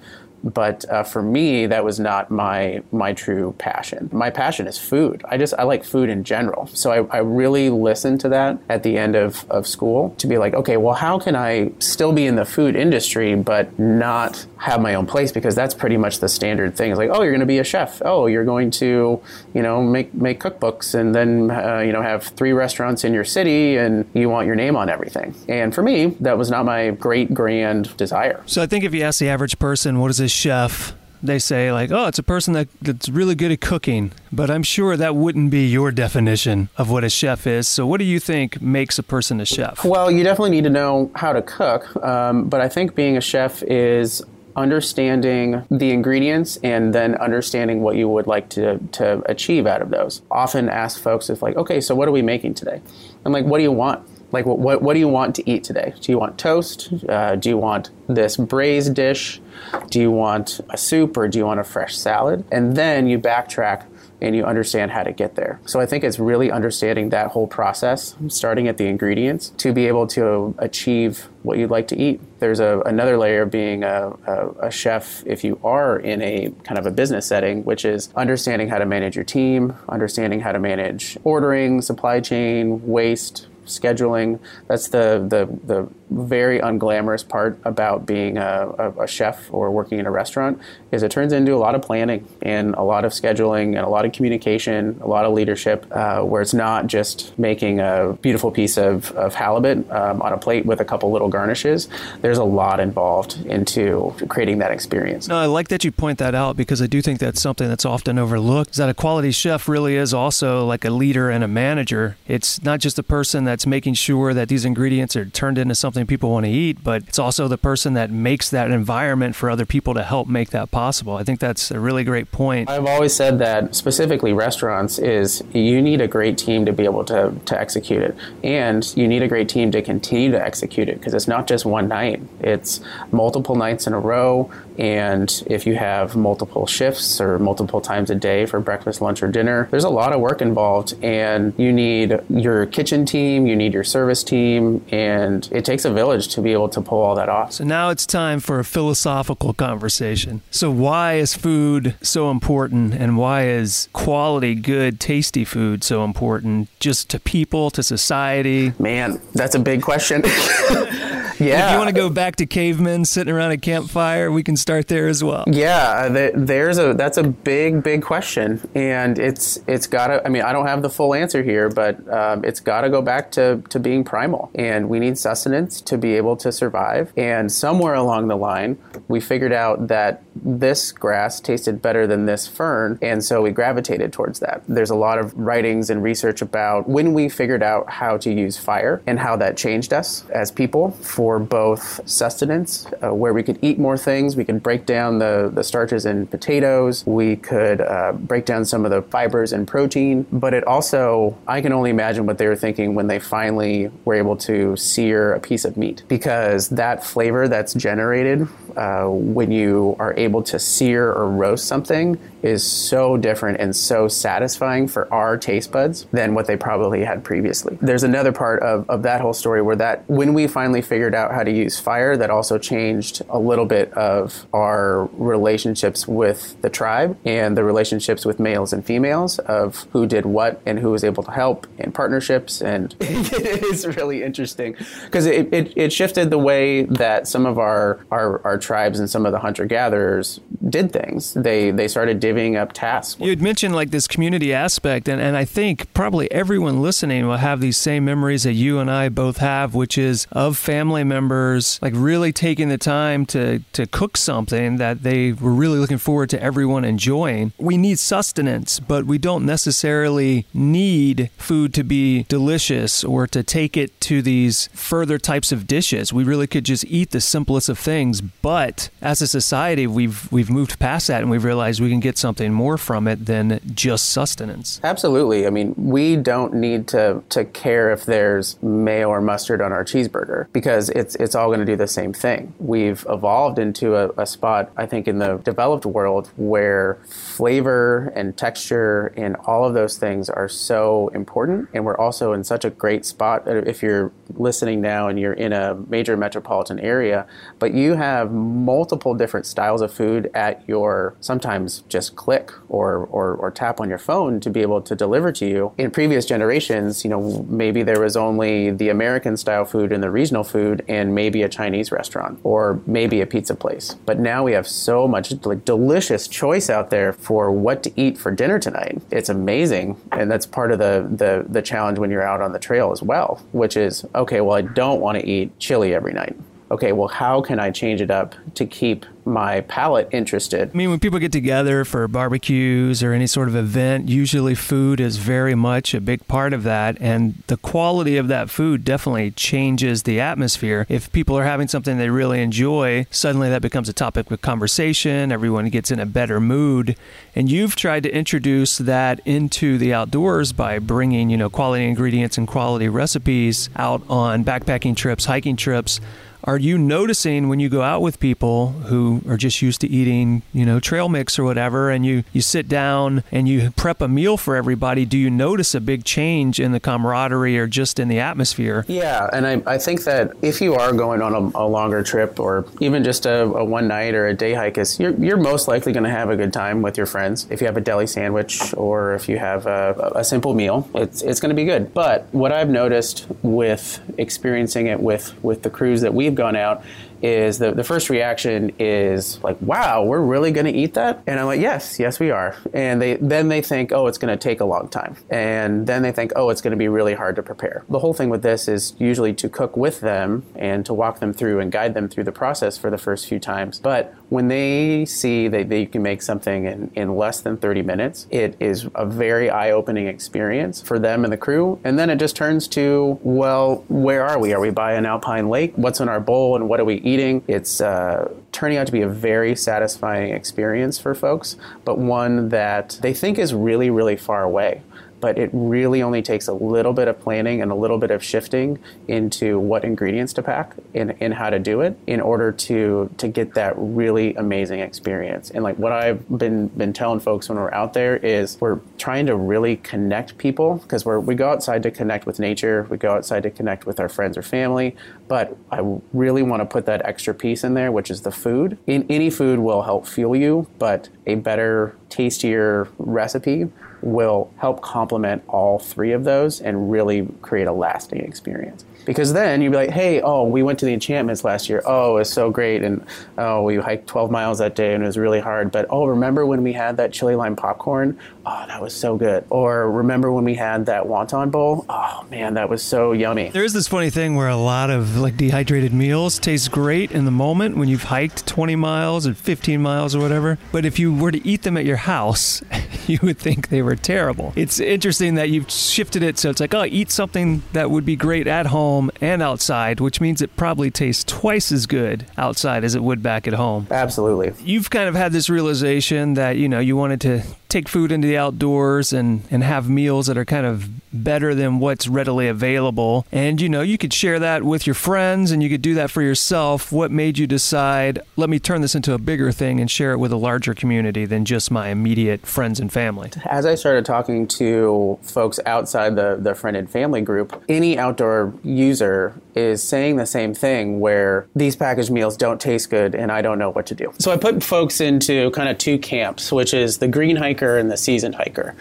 but 0.44 0.86
uh, 0.90 1.04
for 1.04 1.22
me 1.22 1.66
that 1.68 1.84
was 1.84 2.00
not 2.00 2.32
my 2.32 2.82
my 2.92 3.14
true 3.14 3.54
passion. 3.58 4.10
My 4.12 4.30
passion 4.30 4.68
is 4.68 4.78
food. 4.78 5.24
I 5.28 5.38
just 5.38 5.54
i 5.58 5.64
like 5.64 5.84
food 5.84 6.10
in 6.10 6.24
general. 6.24 6.68
So 6.68 6.92
i, 6.92 7.18
I 7.18 7.20
really 7.20 7.70
listened 7.70 8.20
to 8.22 8.30
that 8.30 8.60
at 8.70 8.84
the 8.84 8.98
end 8.98 9.16
of, 9.16 9.50
of 9.50 9.68
school 9.68 10.16
to 10.18 10.28
be 10.28 10.38
like 10.38 10.54
okay 10.54 10.78
well 10.78 10.96
how 10.96 11.20
can 11.20 11.36
i 11.36 11.72
still 11.80 12.12
be 12.12 12.26
in 12.26 12.36
the 12.36 12.46
food 12.46 12.76
industry 12.76 13.36
but 13.36 13.78
not 13.80 14.46
have 14.58 14.80
my 14.80 14.94
own 14.94 15.06
place? 15.08 15.32
Because 15.32 15.56
that's 15.56 15.74
pretty 15.74 15.98
much 15.98 16.20
the 16.20 16.30
standard 16.30 16.76
thing. 16.76 16.92
It's 16.92 16.98
like 16.98 17.10
oh 17.12 17.22
you're 17.22 17.32
going 17.32 17.42
to 17.42 17.46
be 17.46 17.60
a 17.60 17.64
chef. 17.64 18.02
Oh 18.04 18.28
you're 18.28 18.46
going 18.46 18.72
to 18.72 19.22
you 19.54 19.62
know 19.62 19.82
make 19.82 20.14
make 20.14 20.40
cookbooks 20.40 20.94
and 20.94 21.14
then 21.14 21.52
uh, 21.52 21.80
you 21.80 21.92
know 21.92 22.02
have 22.02 22.24
three 22.24 22.54
restaurants 22.54 23.04
in 23.04 23.14
your 23.14 23.26
city 23.26 23.78
and 23.78 24.06
you 24.14 24.30
want 24.30 24.48
your 24.48 24.56
name 24.56 24.76
on 24.76 24.90
everything. 24.90 25.36
And 25.48 25.74
for 25.74 25.84
me 25.84 26.08
that 26.22 26.38
was 26.38 26.50
not 26.50 26.66
my 26.66 26.92
great 26.92 27.34
grand 27.34 27.96
desire. 27.98 28.44
So 28.46 28.62
i 28.62 28.66
think 28.66 28.84
if 28.84 28.94
you 28.94 29.04
ask 29.04 29.20
the 29.20 29.30
average 29.30 29.60
person 29.60 30.00
what 30.00 30.10
is 30.12 30.18
this 30.18 30.31
chef, 30.32 30.94
they 31.24 31.38
say 31.38 31.72
like, 31.72 31.92
"Oh, 31.92 32.08
it's 32.08 32.20
a 32.20 32.24
person 32.24 32.54
that, 32.54 32.68
that's 32.82 33.10
really 33.10 33.36
good 33.36 33.52
at 33.52 33.62
cooking." 33.62 34.12
But 34.32 34.50
I'm 34.50 34.64
sure 34.64 34.98
that 34.98 35.16
wouldn't 35.16 35.52
be 35.52 35.68
your 35.68 35.92
definition 35.92 36.70
of 36.78 36.90
what 36.90 37.04
a 37.04 37.10
chef 37.10 37.46
is. 37.46 37.68
So, 37.68 37.86
what 37.86 38.00
do 38.00 38.06
you 38.06 38.20
think 38.20 38.62
makes 38.62 38.98
a 38.98 39.04
person 39.04 39.40
a 39.40 39.46
chef? 39.46 39.86
Well, 39.86 40.10
you 40.10 40.24
definitely 40.24 40.52
need 40.52 40.64
to 40.64 40.70
know 40.70 41.12
how 41.16 41.34
to 41.34 41.42
cook. 41.42 41.96
Um, 42.04 42.50
but 42.50 42.62
I 42.62 42.70
think 42.70 42.96
being 42.96 43.18
a 43.18 43.22
chef 43.22 43.62
is 43.64 44.24
understanding 44.56 45.64
the 45.70 45.92
ingredients 45.92 46.58
and 46.64 46.94
then 46.94 47.16
understanding 47.16 47.82
what 47.82 47.96
you 47.96 48.08
would 48.10 48.28
like 48.28 48.50
to, 48.50 48.78
to 48.92 49.22
achieve 49.30 49.66
out 49.66 49.82
of 49.82 49.90
those. 49.90 50.22
Often 50.30 50.70
ask 50.70 51.02
folks 51.02 51.30
if 51.30 51.42
like, 51.42 51.56
okay, 51.56 51.82
so 51.82 51.96
what 51.96 52.08
are 52.08 52.12
we 52.12 52.22
making 52.22 52.56
today? 52.56 52.82
I'm 53.26 53.32
like, 53.32 53.46
what 53.46 53.58
do 53.58 53.64
you 53.64 53.72
want? 53.72 54.06
Like, 54.32 54.46
what, 54.46 54.60
what, 54.60 54.82
what 54.82 54.94
do 54.94 55.00
you 55.00 55.08
want 55.08 55.36
to 55.36 55.50
eat 55.50 55.64
today? 55.64 55.94
Do 56.00 56.12
you 56.12 56.18
want 56.18 56.38
toast? 56.38 56.94
Uh, 57.08 57.36
do 57.36 57.50
you 57.50 57.58
want 57.58 57.90
this 58.08 58.38
braised 58.38 58.94
dish? 58.94 59.42
Do 59.90 60.00
you 60.00 60.12
want 60.12 60.62
a 60.70 60.78
soup 60.78 61.18
or 61.18 61.28
do 61.28 61.38
you 61.38 61.46
want 61.46 61.60
a 61.60 61.64
fresh 61.64 61.98
salad? 61.98 62.46
And 62.52 62.76
then 62.76 63.08
you 63.08 63.20
backtrack 63.20 63.86
and 64.22 64.36
you 64.36 64.46
understand 64.46 64.92
how 64.92 65.02
to 65.02 65.12
get 65.12 65.36
there. 65.36 65.60
So 65.66 65.80
I 65.80 65.88
think 65.88 66.04
it's 66.04 66.20
really 66.20 66.52
understanding 66.52 67.10
that 67.10 67.32
whole 67.32 67.48
process, 67.48 68.16
starting 68.28 68.68
at 68.68 68.78
the 68.78 68.86
ingredients, 68.86 69.50
to 69.58 69.74
be 69.74 69.88
able 69.88 70.06
to 70.08 70.54
achieve 70.60 71.28
what 71.42 71.58
you'd 71.58 71.72
like 71.72 71.88
to 71.88 72.00
eat. 72.00 72.22
There's 72.40 72.60
a, 72.60 72.82
another 72.82 73.18
layer 73.18 73.42
of 73.42 73.52
being 73.52 73.84
a, 73.84 74.14
a, 74.28 74.68
a 74.68 74.72
chef 74.72 75.24
if 75.26 75.44
you 75.44 75.60
are 75.64 76.00
in 76.00 76.22
a 76.22 76.52
kind 76.64 76.78
of 76.78 76.86
a 76.86 76.92
business 76.92 77.26
setting, 77.26 77.64
which 77.66 77.84
is 77.84 78.14
understanding 78.16 78.70
how 78.70 78.78
to 78.78 78.86
manage 78.86 79.16
your 79.16 79.26
team, 79.26 79.76
understanding 79.90 80.40
how 80.40 80.52
to 80.52 80.60
manage 80.60 81.18
ordering, 81.24 81.82
supply 81.82 82.20
chain, 82.20 82.86
waste, 82.88 83.48
scheduling. 83.66 84.40
That's 84.68 84.90
the, 84.90 85.26
the, 85.28 85.48
the 85.66 85.90
very 86.12 86.60
unglamorous 86.60 87.28
part 87.28 87.58
about 87.64 88.06
being 88.06 88.38
a, 88.38 88.94
a, 89.00 89.08
chef 89.08 89.48
or 89.52 89.72
working 89.72 89.98
in 89.98 90.06
a 90.06 90.12
restaurant 90.12 90.60
is 90.92 91.04
it 91.04 91.12
turns 91.12 91.32
into 91.32 91.56
a 91.56 91.58
lot 91.58 91.74
of 91.74 91.82
planning 91.82 92.28
and 92.42 92.76
a 92.76 92.84
lot 92.84 93.06
of 93.06 93.12
scheduling 93.12 93.76
and 93.78 93.80
a 93.80 93.88
lot 93.88 94.06
of 94.06 94.12
communication, 94.12 94.98
a 95.02 95.08
lot 95.08 95.26
of 95.26 95.34
leadership, 95.34 95.86
uh, 95.92 96.22
where 96.22 96.42
it's 96.42 96.54
not 96.54 96.88
just 96.88 97.38
making 97.40 97.80
a 97.80 98.18
beautiful 98.22 98.52
piece 98.52 98.78
of, 98.78 99.12
of 99.12 99.34
halibut 99.36 99.90
um, 99.92 100.22
on 100.22 100.34
a 100.34 100.38
plate 100.38 100.66
with 100.66 100.82
a 100.82 100.86
couple 100.86 101.12
little 101.12 101.30
garnishes. 101.30 101.88
There's 102.22 102.38
a 102.38 102.44
lot 102.44 102.80
involved 102.80 103.46
into 103.46 104.14
creating 104.28 104.60
that 104.60 104.72
experience. 104.72 105.28
No, 105.28 105.38
I 105.38 105.46
like 105.46 105.70
that 105.70 105.84
you 105.84 105.92
point 105.92 106.20
that 106.20 106.36
out 106.36 106.58
because 106.58 106.82
I 106.82 106.88
do 106.88 107.02
think 107.02 107.20
that's 107.20 107.42
something 107.42 107.70
that's 107.70 107.86
often 107.86 108.20
overlooked. 108.20 108.72
Is 108.72 108.78
that 108.78 108.90
a 108.90 108.94
quality 108.94 109.32
chef 109.32 109.68
really 109.70 109.96
is 109.96 110.14
also 110.14 110.66
like 110.66 110.84
a 110.84 110.90
leader 110.90 111.30
and 111.30 111.44
a 111.44 111.48
manager. 111.48 112.18
It's 112.28 112.62
not 112.64 112.80
just 112.80 113.00
a 113.00 113.04
person 113.04 113.46
that 113.46 113.51
that's 113.52 113.68
making 113.68 113.94
sure 113.94 114.34
that 114.34 114.48
these 114.48 114.64
ingredients 114.64 115.14
are 115.18 115.26
turned 115.26 115.58
into 115.58 115.76
something 115.76 116.08
people 116.08 116.32
want 116.32 116.46
to 116.46 116.52
eat, 116.52 116.82
but 116.82 117.04
it's 117.04 117.20
also 117.20 117.50
the 117.50 117.58
person 117.58 117.94
that 117.96 118.10
makes 118.10 118.50
that 118.50 118.72
environment 118.72 119.36
for 119.36 119.50
other 119.50 119.66
people 119.66 119.94
to 119.94 120.04
help 120.04 120.26
make 120.30 120.52
that 120.52 120.72
possible. 120.72 121.18
I 121.18 121.24
think 121.24 121.42
that's 121.42 121.70
a 121.70 121.80
really 121.80 122.06
great 122.06 122.32
point. 122.32 122.70
I've 122.70 122.86
always 122.86 123.14
said 123.14 123.40
that 123.40 123.76
specifically 123.76 124.32
restaurants 124.32 125.00
is 125.00 125.44
you 125.54 125.82
need 125.82 126.00
a 126.00 126.08
great 126.08 126.38
team 126.38 126.66
to 126.66 126.72
be 126.72 126.86
able 126.86 127.04
to, 127.06 127.34
to 127.46 127.60
execute 127.60 128.02
it. 128.02 128.16
And 128.42 128.90
you 128.96 129.06
need 129.06 129.22
a 129.22 129.28
great 129.28 129.50
team 129.50 129.70
to 129.72 129.82
continue 129.82 130.32
to 130.32 130.42
execute 130.42 130.88
it 130.88 131.00
because 131.00 131.14
it's 131.14 131.28
not 131.28 131.46
just 131.46 131.66
one 131.66 131.90
night, 131.90 132.22
it's 132.40 132.80
multiple 133.12 133.56
nights 133.56 133.86
in 133.86 133.92
a 133.92 134.00
row. 134.00 134.50
And 134.78 135.44
if 135.48 135.66
you 135.66 135.76
have 135.76 136.16
multiple 136.16 136.66
shifts 136.68 137.20
or 137.20 137.40
multiple 137.40 137.82
times 137.82 138.10
a 138.10 138.16
day 138.16 138.46
for 138.46 138.60
breakfast, 138.60 139.02
lunch, 139.02 139.22
or 139.22 139.28
dinner, 139.28 139.68
there's 139.72 139.84
a 139.84 139.90
lot 139.90 140.14
of 140.14 140.22
work 140.22 140.42
involved. 140.42 140.94
And 141.04 141.54
you 141.58 141.72
need 141.72 142.20
your 142.30 142.66
kitchen 142.66 143.06
team, 143.06 143.48
you 143.48 143.56
need 143.56 143.74
your 143.74 143.84
service 143.84 144.24
team, 144.24 144.84
and 144.92 145.48
it 145.52 145.66
takes 145.66 145.86
a 145.86 145.92
village 145.92 146.30
to 146.30 146.42
be 146.42 146.52
able 146.52 146.70
to 146.70 146.82
pull 146.82 147.00
all 147.00 147.16
that 147.16 147.30
off. 147.30 147.54
So 147.54 147.64
now 147.64 147.90
it's 147.90 148.06
time 148.06 148.40
for 148.40 148.60
a 148.60 148.66
philosophical 148.66 149.54
conversation. 149.54 150.42
So, 150.52 150.72
why 150.72 151.16
is 151.16 151.36
food 151.36 151.96
so 152.02 152.32
important, 152.32 152.94
and 152.94 153.18
why 153.18 153.48
is 153.48 153.90
quality, 153.94 154.56
good, 154.56 155.00
tasty 155.00 155.46
food 155.46 155.84
so 155.84 156.04
important 156.04 156.70
just 156.80 157.10
to 157.10 157.20
people, 157.20 157.70
to 157.72 157.84
society? 157.84 158.74
Man, 158.80 159.22
that's 159.34 159.56
a 159.56 159.60
big 159.60 159.82
question. 159.82 160.24
Yeah. 161.42 161.68
If 161.68 161.72
you 161.74 161.78
want 161.78 161.90
to 161.90 161.96
go 161.96 162.10
back 162.10 162.36
to 162.38 162.46
cavemen 162.46 163.06
sitting 163.06 163.34
around 163.34 163.52
a 163.52 163.58
campfire, 163.58 164.32
we 164.32 164.44
can 164.44 164.56
start 164.56 164.88
there 164.88 165.08
as 165.08 165.24
well. 165.24 165.44
Yeah, 165.48 166.32
there's 166.34 166.78
a 166.78 166.94
that's 166.94 167.18
a 167.18 167.24
big 167.24 167.84
big 167.84 168.02
question, 168.04 168.62
and 168.76 169.18
it's 169.18 169.60
it's 169.68 169.88
got 169.88 170.08
to. 170.08 170.26
I 170.26 170.30
mean, 170.30 170.44
I 170.44 170.52
don't 170.54 170.68
have 170.68 170.82
the 170.82 170.90
full 170.90 171.14
answer 171.14 171.44
here, 171.44 171.70
but 171.70 172.08
um, 172.12 172.44
it's 172.46 172.60
got 172.60 172.82
to 172.82 172.90
go 172.90 173.02
back 173.02 173.32
to 173.32 173.64
to 173.70 173.80
being 173.80 174.04
primal, 174.04 174.52
and 174.56 174.90
we 174.90 175.00
need 175.00 175.18
sustenance 175.18 175.82
to 175.82 175.98
be 175.98 176.16
able 176.16 176.36
to 176.38 176.52
survive. 176.52 177.12
And 177.18 177.52
somewhere 177.52 177.96
along 177.96 178.28
the 178.28 178.38
line, 178.38 178.78
we 179.08 179.20
figured 179.20 179.54
out 179.54 179.88
that 179.88 180.24
this 180.36 180.92
grass 180.92 181.40
tasted 181.40 181.82
better 181.82 182.08
than 182.08 182.26
this 182.26 182.48
fern, 182.48 182.98
and 183.02 183.24
so 183.24 183.42
we 183.42 183.52
gravitated 183.52 184.14
towards 184.14 184.40
that. 184.40 184.64
There's 184.68 184.90
a 184.90 184.96
lot 184.96 185.20
of 185.20 185.38
writings 185.38 185.90
and 185.90 186.02
research 186.02 186.42
about 186.42 186.88
when 186.88 187.14
we 187.14 187.30
figured 187.30 187.64
out 187.64 187.90
how 187.90 188.18
to 188.18 188.32
use 188.32 188.58
fire 188.58 189.02
and 189.06 189.20
how 189.20 189.36
that 189.38 189.58
changed 189.58 189.94
us 189.94 190.28
as 190.30 190.52
people 190.52 190.92
for 190.92 191.40
both 191.40 192.08
sustenance, 192.10 192.88
uh, 193.04 193.14
where 193.14 193.34
we 193.34 193.44
could 193.44 193.60
eat 193.62 193.80
more 193.80 193.98
things. 193.98 194.36
We 194.36 194.46
could 194.46 194.64
break 194.64 194.86
down 194.86 195.20
the, 195.20 195.52
the 195.54 195.64
starches 195.64 196.06
in 196.06 196.28
potatoes. 196.28 197.06
We 197.06 197.36
could 197.36 197.82
uh, 197.82 198.14
break 198.14 198.46
down 198.46 198.66
some 198.66 198.86
of 198.86 198.92
the 198.92 199.02
fibers 199.02 199.54
and 199.54 199.68
protein. 199.68 200.26
But 200.32 200.54
it 200.54 200.66
also, 200.66 201.38
I 201.48 201.62
can 201.62 201.74
only 201.74 201.90
imagine 201.90 202.26
what 202.26 202.38
they 202.38 202.48
were 202.48 202.56
thinking 202.56 202.96
when 202.96 203.08
they 203.08 203.20
finally 203.20 203.92
were 204.06 204.16
able 204.16 204.38
to 204.38 204.76
sear 204.76 205.34
a 205.34 205.40
piece 205.40 205.66
of 205.66 205.78
meat 205.78 206.04
because 206.08 206.70
that 206.70 207.04
flavor 207.04 207.48
that's 207.48 207.74
generated 207.74 208.48
uh, 208.78 209.08
when 209.08 209.52
you 209.52 209.96
are 210.00 210.14
able 210.18 210.44
to 210.44 210.60
sear 210.60 211.12
or 211.12 211.30
roast 211.30 211.66
something 211.66 212.20
is 212.44 212.64
so 212.64 213.18
different 213.18 213.60
and 213.60 213.76
so 213.76 214.08
satisfying 214.08 214.88
for 214.88 215.12
our 215.14 215.38
taste 215.38 215.72
buds 215.72 216.06
than 216.12 216.34
what 216.34 216.48
they 216.48 216.58
probably 216.58 217.04
had 217.04 217.24
previously. 217.24 217.78
There's 217.82 218.04
another 218.04 218.32
part 218.32 218.62
of, 218.62 218.90
of 218.90 219.04
that 219.04 219.22
whole 219.22 219.34
story 219.34 219.62
where 219.62 219.76
that 219.78 220.08
when 220.10 220.34
we 220.34 220.48
finally 220.48 220.82
figured 220.82 221.16
out 221.16 221.34
how 221.34 221.44
to 221.44 221.52
use 221.52 221.80
fire, 221.80 222.18
that 222.18 222.30
also 222.30 222.58
changed 222.58 223.22
a 223.30 223.40
little 223.40 223.66
bit 223.66 223.92
of 223.94 224.48
our 224.54 225.06
relationships 225.14 226.08
with 226.08 226.60
the 226.62 226.70
tribe 226.70 227.18
and 227.26 227.58
the 227.58 227.64
relationships 227.64 228.26
with 228.26 228.40
males 228.40 228.74
and 228.74 228.86
females 228.86 229.40
of 229.40 229.88
who 229.92 230.06
did 230.06 230.26
what 230.26 230.62
and 230.66 230.80
who 230.80 230.92
was 230.92 231.04
able 231.04 231.24
to 231.24 231.32
help 231.32 231.68
in 231.78 231.92
partnerships. 231.92 232.62
And 232.62 232.96
it 233.00 233.64
is 233.64 233.86
really 233.86 234.24
interesting 234.24 234.76
because 235.06 235.26
it, 235.26 235.54
it, 235.54 235.74
it, 235.76 235.92
shifted 235.92 236.30
the 236.30 236.38
way 236.38 236.84
that 236.84 237.28
some 237.28 237.46
of 237.46 237.60
our, 237.60 238.00
our, 238.12 238.42
our 238.46 238.58
tribes 238.58 239.00
and 239.00 239.10
some 239.10 239.26
of 239.26 239.32
the 239.32 239.40
hunter 239.40 239.66
gatherers 239.66 240.40
did 240.70 240.92
things. 240.92 241.34
They, 241.34 241.72
they 241.72 241.88
started 241.88 242.20
up 242.32 242.74
tasks. 242.74 243.20
You 243.20 243.30
had 243.30 243.42
mentioned 243.42 243.76
like 243.76 243.92
this 243.92 244.08
community 244.08 244.54
aspect, 244.54 245.08
and, 245.08 245.22
and 245.22 245.38
I 245.38 245.46
think 245.46 245.94
probably 245.94 246.32
everyone 246.32 246.82
listening 246.82 247.28
will 247.28 247.38
have 247.38 247.60
these 247.62 247.78
same 247.78 248.06
memories 248.06 248.44
that 248.44 248.54
you 248.54 248.80
and 248.80 248.90
I 248.90 249.10
both 249.10 249.38
have, 249.38 249.76
which 249.76 249.98
is 249.98 250.28
of 250.32 250.58
family 250.58 251.04
members 251.04 251.80
like 251.82 251.94
really 251.96 252.32
taking 252.32 252.70
the 252.70 252.78
time 252.78 253.26
to, 253.28 253.60
to 253.74 253.86
cook 253.86 254.18
something 254.18 254.78
that 254.78 255.04
they 255.04 255.34
were 255.34 255.52
really 255.52 255.80
looking 255.80 255.98
forward 255.98 256.30
to 256.32 256.42
everyone 256.42 256.86
enjoying. 256.86 257.54
We 257.58 257.78
need 257.78 258.00
sustenance, 258.00 258.80
but 258.80 259.06
we 259.06 259.18
don't 259.18 259.46
necessarily 259.46 260.46
need 260.54 261.30
food 261.38 261.74
to 261.74 261.84
be 261.84 262.24
delicious 262.24 263.04
or 263.04 263.28
to 263.28 263.44
take 263.44 263.78
it 263.78 264.00
to 264.02 264.22
these 264.22 264.68
further 264.74 265.18
types 265.18 265.52
of 265.52 265.68
dishes. 265.68 266.14
We 266.14 266.24
really 266.24 266.48
could 266.48 266.66
just 266.66 266.86
eat 266.86 267.12
the 267.12 267.22
simplest 267.22 267.70
of 267.70 267.78
things, 267.78 268.22
but 268.22 268.90
as 269.02 269.22
a 269.22 269.28
society, 269.28 269.88
we've 269.88 270.32
we've 270.32 270.50
moved 270.50 270.80
past 270.80 271.08
that 271.08 271.22
and 271.22 271.30
we've 271.32 271.44
realized 271.44 271.82
we 271.82 271.90
can 271.90 272.00
get 272.00 272.18
something 272.22 272.54
more 272.54 272.78
from 272.78 273.08
it 273.08 273.26
than 273.26 273.60
just 273.74 274.12
sustenance. 274.12 274.80
Absolutely. 274.84 275.46
I 275.46 275.50
mean, 275.50 275.74
we 275.76 276.16
don't 276.16 276.54
need 276.54 276.88
to 276.90 277.24
to 277.30 277.44
care 277.46 277.92
if 277.92 278.06
there's 278.06 278.62
mayo 278.62 279.10
or 279.10 279.22
mustard 279.22 279.62
on 279.62 279.72
our 279.72 279.84
cheeseburger 279.84 280.48
because 280.54 280.90
it's 280.92 281.16
it's 281.16 281.36
all 281.36 281.48
going 281.48 281.60
to 281.60 281.66
do 281.66 281.76
the 281.76 281.88
same 281.88 282.14
thing. 282.14 282.54
We've 282.60 283.06
evolved 283.10 283.60
into 283.60 283.96
a, 283.96 284.10
a 284.12 284.26
spot, 284.26 284.72
I 284.78 284.86
think, 284.86 285.08
in 285.08 285.20
the 285.20 285.38
developed 285.38 285.86
world 285.86 286.30
where 286.38 287.00
flavor 287.10 288.14
and 288.16 288.38
texture 288.38 289.08
and 289.18 289.36
all 289.46 289.66
of 289.66 289.74
those 289.74 289.98
things 289.98 290.30
are 290.30 290.48
so 290.48 291.10
important, 291.10 291.70
and 291.74 291.84
we're 291.84 291.98
also 291.98 292.34
in 292.34 292.44
such 292.44 292.64
a 292.64 292.70
great 292.70 293.06
spot. 293.06 293.48
If 293.48 293.82
you're 293.82 294.12
listening 294.36 294.82
now 294.82 295.08
and 295.08 295.20
you're 295.20 295.34
in 295.34 295.54
a 295.54 295.76
major 295.90 296.16
metropolitan 296.16 296.80
area, 296.80 297.26
but 297.60 297.74
you 297.74 297.96
have 297.96 298.32
multiple 298.32 299.14
different 299.16 299.46
styles 299.46 299.82
of 299.82 299.94
food 299.94 300.30
at 300.34 300.64
your 300.68 301.16
sometimes 301.20 301.82
just 301.90 302.11
click 302.16 302.52
or, 302.70 303.06
or, 303.08 303.36
or 303.36 303.52
tap 303.52 303.80
on 303.80 303.90
your 303.90 303.98
phone 303.98 304.40
to 304.40 304.50
be 304.50 304.62
able 304.62 304.82
to 304.82 304.96
deliver 304.96 305.32
to 305.32 305.46
you. 305.46 305.74
In 305.78 305.92
previous 305.92 306.26
generations, 306.26 307.04
you 307.04 307.10
know, 307.10 307.46
maybe 307.50 307.84
there 307.84 308.00
was 308.00 308.16
only 308.16 308.72
the 308.72 308.90
American 308.90 309.38
style 309.38 309.66
food 309.66 309.92
and 309.92 310.04
the 310.04 310.12
regional 310.12 310.44
food 310.44 310.84
and 310.88 311.16
maybe 311.16 311.44
a 311.44 311.50
Chinese 311.50 311.92
restaurant 311.92 312.40
or 312.44 312.80
maybe 312.86 313.22
a 313.22 313.26
pizza 313.26 313.56
place. 313.56 313.96
But 314.06 314.20
now 314.20 314.44
we 314.44 314.54
have 314.54 314.68
so 314.68 315.08
much 315.08 315.32
like 315.46 315.66
delicious 315.66 316.28
choice 316.28 316.70
out 316.70 316.90
there 316.90 317.14
for 317.14 317.52
what 317.52 317.84
to 317.84 317.92
eat 317.96 318.18
for 318.18 318.32
dinner 318.32 318.60
tonight. 318.60 319.02
It's 319.12 319.30
amazing. 319.30 320.00
And 320.12 320.30
that's 320.30 320.46
part 320.46 320.72
of 320.72 320.80
the, 320.80 321.08
the, 321.10 321.46
the 321.48 321.62
challenge 321.62 322.00
when 322.00 322.12
you're 322.12 322.24
out 322.24 322.42
on 322.42 322.54
the 322.54 322.60
trail 322.60 322.92
as 322.92 323.02
well, 323.02 323.42
which 323.52 323.78
is, 323.78 324.06
okay, 324.16 324.42
well, 324.42 324.58
I 324.58 324.62
don't 324.62 325.02
want 325.02 325.20
to 325.20 325.28
eat 325.28 325.58
chili 325.60 325.94
every 325.94 326.14
night 326.14 326.36
okay, 326.72 326.94
well, 326.94 327.10
how 327.10 327.42
can 327.42 327.60
I 327.60 327.70
change 327.70 328.02
it 328.02 328.10
up 328.10 328.34
to 328.56 328.66
keep 328.66 329.06
my 329.26 329.62
palate 329.62 330.08
interested. 330.12 330.72
I 330.74 330.78
mean, 330.78 330.90
when 330.90 331.00
people 331.00 331.20
get 331.20 331.32
together 331.32 331.86
for 331.86 332.08
barbecues 332.08 333.04
or 333.04 333.14
any 333.14 333.28
sort 333.28 333.48
of 333.48 333.56
event, 333.56 334.10
usually 334.10 334.56
food 334.56 335.00
is 335.00 335.18
very 335.18 335.56
much 335.56 335.94
a 335.94 336.02
big 336.02 336.28
part 336.28 336.54
of 336.54 336.64
that. 336.64 336.98
And 337.00 337.36
the 337.48 337.58
quality 337.58 338.18
of 338.18 338.28
that 338.30 338.50
food 338.50 338.84
definitely 338.84 339.32
changes 339.32 340.04
the 340.04 340.20
atmosphere. 340.20 340.86
If 340.90 341.12
people 341.12 341.38
are 341.38 341.44
having 341.44 341.68
something 341.68 341.98
they 341.98 342.10
really 342.10 342.42
enjoy, 342.42 343.06
suddenly 343.12 343.50
that 343.50 343.62
becomes 343.62 343.90
a 343.90 343.94
topic 343.94 344.32
of 344.32 344.42
conversation. 344.42 345.32
Everyone 345.32 345.70
gets 345.70 345.92
in 345.92 346.00
a 346.00 346.06
better 346.06 346.40
mood. 346.40 346.96
And 347.36 347.50
you've 347.50 347.76
tried 347.76 348.04
to 348.04 348.16
introduce 348.16 348.78
that 348.78 349.22
into 349.26 349.78
the 349.78 349.94
outdoors 349.94 350.52
by 350.52 350.80
bringing, 350.80 351.30
you 351.30 351.38
know, 351.38 351.50
quality 351.50 351.86
ingredients 351.86 352.38
and 352.38 352.48
quality 352.48 352.90
recipes 352.90 353.70
out 353.76 354.02
on 354.10 354.44
backpacking 354.44 354.96
trips, 354.96 355.26
hiking 355.26 355.56
trips. 355.56 356.00
Are 356.44 356.58
you 356.58 356.78
noticing 356.78 357.50
when 357.50 357.60
you 357.60 357.70
go 357.70 357.84
out 357.84 358.02
with 358.02 358.20
people 358.20 358.70
who 358.70 359.22
are 359.28 359.38
just 359.38 359.62
used 359.62 359.82
to 359.82 359.88
eating, 359.88 360.42
you 360.54 360.66
know, 360.66 360.80
trail 360.80 361.08
mix 361.08 361.38
or 361.38 361.44
whatever, 361.44 361.92
and 361.92 362.06
you, 362.06 362.24
you 362.34 362.42
sit 362.42 362.68
down 362.68 363.24
and 363.32 363.48
you 363.48 363.72
prep 363.72 364.02
a 364.02 364.08
meal 364.08 364.38
for 364.38 364.56
everybody, 364.56 365.06
do 365.06 365.18
you 365.18 365.30
notice 365.30 365.76
a 365.76 365.82
big 365.82 366.04
change 366.04 366.60
in 366.60 366.72
the 366.72 366.80
camaraderie 366.80 367.60
or 367.60 367.68
just 367.68 368.00
in 368.00 368.08
the 368.08 368.20
atmosphere? 368.20 368.86
Yeah, 368.88 369.30
and 369.32 369.46
I, 369.46 369.74
I 369.74 369.78
think 369.78 370.04
that 370.06 370.32
if 370.42 370.62
you 370.62 370.74
are 370.74 370.94
going 370.94 371.22
on 371.22 371.34
a, 371.34 371.60
a 371.60 371.68
longer 371.68 372.02
trip 372.02 372.40
or 372.40 372.66
even 372.80 373.04
just 373.04 373.26
a, 373.28 373.44
a, 373.44 373.64
one 373.64 373.88
night 373.88 374.16
or 374.16 374.28
a 374.28 374.34
day 374.34 374.54
hike, 374.54 374.80
is 374.80 375.00
you're, 375.00 375.14
you're 375.14 375.38
most 375.38 375.68
likely 375.68 375.94
going 375.94 376.06
to 376.06 376.10
have 376.10 376.30
a 376.30 376.36
good 376.36 376.52
time 376.54 376.82
with 376.82 376.98
your 376.98 377.06
friends. 377.06 377.46
If 377.52 377.62
you 377.62 377.68
have 377.68 377.78
a 377.78 377.82
deli 377.82 378.08
sandwich 378.08 378.74
or 378.76 379.14
if 379.14 379.30
you 379.30 379.38
have 379.38 379.68
a, 379.68 380.12
a 380.16 380.24
simple 380.24 380.56
meal, 380.56 380.90
it's, 380.96 381.22
it's 381.22 381.40
going 381.40 381.50
to 381.50 381.56
be 381.56 381.66
good. 381.66 381.94
But 381.94 382.28
what 382.34 382.52
I've 382.52 382.70
noticed 382.70 383.28
with 383.44 384.02
experiencing 384.18 384.88
it 384.88 385.00
with, 385.00 385.36
with 385.44 385.62
the 385.62 385.70
crews 385.70 386.02
that 386.02 386.16
we've 386.16 386.31
gone 386.36 386.56
out 386.56 386.84
is 387.22 387.60
the, 387.60 387.72
the 387.72 387.84
first 387.84 388.10
reaction 388.10 388.72
is 388.80 389.42
like, 389.44 389.62
wow, 389.62 390.04
we're 390.04 390.22
really 390.22 390.52
going 390.52 390.66
to 390.66 390.72
eat 390.72 390.96
that? 390.96 391.22
And 391.28 391.40
I'm 391.40 391.46
like, 391.46 391.62
yes, 391.62 392.00
yes, 392.00 392.20
we 392.20 392.32
are. 392.32 392.56
And 392.74 393.02
they 393.02 393.16
then 393.16 393.48
they 393.48 393.62
think, 393.62 393.92
oh, 393.92 394.08
it's 394.08 394.18
going 394.18 394.36
to 394.36 394.42
take 394.42 394.60
a 394.60 394.66
long 394.66 394.88
time. 394.88 395.16
And 395.30 395.86
then 395.86 396.02
they 396.02 396.12
think, 396.12 396.34
oh, 396.36 396.50
it's 396.50 396.62
going 396.62 396.72
to 396.72 396.78
be 396.78 396.88
really 396.88 397.14
hard 397.14 397.36
to 397.36 397.44
prepare. 397.44 397.84
The 397.90 398.00
whole 398.00 398.14
thing 398.14 398.30
with 398.30 398.42
this 398.42 398.68
is 398.68 398.96
usually 398.98 399.34
to 399.36 399.50
cook 399.50 399.78
with 399.78 400.02
them 400.02 400.44
and 400.56 400.86
to 400.86 400.94
walk 400.94 401.20
them 401.20 401.34
through 401.34 401.60
and 401.60 401.72
guide 401.72 401.94
them 401.94 402.10
through 402.10 402.24
the 402.24 402.32
process 402.32 402.78
for 402.78 402.90
the 402.90 402.98
first 402.98 403.28
few 403.28 403.40
times. 403.40 403.80
But 403.80 404.14
when 404.32 404.48
they 404.48 405.04
see 405.04 405.50
that 405.50 405.68
they 405.68 405.86
can 405.86 406.02
make 406.02 406.22
something 406.22 406.64
in, 406.64 406.90
in 406.96 407.18
less 407.18 407.42
than 407.42 407.58
30 407.58 407.82
minutes, 407.82 408.28
it 408.30 408.56
is 408.62 408.88
a 408.96 409.06
very 409.06 409.50
eye 409.50 409.72
opening 409.72 410.08
experience 410.08 410.82
for 410.82 411.00
them 411.00 411.26
and 411.26 411.34
the 411.34 411.38
crew. 411.38 411.78
And 411.84 412.00
then 412.00 412.10
it 412.10 412.16
just 412.16 412.38
turns 412.38 412.66
to, 412.70 413.20
well, 413.24 413.84
where 413.90 414.26
are 414.26 414.40
we? 414.40 414.54
Are 414.54 414.62
we 414.62 414.70
by 414.70 414.94
an 414.94 415.06
alpine 415.06 415.50
lake? 415.50 415.74
What's 415.76 416.00
in 416.00 416.08
our 416.08 416.22
bowl 416.22 416.56
and 416.56 416.70
what 416.70 416.80
are 416.80 416.86
we 416.86 416.96
eating? 417.02 417.44
It's 417.50 417.82
uh, 417.82 418.34
turning 418.54 418.78
out 418.78 418.86
to 418.86 418.94
be 418.94 419.02
a 419.02 419.10
very 419.10 419.54
satisfying 419.54 420.34
experience 420.34 420.98
for 420.98 421.14
folks, 421.14 421.58
but 421.84 421.98
one 421.98 422.48
that 422.50 423.00
they 423.02 423.14
think 423.14 423.38
is 423.38 423.54
really, 423.54 423.90
really 423.90 424.16
far 424.16 424.44
away 424.44 424.82
but 425.22 425.38
it 425.38 425.50
really 425.54 426.02
only 426.02 426.22
takes 426.22 426.48
a 426.48 426.54
little 426.54 426.92
bit 426.92 427.08
of 427.08 427.20
planning 427.20 427.62
and 427.62 427.72
a 427.72 427.76
little 427.76 427.98
bit 427.98 428.12
of 428.12 428.24
shifting 428.24 428.80
into 429.08 429.60
what 429.60 429.86
ingredients 429.86 430.34
to 430.34 430.44
pack 430.44 430.76
and, 430.94 431.16
and 431.22 431.34
how 431.36 431.50
to 431.50 431.60
do 431.60 431.82
it 431.82 431.98
in 432.08 432.20
order 432.20 432.52
to 432.52 433.10
to 433.18 433.28
get 433.28 433.54
that 433.54 433.74
really 433.78 434.36
amazing 434.36 434.80
experience. 434.80 435.52
And 435.52 435.64
like 435.64 435.78
what 435.78 435.92
I've 435.92 436.28
been 436.38 436.68
been 436.70 436.92
telling 436.92 437.20
folks 437.20 437.48
when 437.48 437.58
we're 437.58 437.74
out 437.74 437.94
there 437.94 438.18
is 438.18 438.60
we're 438.60 438.80
trying 438.98 439.28
to 439.28 439.36
really 439.36 439.78
connect 439.78 440.38
people 440.38 440.76
because 440.78 441.06
we're 441.06 441.20
we 441.20 441.36
go 441.36 441.50
outside 441.50 441.84
to 441.84 441.92
connect 441.92 442.26
with 442.26 442.40
nature, 442.40 442.88
we 442.90 442.98
go 442.98 443.12
outside 443.12 443.44
to 443.44 443.52
connect 443.52 443.86
with 443.86 444.00
our 444.00 444.10
friends 444.10 444.38
or 444.38 444.42
family, 444.42 444.96
but 445.28 445.56
I 445.72 445.80
really 446.14 446.42
want 446.42 446.62
to 446.62 446.66
put 446.66 446.86
that 446.88 447.06
extra 447.06 447.34
piece 447.34 447.64
in 447.64 447.76
there, 447.76 447.92
which 447.92 448.10
is 448.10 448.22
the 448.22 448.32
food. 448.32 448.78
In 448.88 449.06
any 449.10 449.30
food 449.30 449.60
will 449.60 449.84
help 449.84 450.08
fuel 450.08 450.36
you, 450.36 450.68
but 450.80 451.10
a 451.28 451.36
better, 451.36 451.96
tastier 452.10 452.88
recipe 452.98 453.70
will 454.02 454.52
help 454.58 454.82
complement 454.82 455.44
all 455.48 455.80
three 455.80 456.12
of 456.12 456.24
those 456.24 456.62
and 456.62 456.92
really 456.92 457.28
create 457.42 457.68
a 457.68 457.74
lasting 457.74 458.20
experience 458.20 458.86
because 459.06 459.34
then 459.34 459.62
you'd 459.62 459.72
be 459.72 459.78
like, 459.78 459.90
hey, 459.90 460.22
oh, 460.22 460.44
we 460.44 460.64
went 460.64 460.80
to 460.80 460.86
the 460.86 460.94
enchantments 460.94 461.44
last 461.44 461.70
year. 461.70 461.82
Oh, 461.86 462.16
it 462.16 462.20
was 462.20 462.32
so 462.32 462.50
great. 462.50 462.84
And 462.84 463.06
oh, 463.38 463.64
we 463.64 463.78
hiked 463.78 464.08
12 464.08 464.32
miles 464.32 464.60
that 464.60 464.76
day 464.76 464.94
and 464.94 465.04
it 465.04 465.06
was 465.06 465.18
really 465.18 465.40
hard. 465.40 465.72
But 465.72 465.88
oh, 465.90 466.06
remember 466.06 466.46
when 466.46 466.64
we 466.64 466.74
had 466.74 466.98
that 466.98 467.12
chili 467.12 467.36
lime 467.36 467.56
popcorn? 467.56 468.18
Oh, 468.46 468.66
that 468.68 468.82
was 468.82 468.96
so 468.96 469.18
good. 469.18 469.46
Or 469.50 469.92
remember 469.92 470.32
when 470.32 470.44
we 470.44 470.56
had 470.56 470.86
that 470.88 471.04
wonton 471.04 471.52
bowl? 471.52 471.86
Oh, 471.90 472.26
man, 472.30 472.56
that 472.56 472.70
was 472.70 472.84
so 472.84 473.12
yummy. 473.12 473.50
There 473.50 473.64
is 473.64 473.74
this 473.74 473.88
funny 473.88 474.10
thing 474.10 474.36
where 474.36 474.50
a 474.50 474.56
lot 474.56 474.90
of 474.90 475.18
like 475.18 475.38
dehydrated 475.38 475.94
meals 475.94 476.40
taste 476.40 476.72
great 476.72 477.12
in 477.12 477.26
the 477.26 477.32
moment 477.32 477.78
when 477.78 477.88
you've 477.88 478.04
hiked 478.04 478.48
20 478.48 478.76
miles 478.76 479.28
or 479.28 479.34
15 479.34 479.82
miles 479.82 480.16
or 480.16 480.20
whatever. 480.20 480.58
But 480.72 480.86
if 480.86 481.00
you 481.00 481.14
were 481.14 481.32
to 481.32 481.48
eat 481.48 481.64
them 481.64 481.78
at 481.78 481.86
your 481.86 481.98
house, 481.98 482.62
you 483.12 483.20
would 483.22 483.38
think 483.38 483.70
they 483.70 483.82
were 483.82 483.96
terrible. 483.96 484.54
It's 484.56 484.80
interesting 484.80 485.36
that 485.36 485.50
you've 485.50 485.70
shifted 485.70 486.24
it 486.24 486.38
so 486.38 486.50
it's 486.50 486.60
like, 486.60 486.74
oh, 486.74 486.86
eat 486.86 487.12
something 487.12 487.62
that 487.74 487.92
would 487.92 488.06
be 488.06 488.16
great 488.16 488.48
at 488.48 488.68
home 488.68 488.82
home 488.82 489.12
and 489.22 489.42
outside, 489.42 490.00
which 490.00 490.20
means 490.20 490.42
it 490.42 490.56
probably 490.56 490.92
tastes 490.92 491.24
twice 491.24 491.72
as 491.72 491.86
good 491.86 492.26
outside 492.38 492.84
as 492.84 492.96
it 492.96 493.04
would 493.04 493.22
back 493.22 493.48
at 493.48 493.54
home. 493.54 493.88
Absolutely. 493.92 494.54
You've 494.64 494.90
kind 494.90 495.08
of 495.08 495.16
had 495.16 495.32
this 495.32 495.50
realization 495.50 496.34
that, 496.36 496.58
you 496.58 496.68
know, 496.68 496.80
you 496.80 496.98
wanted 496.98 497.22
to 497.22 497.44
take 497.72 497.88
food 497.88 498.12
into 498.12 498.28
the 498.28 498.38
outdoors 498.38 499.14
and, 499.14 499.44
and 499.50 499.64
have 499.64 499.90
meals 499.90 500.28
that 500.28 500.38
are 500.38 500.46
kind 500.46 500.66
of 500.66 500.90
better 501.14 501.54
than 501.56 501.80
what's 501.80 502.08
readily 502.08 502.48
available. 502.48 503.26
And 503.32 503.60
you 503.60 503.70
know, 503.70 503.82
you 503.82 503.98
could 503.98 504.14
share 504.14 504.40
that 504.40 504.64
with 504.64 504.86
your 504.86 504.94
friends 504.94 505.52
and 505.52 505.62
you 505.62 505.70
could 505.70 505.82
do 505.82 505.94
that 505.96 506.12
for 506.12 506.22
yourself. 506.22 506.92
What 506.92 507.12
made 507.12 507.38
you 507.38 507.48
decide, 507.48 508.20
let 508.36 508.50
me 508.50 508.60
turn 508.60 508.82
this 508.82 508.96
into 508.96 509.14
a 509.14 509.18
bigger 509.18 509.52
thing 509.52 509.80
and 509.80 509.90
share 509.90 510.12
it 510.14 510.18
with 510.18 510.32
a 510.32 510.38
larger 510.38 510.74
community 510.74 511.26
than 511.26 511.46
just 511.46 511.72
my 511.72 511.90
immediate 511.90 512.46
friends 512.46 512.80
and 512.80 512.92
family? 512.92 513.32
As 513.46 513.66
I 513.66 513.76
started 513.76 514.06
talking 514.06 514.48
to 514.48 515.20
folks 515.22 515.60
outside 515.66 516.16
the, 516.16 516.38
the 516.40 516.56
friend 516.56 516.78
and 516.78 516.90
family 516.90 517.22
group, 517.22 517.62
any 517.68 517.98
outdoor 517.98 518.54
user 518.64 519.34
is 519.56 519.84
saying 519.84 520.16
the 520.16 520.26
same 520.26 520.54
thing 520.54 521.00
where 521.00 521.48
these 521.56 521.76
packaged 521.76 522.12
meals 522.12 522.38
don't 522.38 522.62
taste 522.62 522.90
good 522.90 523.16
and 523.16 523.32
I 523.32 523.42
don't 523.42 523.60
know 523.60 523.70
what 523.70 523.86
to 523.88 523.96
do. 523.96 524.14
So 524.18 524.32
I 524.32 524.38
put 524.38 524.64
folks 524.64 525.02
into 525.02 525.52
kind 525.52 525.68
of 525.68 525.78
two 525.78 525.98
camps, 525.98 526.52
which 526.52 526.74
is 526.74 527.00
the 527.00 527.08
green 527.08 527.36
hiker 527.36 527.61
hiker 527.62 527.78
and 527.78 527.92
the 527.92 527.98
seasoned 527.98 528.36
hiker. 528.36 528.76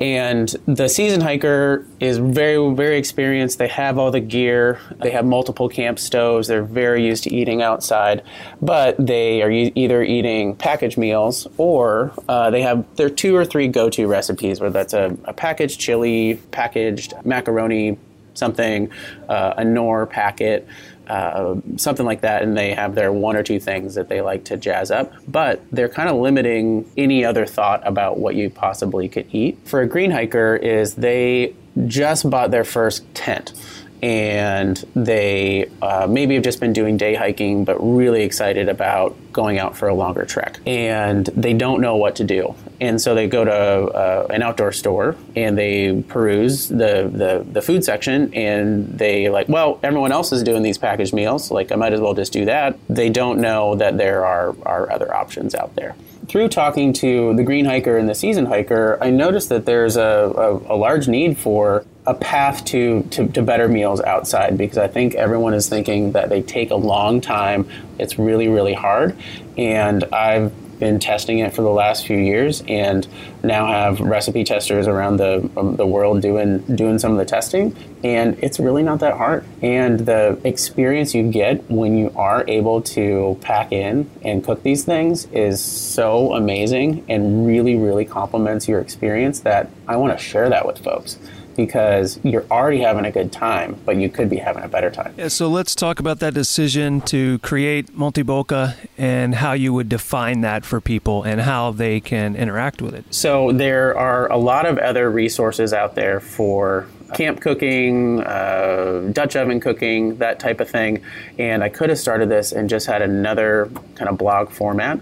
And 0.00 0.48
the 0.66 0.88
seasoned 0.88 1.22
hiker 1.22 1.86
is 2.00 2.18
very, 2.18 2.74
very 2.74 2.98
experienced. 2.98 3.58
They 3.58 3.68
have 3.68 3.96
all 3.96 4.10
the 4.10 4.18
gear. 4.18 4.80
They 5.00 5.10
have 5.10 5.24
multiple 5.24 5.68
camp 5.68 6.00
stoves. 6.00 6.48
They're 6.48 6.64
very 6.64 7.06
used 7.06 7.22
to 7.24 7.32
eating 7.32 7.62
outside, 7.62 8.24
but 8.60 8.96
they 8.98 9.40
are 9.42 9.50
either 9.50 10.02
eating 10.02 10.56
packaged 10.56 10.98
meals 10.98 11.46
or 11.58 12.12
uh, 12.28 12.50
they 12.50 12.62
have 12.62 12.84
their 12.96 13.08
two 13.08 13.36
or 13.36 13.44
three 13.44 13.68
go-to 13.68 14.08
recipes, 14.08 14.60
whether 14.60 14.72
that's 14.72 14.94
a, 14.94 15.16
a 15.26 15.32
packaged 15.32 15.78
chili, 15.78 16.40
packaged 16.50 17.14
macaroni, 17.24 17.96
something, 18.34 18.90
uh, 19.28 19.54
a 19.58 19.64
Knorr 19.64 20.06
packet 20.06 20.66
uh, 21.08 21.56
something 21.76 22.06
like 22.06 22.22
that, 22.22 22.42
and 22.42 22.56
they 22.56 22.74
have 22.74 22.94
their 22.94 23.12
one 23.12 23.36
or 23.36 23.42
two 23.42 23.60
things 23.60 23.94
that 23.94 24.08
they 24.08 24.20
like 24.20 24.44
to 24.46 24.56
jazz 24.56 24.90
up. 24.90 25.12
But 25.28 25.62
they're 25.70 25.88
kind 25.88 26.08
of 26.08 26.16
limiting 26.16 26.90
any 26.96 27.24
other 27.24 27.46
thought 27.46 27.86
about 27.86 28.18
what 28.18 28.34
you 28.34 28.50
possibly 28.50 29.08
could 29.08 29.26
eat. 29.32 29.58
For 29.66 29.80
a 29.80 29.86
green 29.86 30.10
hiker, 30.10 30.56
is 30.56 30.94
they 30.94 31.54
just 31.86 32.28
bought 32.30 32.50
their 32.50 32.64
first 32.64 33.12
tent 33.14 33.52
and 34.02 34.76
they 34.94 35.70
uh, 35.80 36.06
maybe 36.08 36.34
have 36.34 36.44
just 36.44 36.60
been 36.60 36.72
doing 36.72 36.96
day 36.96 37.14
hiking, 37.14 37.64
but 37.64 37.76
really 37.78 38.22
excited 38.22 38.68
about 38.68 39.16
going 39.32 39.58
out 39.58 39.76
for 39.76 39.88
a 39.88 39.94
longer 39.94 40.24
trek. 40.24 40.60
And 40.66 41.26
they 41.26 41.54
don't 41.54 41.80
know 41.80 41.96
what 41.96 42.16
to 42.16 42.24
do. 42.24 42.54
And 42.80 43.00
so 43.00 43.14
they 43.14 43.28
go 43.28 43.44
to 43.44 43.52
uh, 43.52 44.26
an 44.30 44.42
outdoor 44.42 44.72
store 44.72 45.16
and 45.34 45.56
they 45.56 46.02
peruse 46.02 46.68
the, 46.68 47.10
the, 47.12 47.46
the 47.50 47.62
food 47.62 47.84
section 47.84 48.32
and 48.34 48.98
they 48.98 49.30
like, 49.30 49.48
well, 49.48 49.80
everyone 49.82 50.12
else 50.12 50.32
is 50.32 50.42
doing 50.42 50.62
these 50.62 50.78
packaged 50.78 51.14
meals. 51.14 51.50
Like, 51.50 51.72
I 51.72 51.76
might 51.76 51.92
as 51.92 52.00
well 52.00 52.14
just 52.14 52.32
do 52.32 52.44
that. 52.44 52.78
They 52.88 53.08
don't 53.08 53.40
know 53.40 53.74
that 53.76 53.96
there 53.96 54.24
are, 54.24 54.54
are 54.64 54.90
other 54.92 55.14
options 55.14 55.54
out 55.54 55.74
there 55.76 55.94
through 56.28 56.48
talking 56.48 56.92
to 56.92 57.34
the 57.34 57.42
green 57.42 57.64
hiker 57.64 57.96
and 57.96 58.08
the 58.08 58.14
season 58.14 58.46
hiker, 58.46 58.98
I 59.00 59.10
noticed 59.10 59.50
that 59.50 59.66
there's 59.66 59.96
a, 59.96 60.00
a, 60.02 60.74
a 60.74 60.76
large 60.76 61.06
need 61.06 61.36
for 61.36 61.84
a 62.06 62.14
path 62.14 62.64
to, 62.66 63.02
to, 63.10 63.26
to, 63.28 63.42
better 63.42 63.66
meals 63.66 64.00
outside 64.02 64.58
because 64.58 64.76
I 64.76 64.88
think 64.88 65.14
everyone 65.14 65.54
is 65.54 65.68
thinking 65.68 66.12
that 66.12 66.28
they 66.28 66.42
take 66.42 66.70
a 66.70 66.76
long 66.76 67.20
time. 67.20 67.66
It's 67.98 68.18
really, 68.18 68.48
really 68.48 68.74
hard. 68.74 69.16
And 69.56 70.04
I've 70.04 70.52
been 70.78 70.98
testing 70.98 71.38
it 71.38 71.54
for 71.54 71.62
the 71.62 71.70
last 71.70 72.06
few 72.06 72.18
years 72.18 72.62
and 72.68 73.06
now 73.42 73.66
have 73.68 74.00
recipe 74.00 74.44
testers 74.44 74.86
around 74.86 75.16
the, 75.16 75.48
um, 75.56 75.76
the 75.76 75.86
world 75.86 76.20
doing, 76.20 76.58
doing 76.76 76.98
some 76.98 77.12
of 77.12 77.18
the 77.18 77.24
testing. 77.24 77.74
And 78.02 78.36
it's 78.42 78.60
really 78.60 78.82
not 78.82 79.00
that 79.00 79.16
hard. 79.16 79.46
And 79.62 80.00
the 80.00 80.38
experience 80.44 81.14
you 81.14 81.30
get 81.30 81.70
when 81.70 81.96
you 81.96 82.12
are 82.16 82.44
able 82.48 82.82
to 82.82 83.38
pack 83.40 83.72
in 83.72 84.10
and 84.22 84.44
cook 84.44 84.62
these 84.62 84.84
things 84.84 85.24
is 85.26 85.58
so 85.62 86.34
amazing 86.34 87.06
and 87.08 87.46
really, 87.46 87.76
really 87.76 88.04
complements 88.04 88.68
your 88.68 88.80
experience 88.80 89.40
that 89.40 89.70
I 89.88 89.96
want 89.96 90.18
to 90.18 90.22
share 90.22 90.50
that 90.50 90.66
with 90.66 90.78
folks 90.84 91.18
because 91.56 92.18
you're 92.22 92.46
already 92.50 92.80
having 92.80 93.04
a 93.04 93.10
good 93.10 93.32
time, 93.32 93.78
but 93.84 93.96
you 93.96 94.08
could 94.08 94.30
be 94.30 94.36
having 94.36 94.62
a 94.62 94.68
better 94.68 94.90
time. 94.90 95.14
Yeah, 95.16 95.28
so 95.28 95.48
let's 95.48 95.74
talk 95.74 96.00
about 96.00 96.20
that 96.20 96.34
decision 96.34 97.00
to 97.02 97.38
create 97.40 97.96
MONTyBOCA 97.96 98.88
and 98.98 99.34
how 99.34 99.52
you 99.52 99.72
would 99.72 99.88
define 99.88 100.40
that 100.42 100.64
for 100.64 100.80
people 100.80 101.22
and 101.22 101.40
how 101.40 101.72
they 101.72 102.00
can 102.00 102.36
interact 102.36 102.82
with 102.82 102.94
it. 102.94 103.04
So 103.14 103.52
there 103.52 103.96
are 103.96 104.30
a 104.30 104.36
lot 104.36 104.66
of 104.66 104.78
other 104.78 105.10
resources 105.10 105.72
out 105.72 105.94
there 105.94 106.20
for 106.20 106.86
camp 107.14 107.40
cooking, 107.40 108.20
uh, 108.22 109.10
Dutch 109.12 109.36
oven 109.36 109.60
cooking, 109.60 110.16
that 110.16 110.40
type 110.40 110.60
of 110.60 110.68
thing. 110.68 111.02
And 111.38 111.62
I 111.62 111.68
could 111.68 111.88
have 111.90 111.98
started 111.98 112.28
this 112.28 112.52
and 112.52 112.68
just 112.68 112.86
had 112.86 113.02
another 113.02 113.70
kind 113.94 114.08
of 114.08 114.18
blog 114.18 114.50
format 114.50 115.00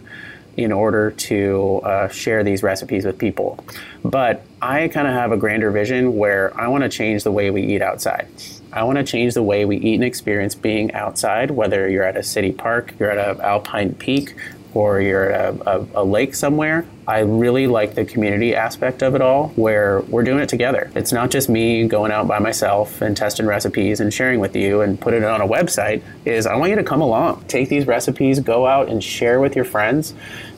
in 0.57 0.73
order 0.73 1.11
to 1.11 1.81
uh, 1.85 2.09
share 2.09 2.45
these 2.45 2.63
recipes 2.63 3.05
with 3.05 3.19
people. 3.19 3.65
But 4.05 4.45
I 4.61 4.89
kind 4.89 5.07
of 5.07 5.15
have 5.15 5.33
a 5.33 5.37
grander 5.37 5.71
vision 5.71 6.17
where 6.17 6.59
I 6.61 6.69
want 6.69 6.83
to 6.85 6.89
change 6.89 7.25
the 7.25 7.33
way 7.33 7.51
we 7.51 7.63
eat 7.63 7.83
outside. 7.83 8.29
I 8.73 8.85
want 8.85 8.99
to 8.99 9.05
change 9.05 9.35
the 9.35 9.43
way 9.43 9.65
we 9.65 9.77
eat 9.77 9.95
and 9.97 10.05
experience 10.05 10.55
being 10.55 10.93
outside, 10.93 11.51
whether 11.51 11.89
you're 11.89 12.05
at 12.05 12.17
a 12.17 12.23
city 12.23 12.53
park, 12.53 12.95
you're 12.99 13.11
at 13.11 13.37
an 13.37 13.41
alpine 13.41 13.95
peak, 13.95 14.35
or 14.75 15.01
you're 15.01 15.31
at 15.31 15.55
a, 15.55 15.71
a, 15.71 16.03
a, 16.03 16.05
lake 16.05 16.35
somewhere. 16.35 16.87
I 17.07 17.21
really 17.21 17.67
like 17.67 17.95
the 17.95 18.05
community 18.05 18.55
aspect 18.55 19.03
of 19.03 19.15
it 19.15 19.21
all 19.21 19.49
where 19.49 20.01
we're 20.03 20.23
doing 20.23 20.39
it 20.39 20.49
together. 20.49 20.91
It's 20.95 21.13
not 21.13 21.31
just 21.31 21.49
me 21.49 21.87
going 21.87 22.13
out 22.13 22.27
by 22.27 22.39
myself 22.39 23.03
and 23.03 23.17
testing 23.17 23.47
recipes 23.47 24.01
and 24.01 24.13
sharing 24.13 24.41
with 24.41 24.57
you 24.57 24.81
and 24.81 25.01
putting 25.01 25.23
it 25.23 25.29
on 25.29 25.41
a 25.41 25.47
website 25.47 26.03
is 26.25 26.47
I 26.47 26.57
want 26.57 26.71
you 26.71 26.77
to 26.77 26.85
come 26.85 27.01
along. 27.01 27.45
Take 27.49 27.69
these 27.69 27.87
recipes, 27.87 28.41
go 28.41 28.67
out 28.67 28.89
and 28.89 29.03
share 29.03 29.41
with 29.41 29.57
your 29.57 29.65
friends 29.65 30.15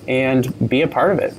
and 0.07 0.69
be 0.69 0.83
a 0.83 0.89
part 0.89 1.13
of 1.13 1.19
it 1.19 1.35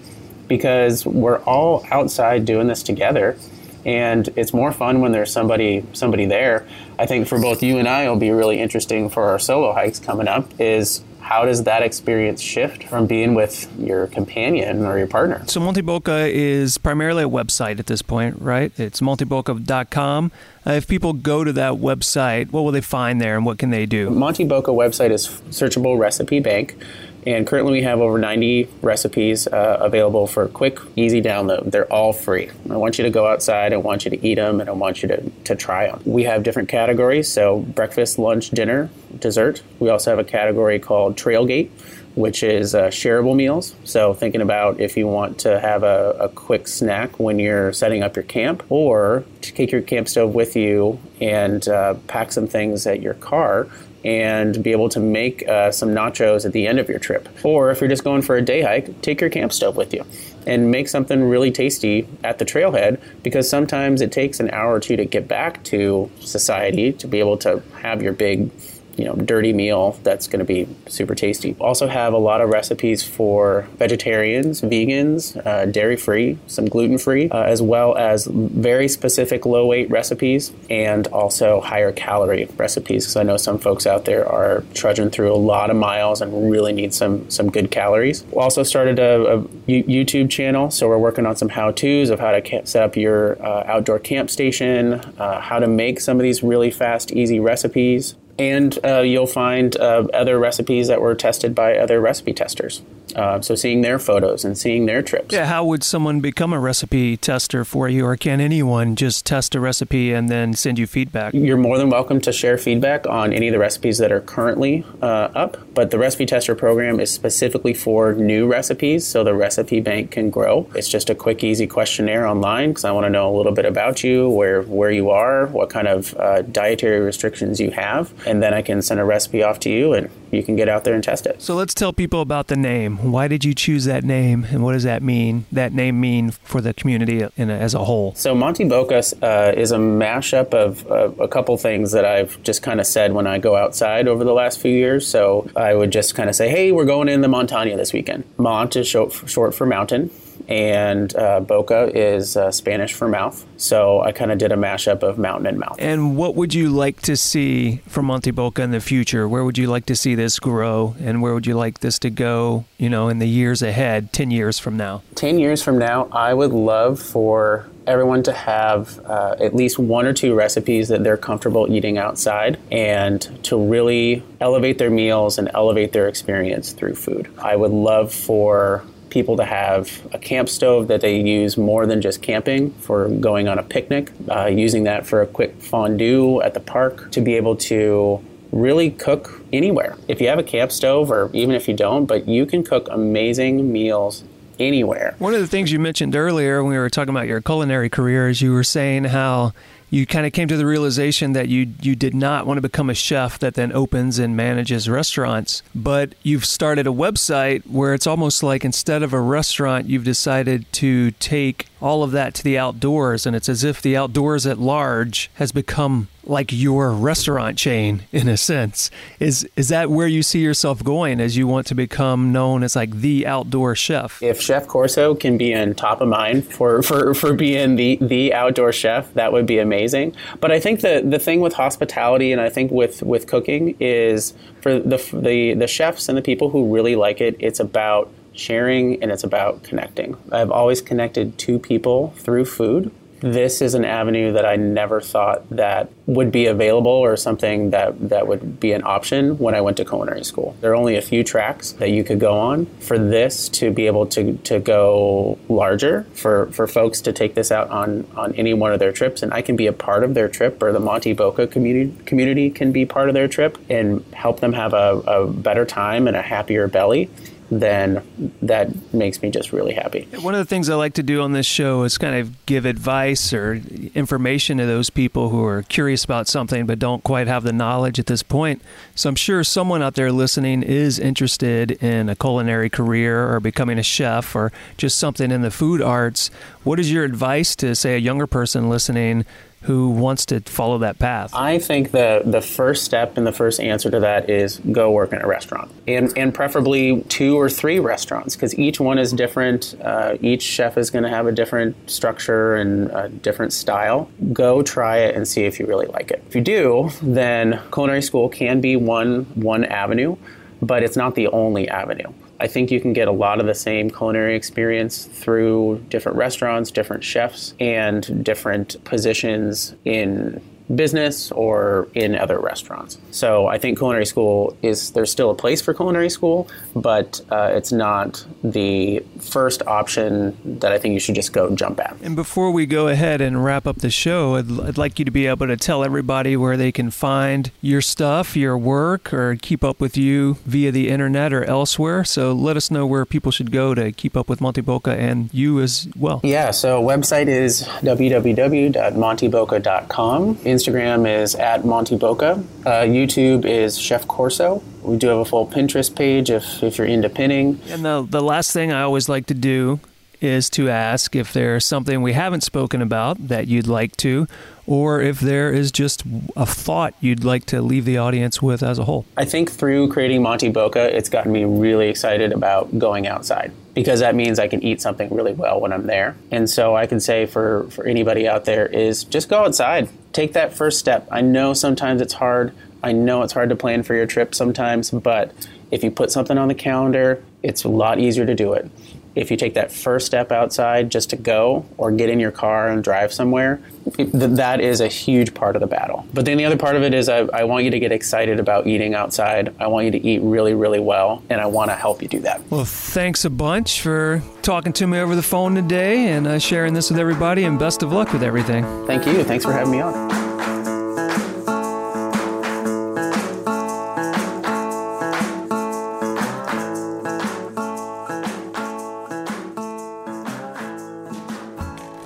because 0.48 1.06
we're 1.06 1.40
all 1.40 1.86
outside 1.92 2.46
doing 2.46 2.68
this 2.68 2.84
together 2.84 3.38
and 3.86 4.28
it's 4.36 4.52
more 4.52 4.72
fun 4.72 5.00
when 5.00 5.12
there's 5.12 5.32
somebody 5.32 5.86
somebody 5.94 6.26
there. 6.26 6.68
I 6.98 7.06
think 7.06 7.28
for 7.28 7.40
both 7.40 7.62
you 7.62 7.78
and 7.78 7.88
I, 7.88 8.04
it'll 8.04 8.16
be 8.16 8.32
really 8.32 8.60
interesting 8.60 9.10
for 9.10 9.30
our 9.30 9.40
solo 9.40 9.74
hikes 9.74 10.00
coming 10.00 10.28
up. 10.28 10.52
Is 10.60 11.04
how 11.26 11.44
does 11.44 11.64
that 11.64 11.82
experience 11.82 12.40
shift 12.40 12.84
from 12.84 13.08
being 13.08 13.34
with 13.34 13.68
your 13.80 14.06
companion 14.06 14.86
or 14.86 15.00
your 15.00 15.08
partner? 15.08 15.44
So 15.48 15.60
MONTyBOCA 15.60 16.30
is 16.32 16.78
primarily 16.78 17.24
a 17.24 17.28
website 17.28 17.80
at 17.80 17.88
this 17.88 18.04
point, 18.04 18.40
right? 18.40 18.72
It's 18.78 19.02
montyboca.com. 19.02 20.32
Uh, 20.68 20.72
if 20.74 20.88
people 20.88 21.14
go 21.14 21.44
to 21.44 21.52
that 21.54 21.74
website, 21.74 22.52
what 22.52 22.62
will 22.62 22.72
they 22.72 22.80
find 22.80 23.20
there 23.20 23.38
and 23.38 23.44
what 23.44 23.58
can 23.58 23.72
they 23.72 23.88
do? 23.88 24.12
MONTyBOCA 24.12 24.66
website 24.66 25.10
is 25.10 25.28
searchable 25.50 25.98
recipe 25.98 26.40
bank. 26.40 26.78
And 27.26 27.48
currently, 27.48 27.74
we 27.74 27.82
have 27.82 28.02
over 28.02 28.20
90 28.20 28.70
recipes 28.82 29.48
uh, 29.48 29.78
available 29.82 30.28
for 30.28 30.48
quick, 30.48 30.80
easy 30.96 31.22
download. 31.22 31.72
They're 31.72 31.92
all 31.92 32.14
free. 32.14 32.52
I 32.70 32.78
want 32.78 33.00
you 33.00 33.04
to 33.04 33.10
go 33.10 33.26
outside, 33.26 33.74
I 33.74 33.78
want 33.78 34.06
you 34.06 34.12
to 34.12 34.28
eat 34.28 34.36
them, 34.36 34.62
and 34.62 34.70
I 34.70 34.74
want 34.74 35.02
you 35.02 35.10
to, 35.10 35.30
to 35.46 35.56
try 35.56 35.88
them. 35.88 36.02
We 36.06 36.24
have 36.24 36.44
different 36.44 36.70
categories 36.70 37.28
so, 37.28 37.60
breakfast, 37.60 38.20
lunch, 38.20 38.52
dinner, 38.52 38.90
dessert. 39.20 39.64
We 39.80 39.90
also 39.90 40.12
have 40.12 40.20
a 40.20 40.24
category 40.24 40.80
called 40.80 41.18
Trailgate, 41.18 41.72
which 42.16 42.44
is 42.44 42.76
uh, 42.76 42.88
shareable 42.88 43.36
meals. 43.36 43.76
So, 43.84 44.14
thinking 44.14 44.42
about 44.42 44.80
if 44.80 44.96
you 44.96 45.08
want 45.08 45.40
to 45.40 45.60
have 45.60 45.84
a, 45.84 46.12
a, 46.20 46.30
quick 46.30 46.68
snack 46.68 47.20
when 47.20 47.40
you're 47.40 47.74
setting 47.74 48.04
up 48.04 48.16
your 48.16 48.24
camp, 48.24 48.64
or 48.70 49.26
to 49.42 49.52
take 49.52 49.72
your 49.72 49.82
camp 49.82 50.08
stove 50.08 50.34
with 50.34 50.56
you 50.56 51.00
and 51.20 51.68
uh, 51.68 51.96
pack 52.08 52.32
some 52.32 52.48
things 52.48 52.86
at 52.88 53.02
your 53.02 53.16
car 53.16 53.68
and 54.06 54.64
be 54.64 54.72
able 54.72 54.88
to 54.88 55.00
make 55.00 55.48
uh, 55.48 55.72
some 55.72 55.90
nachos 55.90 56.46
at 56.46 56.54
the 56.54 56.68
end 56.68 56.80
of 56.80 56.88
your 56.88 57.00
trip. 57.00 57.28
Or 57.44 57.72
if 57.72 57.82
you're 57.82 57.90
just 57.90 58.04
going 58.04 58.22
for 58.22 58.38
a 58.38 58.42
day 58.42 58.62
hike, 58.62 59.02
take 59.02 59.20
your 59.20 59.32
camp 59.32 59.52
stove 59.52 59.76
with 59.76 59.94
you 59.94 60.06
and 60.46 60.70
make 60.70 60.88
something 60.88 61.24
really 61.24 61.52
tasty 61.52 62.08
at 62.24 62.38
the 62.38 62.46
trailhead 62.46 63.00
because 63.24 63.50
sometimes 63.50 64.02
it 64.02 64.12
takes 64.12 64.40
an 64.40 64.52
hour 64.52 64.76
or 64.76 64.80
two 64.80 64.96
to 64.96 65.06
get 65.06 65.28
back 65.28 65.64
to 65.64 66.10
society 66.20 66.94
to 66.94 67.08
be 67.08 67.20
able 67.20 67.38
to 67.38 67.64
have 67.82 68.04
your 68.04 68.14
big 68.14 68.52
you 68.98 69.06
know 69.06 69.14
dirty 69.14 69.54
meal 69.54 69.98
that's 70.04 70.28
going 70.28 70.40
to 70.40 70.46
be 70.46 70.68
super 70.88 71.16
tasty. 71.16 71.56
Also 71.60 71.88
have 71.88 72.14
a 72.14 72.18
lot 72.18 72.42
of 72.42 72.50
recipes 72.50 73.04
for 73.04 73.68
vegetarians, 73.78 74.62
vegans, 74.62 75.36
uh, 75.46 75.66
dairy 75.66 75.98
free, 75.98 76.38
some 76.48 76.66
gluten 76.66 76.98
free, 76.98 77.30
uh, 77.30 77.44
as 77.44 77.62
well 77.62 77.96
as 77.98 78.26
very 78.26 78.88
specific 78.88 79.46
low 79.46 79.66
weight 79.66 79.90
recipes 79.90 80.54
and 80.70 81.08
also 81.08 81.62
higher 81.62 81.92
calorie 81.92 82.46
recipes. 82.58 83.06
Because 83.06 83.16
I 83.16 83.24
know 83.24 83.38
some 83.38 83.60
folks 83.60 83.86
out 83.86 84.06
there 84.06 84.28
are 84.28 84.64
trudging 84.74 85.10
through 85.10 85.34
a 85.34 85.38
lot 85.38 85.70
of 85.70 85.76
miles 85.76 86.22
and 86.22 86.52
really 86.52 86.74
need 86.74 86.94
some 86.94 87.30
some 87.30 87.52
good 87.52 87.72
calories. 87.72 88.24
We 88.32 88.42
also 88.42 88.64
started 88.64 89.00
a, 89.00 89.38
a 89.38 89.42
YouTube 89.68 90.30
channel, 90.30 90.72
so 90.72 90.88
we're 90.88 90.98
working 90.98 91.26
on 91.26 91.36
some 91.36 91.50
how 91.50 91.72
tos 91.72 92.10
of 92.10 92.20
how 92.20 92.32
to 92.32 92.66
set 92.66 92.84
up 92.84 92.96
your 92.96 93.42
uh, 93.44 93.64
outdoor 93.66 94.00
camp 94.00 94.30
station, 94.30 94.94
uh, 95.18 95.42
how 95.42 95.60
to 95.60 95.68
make 95.68 96.00
some 96.00 96.18
of 96.18 96.24
these 96.24 96.44
really 96.44 96.72
fast, 96.72 97.12
easy 97.12 97.40
recipes 97.40 98.16
and 98.38 98.78
uh, 98.84 99.00
you'll 99.00 99.28
find 99.28 99.78
uh, 99.78 100.08
other 100.14 100.38
recipes 100.40 100.88
that 100.88 101.02
were 101.02 101.16
tested 101.16 101.56
by 101.56 101.78
other 101.78 102.02
recipe 102.02 102.34
testers. 102.34 102.82
Uh, 103.16 103.42
so 103.42 103.56
seeing 103.56 103.82
their 103.82 104.00
photos 104.00 104.44
and 104.46 104.58
seeing 104.58 104.86
their 104.86 105.02
trips. 105.02 105.34
Yeah, 105.34 105.46
how 105.46 105.66
would 105.66 105.84
someone 105.84 106.20
become 106.20 106.54
a 106.54 106.60
recipe 106.60 107.18
tester 107.18 107.64
for 107.66 107.88
you, 107.88 108.06
or 108.06 108.18
can 108.18 108.42
anyone 108.42 108.96
just 108.96 109.26
test 109.26 109.56
a 109.56 109.60
recipe 109.60 110.14
and 110.14 110.30
then 110.30 110.54
send 110.54 110.78
you 110.78 110.88
feedback? 110.88 111.34
You're 111.34 111.58
more 111.58 111.78
than 111.78 111.90
welcome 111.90 112.20
to 112.22 112.32
share 112.32 112.58
feedback 112.58 113.08
on 113.08 113.34
any 113.34 113.48
of 113.48 113.54
the 113.54 113.60
recipes 113.60 113.98
that 114.00 114.12
are 114.12 114.22
currently 114.22 114.86
uh, 115.02 115.30
up. 115.34 115.58
But 115.74 115.92
the 115.92 116.00
recipe 116.00 116.26
tester 116.26 116.56
program 116.56 117.00
is 117.00 117.12
specifically 117.12 117.74
for 117.74 118.14
new 118.14 118.48
recipes, 118.48 119.06
so 119.06 119.24
the 119.24 119.34
recipe 119.34 119.80
bank 119.82 120.12
can 120.12 120.30
grow. 120.30 120.70
It's 120.76 120.90
just 120.90 121.10
a 121.10 121.16
quick, 121.16 121.44
easy 121.44 121.68
questionnaire 121.68 122.26
online 122.28 122.70
because 122.70 122.86
I 122.86 122.92
want 122.92 123.06
to 123.06 123.10
know 123.10 123.34
a 123.34 123.36
little 123.36 123.52
bit 123.52 123.66
about 123.66 124.04
you, 124.04 124.30
where 124.30 124.62
where 124.64 124.92
you 124.92 125.10
are, 125.10 125.48
what 125.48 125.70
kind 125.70 125.88
of 125.88 126.16
uh, 126.16 126.42
dietary 126.44 127.00
restrictions 127.00 127.60
you 127.60 127.72
have, 127.72 128.14
and 128.28 128.42
then 128.42 128.54
I 128.54 128.62
can 128.62 128.82
send 128.82 129.00
a 129.00 129.06
recipe 129.06 129.44
off 129.44 129.60
to 129.62 129.70
you 129.70 129.94
and 129.94 130.10
you 130.32 130.44
can 130.44 130.56
get 130.56 130.68
out 130.68 130.84
there 130.84 130.94
and 130.94 131.04
test 131.04 131.26
it. 131.26 131.42
So 131.42 131.56
let's 131.56 131.74
tell 131.74 131.94
people 131.94 132.22
about 132.22 132.48
the 132.48 132.56
name. 132.56 133.05
Why 133.12 133.28
did 133.28 133.46
you 133.46 133.54
choose 133.54 133.86
that 133.86 134.04
name, 134.04 134.46
and 134.46 134.64
what 134.64 134.74
does 134.74 134.84
that 134.84 135.04
mean? 135.04 135.46
That 135.52 135.74
name 135.74 136.00
mean 136.00 136.32
for 136.32 136.62
the 136.62 136.74
community 136.74 137.22
a, 137.22 137.32
as 137.38 137.74
a 137.74 137.84
whole? 137.86 138.14
So 138.16 138.36
MONTyBOCA's 138.36 139.14
uh, 139.22 139.54
is 139.56 139.72
a 139.72 139.78
mashup 139.78 140.54
of 140.54 140.90
uh, 140.90 141.12
a 141.24 141.28
couple 141.28 141.56
things 141.58 141.92
that 141.92 142.06
I've 142.06 142.42
just 142.44 142.64
kind 142.64 142.80
of 142.80 142.88
said 142.88 143.14
when 143.14 143.28
I 143.28 143.38
go 143.38 143.56
outside 143.56 144.08
over 144.08 144.24
the 144.24 144.34
last 144.34 144.60
few 144.60 144.72
years. 144.72 145.08
So 145.08 145.50
I 145.56 145.74
would 145.74 145.92
just 145.92 146.16
kind 146.16 146.30
of 146.30 146.36
say, 146.36 146.50
"Hey, 146.50 146.72
we're 146.72 146.86
going 146.86 147.10
in 147.10 147.22
the 147.22 147.28
Montaña 147.28 147.78
this 147.78 147.94
weekend." 147.94 148.24
Mont 148.38 148.76
is 148.76 148.88
short 148.88 149.54
for 149.54 149.66
mountain 149.66 150.10
and 150.48 151.16
uh, 151.16 151.40
Boca 151.40 151.92
is 151.96 152.38
uh, 152.38 152.52
Spanish 152.52 152.94
for 152.94 153.08
mouth. 153.08 153.46
So 153.58 154.02
I 154.02 154.12
kind 154.12 154.32
of 154.32 154.38
did 154.38 154.52
a 154.52 154.56
mashup 154.56 155.04
of 155.04 155.18
mountain 155.18 155.48
and 155.48 155.60
mouth. 155.60 155.76
And 155.80 156.18
what 156.18 156.36
would 156.36 156.54
you 156.54 156.70
like 156.70 157.02
to 157.02 157.16
see 157.16 157.78
from 157.88 158.08
MONTyBOCA 158.08 158.60
in 158.60 158.72
the 158.72 158.80
future? 158.80 159.28
Where 159.28 159.44
would 159.44 159.58
you 159.58 159.68
like 159.68 159.86
to 159.88 159.96
see 159.96 160.16
this 160.16 160.40
grow, 160.40 160.96
and 161.00 161.22
where 161.22 161.34
would 161.34 161.48
you 161.48 161.56
like 161.56 161.80
this 161.80 162.00
to 162.00 162.10
go? 162.10 162.66
You 162.78 162.90
know, 162.90 163.10
in 163.10 163.20
the 163.20 163.28
years 163.28 163.62
ahead, 163.62 164.14
ten 164.14 164.32
years 164.32 164.60
from 164.60 164.78
now. 164.78 165.02
Ten 165.16 165.40
years 165.40 165.64
from 165.64 165.78
now, 165.78 166.08
I 166.12 166.34
would 166.34 166.52
love 166.52 167.00
for 167.00 167.68
everyone 167.88 168.24
to 168.24 168.34
have 168.34 169.00
uh, 169.06 169.36
at 169.40 169.56
least 169.56 169.78
one 169.78 170.06
or 170.06 170.14
two 170.14 170.34
recipes 170.34 170.88
that 170.88 171.04
they're 171.04 171.18
comfortable 171.18 171.72
eating 171.72 171.98
outside 171.98 172.58
and 172.72 173.22
to 173.44 173.58
really 173.58 174.24
elevate 174.42 174.78
their 174.78 174.90
meals 174.90 175.38
and 175.38 175.50
elevate 175.54 175.92
their 175.92 176.08
experience 176.08 176.72
through 176.72 176.96
food. 176.96 177.32
I 177.38 177.56
would 177.56 177.72
love 177.72 178.12
for 178.14 178.84
people 179.16 179.38
to 179.38 179.46
have 179.46 180.06
a 180.14 180.20
camp 180.20 180.50
stove 180.50 180.90
that 180.90 181.00
they 181.00 181.18
use 181.22 181.58
more 181.58 181.86
than 181.86 182.02
just 182.02 182.22
camping 182.22 182.70
for 182.74 183.08
going 183.08 183.48
on 183.48 183.58
a 183.58 183.64
picnic, 183.64 184.12
uh, 184.30 184.48
using 184.48 184.84
that 184.84 185.08
for 185.08 185.22
a 185.22 185.26
quick 185.26 185.56
fondue 185.62 186.42
at 186.42 186.54
the 186.54 186.60
park, 186.60 187.10
to 187.14 187.22
be 187.22 187.34
able 187.36 187.56
to 187.56 188.22
really 188.52 188.92
cook 188.92 189.42
anywhere. 189.54 189.96
If 190.10 190.20
you 190.20 190.28
have 190.28 190.38
a 190.38 190.44
camp 190.44 190.70
stove, 190.70 191.10
or 191.10 191.30
even 191.32 191.56
if 191.56 191.66
you 191.70 191.74
don't, 191.74 192.06
but 192.06 192.28
you 192.28 192.46
can 192.46 192.62
cook 192.62 192.90
amazing 192.92 193.72
meals 193.72 194.26
anywhere. 194.60 195.16
One 195.20 195.34
of 195.34 195.40
the 195.40 195.48
things 195.48 195.72
you 195.72 195.80
mentioned 195.80 196.14
earlier 196.14 196.62
when 196.62 196.74
we 196.74 196.78
were 196.78 196.90
talking 196.90 197.12
about 197.12 197.28
your 197.28 197.40
culinary 197.40 197.90
career 197.90 198.28
is 198.28 198.42
you 198.42 198.52
were 198.52 198.66
saying 198.66 199.06
how 199.06 199.54
you 199.90 200.06
kind 200.06 200.26
of 200.26 200.34
came 200.34 200.48
to 200.48 200.58
the 200.58 200.66
realization 200.66 201.34
that 201.34 201.48
you 201.48 201.74
you 201.82 201.96
did 201.96 202.14
not 202.16 202.46
want 202.46 202.58
to 202.58 202.62
become 202.62 202.90
a 202.90 202.94
chef 202.94 203.40
that 203.40 203.54
then 203.54 203.72
opens 203.72 204.20
and 204.20 204.36
manages 204.36 204.90
restaurants, 204.90 205.62
but 205.74 206.16
you've 206.24 206.46
started 206.46 206.88
a 206.88 206.92
website 206.92 207.66
where 207.68 207.94
it's 207.94 208.08
almost 208.08 208.44
like 208.44 208.66
instead 208.66 209.04
of 209.04 209.14
a 209.14 209.20
restaurant, 209.20 209.88
you've 209.88 210.04
decided 210.04 210.72
to 210.74 211.12
take 211.12 211.68
all 211.82 212.04
of 212.04 212.12
that 212.12 212.34
to 212.36 212.44
the 212.44 212.58
outdoors, 212.58 213.26
and 213.26 213.36
it's 213.36 213.50
as 213.50 213.64
if 213.64 213.82
the 213.82 213.96
outdoors 213.96 214.46
at 214.46 214.58
large 214.58 215.30
has 215.36 215.52
become 215.52 216.08
like 216.28 216.52
your 216.52 216.92
restaurant 216.92 217.58
chain 217.58 218.04
in 218.12 218.28
a 218.28 218.38
sense. 218.38 218.92
Is 219.20 219.48
is 219.56 219.70
that 219.70 219.90
where 219.90 220.08
you 220.08 220.24
see 220.24 220.40
yourself 220.40 220.84
going 220.84 221.20
as 221.20 221.38
you 221.38 221.48
want 221.48 221.68
to 221.68 221.76
become 221.76 222.32
known 222.32 222.64
as 222.64 222.76
like 222.76 222.92
the 222.92 223.28
outdoor 223.28 223.76
chef? 223.76 224.22
If 224.22 224.42
Chef 224.42 224.68
Corso 224.68 225.16
can 225.16 225.38
be 225.38 225.52
in 225.52 225.76
top 225.76 226.02
of 226.02 226.08
mind 226.08 226.46
for, 226.46 226.82
for, 226.82 227.14
for 227.14 227.34
being 227.34 227.76
the, 227.76 227.98
the 228.02 228.34
outdoor 228.34 228.72
chef, 228.72 229.14
that 229.14 229.32
would 229.32 229.46
be 229.46 229.60
amazing. 229.60 230.16
But 230.40 230.52
I 230.52 230.60
think 230.60 230.82
the, 230.82 231.02
the 231.06 231.20
thing 231.20 231.42
with 231.42 231.54
hospitality 231.54 232.32
and 232.32 232.42
I 232.42 232.50
think 232.50 232.72
with, 232.72 233.04
with 233.04 233.28
cooking 233.28 233.76
is 233.80 234.34
for 234.62 234.80
the, 234.80 234.98
the, 235.14 235.54
the 235.54 235.68
chefs 235.68 236.10
and 236.10 236.18
the 236.18 236.22
people 236.22 236.50
who 236.50 236.74
really 236.74 236.96
like 236.96 237.22
it, 237.22 237.36
it's 237.40 237.60
about 237.60 238.12
sharing 238.34 239.02
and 239.02 239.12
it's 239.12 239.24
about 239.24 239.64
connecting. 239.64 240.18
I've 240.32 240.52
always 240.52 240.82
connected 240.82 241.38
two 241.38 241.60
people 241.60 242.14
through 242.18 242.46
food. 242.46 242.92
This 243.22 243.62
is 243.62 243.74
an 243.74 243.86
avenue 243.86 244.34
that 244.34 244.46
I 244.46 244.56
never 244.56 245.00
thought 245.00 245.50
that 245.50 245.90
would 246.06 246.32
be 246.32 246.48
available 246.48 246.92
or 246.92 247.16
something 247.16 247.70
that, 247.72 248.10
that 248.10 248.28
would 248.28 248.60
be 248.60 248.74
an 248.74 248.84
option 248.84 249.38
when 249.38 249.56
I 249.56 249.62
went 249.62 249.78
to 249.78 249.86
culinary 249.86 250.24
school. 250.24 250.56
There 250.62 250.72
are 250.72 250.76
only 250.76 250.98
a 250.98 251.02
few 251.02 251.24
tracks 251.24 251.72
that 251.74 251.92
you 251.92 252.04
could 252.04 252.20
go 252.20 252.38
on. 252.38 252.66
For 252.80 253.00
this 253.00 253.50
to 253.50 253.72
be 253.72 253.88
able 253.88 254.06
to, 254.08 254.38
to 254.38 254.60
go 254.60 255.40
larger, 255.48 256.04
for, 256.14 256.48
for 256.48 256.68
folks 256.68 257.02
to 257.02 257.14
take 257.14 257.36
this 257.36 257.52
out 257.52 257.70
on, 257.70 258.06
on 258.16 258.34
any 258.36 258.54
one 258.54 258.74
of 258.74 258.80
their 258.80 258.92
trips, 258.92 259.24
and 259.24 259.34
I 259.34 259.42
can 259.42 259.56
be 259.56 259.68
a 259.68 259.74
part 259.74 260.04
of 260.04 260.14
their 260.14 260.28
trip, 260.28 260.62
or 260.62 260.72
the 260.72 260.80
MONTyBOCA 260.80 261.50
community, 261.50 261.96
community 262.06 262.50
can 262.50 262.72
be 262.72 262.86
part 262.86 263.10
of 263.10 263.16
their 263.16 263.28
trip 263.28 263.58
and 263.70 264.04
help 264.14 264.40
them 264.42 264.54
have 264.54 264.74
a, 264.74 265.02
a 265.08 265.28
better 265.28 265.66
time 265.66 266.08
and 266.08 266.16
a 266.16 266.22
happier 266.22 266.68
belly 266.68 267.10
then 267.52 268.02
that 268.42 268.94
makes 268.94 269.22
me 269.22 269.30
just 269.30 269.54
really 269.54 269.74
happy. 269.74 270.08
One 270.20 270.34
of 270.34 270.40
the 270.40 270.46
things 270.46 270.70
I 270.70 270.76
like 270.76 270.94
to 270.94 271.04
do 271.04 271.22
on 271.22 271.34
this 271.34 271.46
show 271.46 271.84
is 271.84 271.98
kind 271.98 272.16
of 272.16 272.46
give 272.46 272.66
advice 272.66 273.34
or 273.34 273.62
information 273.94 274.58
to 274.58 274.66
those 274.66 274.90
people 274.90 275.30
who 275.30 275.44
are 275.46 275.62
curious 275.64 276.04
about 276.04 276.28
something 276.28 276.66
but 276.66 276.80
don't 276.80 277.04
quite 277.04 277.28
have 277.28 277.44
the 277.44 277.54
knowledge 277.54 278.00
at 278.00 278.08
this 278.08 278.24
point. 278.24 278.62
So 278.96 279.10
I'm 279.10 279.16
sure 279.16 279.44
someone 279.44 279.82
out 279.82 279.94
there 279.94 280.12
listening 280.12 280.64
is 280.64 280.98
interested 280.98 281.72
in 281.84 282.10
a 282.10 282.16
culinary 282.16 282.70
career 282.70 283.32
or 283.32 283.40
becoming 283.40 283.78
a 283.78 283.84
chef 283.84 284.36
or 284.36 284.52
just 284.78 284.98
something 284.98 285.32
in 285.32 285.42
the 285.42 285.52
food 285.52 285.82
arts. 285.82 286.32
What 286.64 286.80
is 286.80 286.92
your 286.92 287.04
advice 287.04 287.56
to, 287.58 287.76
say, 287.76 287.96
a 287.96 288.00
younger 288.00 288.28
person 288.28 288.70
listening 288.70 289.26
who 289.66 289.90
wants 289.90 290.28
to 290.28 290.40
follow 290.42 290.78
that 290.78 291.00
path? 291.00 291.32
I 291.34 291.58
think 291.58 291.92
the 291.92 292.22
the 292.24 292.42
first 292.42 292.86
step 292.86 293.18
and 293.18 293.26
the 293.26 293.32
first 293.32 293.60
answer 293.60 293.90
to 293.90 294.00
that 294.00 294.30
is 294.30 294.60
go 294.72 294.92
work 294.92 295.12
in 295.12 295.22
a 295.22 295.28
restaurant, 295.28 295.72
and 295.88 296.16
and 296.16 296.34
preferably 296.34 297.02
two 297.10 297.36
or 297.40 297.50
three 297.50 297.80
restaurants 297.80 298.36
because 298.36 298.58
each 298.60 298.80
one 298.80 299.00
is 299.00 299.12
different. 299.12 299.76
Uh, 299.84 300.18
each 300.22 300.44
chef 300.44 300.78
is 300.78 300.90
going 300.92 301.04
to 301.04 301.10
have 301.10 301.26
a 301.26 301.32
different 301.32 301.90
structure 301.90 302.56
and 302.56 302.92
a 302.92 303.10
different 303.10 303.54
style. 303.54 304.10
Go 304.32 304.62
try 304.62 304.98
it 304.98 305.16
and 305.16 305.28
see 305.28 305.46
if 305.46 305.60
you 305.60 305.66
really 305.66 305.88
like 305.88 306.12
it. 306.12 306.24
If 306.28 306.36
you 306.36 306.42
do, 306.42 306.92
then 307.02 307.60
culinary 307.74 308.04
school 308.04 308.30
can 308.30 308.62
be 308.62 308.76
one 308.76 309.24
one 309.34 309.66
avenue, 309.66 310.16
but 310.62 310.84
it's 310.84 310.96
not 310.96 311.16
the 311.16 311.28
only 311.28 311.68
avenue. 311.68 312.14
I 312.40 312.48
think 312.48 312.70
you 312.70 312.82
can 312.82 312.94
get 312.94 313.08
a 313.08 313.12
lot 313.12 313.40
of 313.40 313.46
the 313.46 313.54
same 313.54 313.90
culinary 313.90 314.36
experience 314.36 315.06
through 315.06 315.84
different 315.90 316.18
restaurants, 316.18 316.70
different 316.70 317.04
chefs, 317.04 317.54
and 317.60 318.24
different 318.24 318.84
positions 318.84 319.76
in 319.86 320.42
business 320.74 321.32
or 321.32 321.88
in 321.94 322.16
other 322.16 322.40
restaurants. 322.40 322.98
So 323.12 323.48
I 323.48 323.58
think 323.58 323.78
culinary 323.78 324.06
school 324.06 324.56
is 324.62 324.92
there's 324.92 325.12
still 325.12 325.30
a 325.30 325.36
place 325.36 325.62
for 325.62 325.74
culinary 325.74 326.10
school, 326.10 326.48
but 326.76 327.22
uh, 327.32 327.52
it's 327.54 327.72
not 327.72 328.26
the 328.44 329.04
first 329.20 329.62
option 329.68 330.38
that 330.60 330.72
I 330.72 330.80
think 330.80 330.94
you 330.94 331.00
should 331.00 331.16
just 331.16 331.34
go 331.34 331.54
jump 331.56 331.80
at. 331.80 331.96
And 332.02 332.16
before 332.16 332.52
we 332.52 332.66
go 332.66 332.88
ahead 332.88 333.22
and 333.22 333.44
wrap 333.44 333.68
up 333.68 333.78
the 333.78 333.90
show, 333.90 334.36
I'd, 334.36 334.60
I'd 334.60 334.78
like 334.78 335.00
you 335.00 335.06
to 335.06 335.12
be 335.12 335.28
able 335.28 335.48
to 335.48 335.58
tell 335.58 335.84
everybody 335.84 336.38
where 336.38 336.58
they 336.58 336.72
can 336.72 336.90
find 336.90 337.52
your 337.62 337.82
stuff, 337.82 338.36
your 338.36 338.58
work, 338.58 339.14
or 339.14 339.36
keep 339.36 339.64
up 339.64 339.80
with 339.80 339.98
you 339.98 340.38
via 340.46 340.72
the 340.72 340.90
internet 340.90 341.34
or 341.34 341.44
elsewhere. 341.46 342.04
So 342.04 342.34
let 342.34 342.58
us 342.58 342.72
know 342.72 342.86
where 342.86 343.06
people 343.06 343.32
should 343.32 343.52
go 343.52 343.74
to 343.76 343.92
keep 343.92 344.18
up 344.18 344.30
with 344.30 344.40
MONTyBOCA 344.40 344.98
and 344.98 345.34
you 345.34 345.62
as 345.62 345.88
well. 345.98 346.22
Yeah, 346.24 346.52
so 346.52 346.82
website 346.82 347.28
is 347.28 347.64
www.montyboca.com. 347.64 350.38
Instagram 350.56 351.06
is 351.06 351.36
at 351.36 351.64
MONTyBOCA. 351.64 352.46
Uh, 352.66 352.70
YouTube 352.84 353.46
is 353.46 353.78
Chef 353.78 354.08
Corso. 354.08 354.64
We 354.84 354.98
do 354.98 355.08
have 355.08 355.18
a 355.18 355.26
full 355.26 355.48
Pinterest 355.48 355.94
page 355.94 356.30
if, 356.30 356.64
if 356.64 356.78
you're 356.78 356.88
into 356.88 357.10
pinning. 357.10 357.60
And 357.68 357.84
the, 357.84 358.08
the 358.10 358.22
last 358.22 358.54
thing 358.54 358.72
I 358.72 358.82
always 358.84 359.10
like 359.10 359.26
to 359.28 359.34
do 359.34 359.80
is 360.22 360.50
to 360.52 360.70
ask 360.70 361.16
if 361.16 361.34
there's 361.34 361.66
something 361.66 362.02
we 362.02 362.14
haven't 362.14 362.42
spoken 362.42 362.82
about 362.82 363.28
that 363.28 363.48
you'd 363.48 363.68
like 363.68 363.96
to, 363.98 364.28
or 364.66 365.02
if 365.02 365.20
there 365.20 365.52
is 365.52 365.72
just 365.72 366.04
a 366.36 366.46
thought 366.46 366.94
you'd 367.00 367.24
like 367.24 367.46
to 367.46 367.62
leave 367.62 367.86
the 367.86 367.98
audience 367.98 368.42
with 368.42 368.64
as 368.64 368.80
a 368.80 368.86
whole. 368.86 369.06
I 369.18 369.26
think 369.26 369.52
through 369.52 369.92
creating 369.92 370.22
MONTyBOCA, 370.22 370.94
it's 370.94 371.10
gotten 371.10 371.32
me 371.32 371.44
really 371.44 371.90
excited 371.90 372.32
about 372.32 372.80
going 372.80 373.08
outside 373.08 373.52
because 373.74 374.00
that 374.00 374.16
means 374.16 374.40
I 374.40 374.48
can 374.48 374.64
eat 374.64 374.82
something 374.82 375.14
really 375.14 375.34
well 375.34 375.60
when 375.60 375.74
I'm 375.74 375.86
there. 375.86 376.16
And 376.32 376.50
so 376.50 376.76
I 376.76 376.88
can 376.88 377.00
say 377.00 377.26
for, 377.26 377.68
for 377.72 377.86
anybody 377.86 378.28
out 378.28 378.46
there 378.46 378.66
is 378.66 379.04
just 379.04 379.30
go 379.30 379.44
outside. 379.44 379.90
Take 380.16 380.32
that 380.32 380.54
first 380.54 380.80
step. 380.80 381.10
I 381.12 381.20
know 381.20 381.54
sometimes 381.54 382.00
it's 382.00 382.14
hard. 382.14 382.54
I 382.82 382.94
know 382.94 383.24
it's 383.24 383.34
hard 383.34 383.50
to 383.50 383.56
plan 383.58 383.84
for 383.84 383.96
your 383.96 384.06
trip 384.06 384.34
sometimes, 384.34 384.90
but 384.90 385.34
if 385.72 385.84
you 385.84 385.92
put 385.92 386.10
something 386.10 386.38
on 386.38 386.48
the 386.48 386.56
calendar, 386.56 387.22
it's 387.44 387.66
a 387.66 387.68
lot 387.68 388.00
easier 388.00 388.26
to 388.26 388.34
do 388.34 388.54
it 388.54 388.72
if 389.16 389.32
you 389.32 389.38
take 389.38 389.54
that 389.54 389.72
first 389.72 390.06
step 390.06 390.32
outside 390.32 390.90
just 390.90 391.10
to 391.10 391.16
go 391.16 391.66
or 391.78 391.92
get 391.92 392.10
in 392.10 392.20
your 392.20 392.32
car 392.32 392.68
and 392.68 392.84
drive 392.84 393.14
somewhere, 393.14 393.62
that 393.98 394.60
is 394.60 394.82
a 394.82 394.88
huge 394.88 395.34
part 395.34 395.56
of 395.56 395.62
the 395.62 395.68
battle. 395.68 396.06
But 396.14 396.26
then 396.26 396.38
the 396.38 396.46
other 396.46 396.58
part 396.58 396.76
of 396.76 396.84
it 396.84 396.94
is 396.94 397.08
I, 397.08 397.20
I, 397.20 397.44
want 397.44 397.66
you 397.66 397.72
to 397.72 397.80
get 397.80 397.92
excited 397.92 398.40
about 398.40 398.68
eating 398.68 398.94
outside. 398.94 399.56
I 399.60 399.68
want 399.68 399.86
you 399.86 399.92
to 399.92 400.06
eat 400.06 400.22
really, 400.22 400.54
really 400.54 400.80
well, 400.80 401.24
and 401.30 401.40
I 401.40 401.46
want 401.46 401.72
to 401.72 401.76
help 401.76 402.02
you 402.02 402.08
do 402.08 402.20
that. 402.22 402.42
Well, 402.50 402.66
thanks 402.66 403.26
a 403.26 403.30
bunch 403.30 403.82
for 403.82 404.22
talking 404.42 404.74
to 404.74 404.88
me 404.88 405.00
over 405.00 405.16
the 405.16 405.24
phone 405.24 405.56
today 405.56 406.08
and 406.08 406.28
uh, 406.28 406.40
sharing 406.40 406.74
this 406.74 406.90
with 406.90 407.00
everybody, 407.00 407.44
and 407.44 407.60
best 407.60 407.84
of 407.84 407.94
luck 407.94 408.12
with 408.12 408.24
everything. 408.24 408.64
Thank 408.88 409.06
you. 409.06 409.24
Thanks 409.24 409.46
for 409.46 409.54
having 409.54 409.72
me 409.72 409.82
on. 409.82 410.35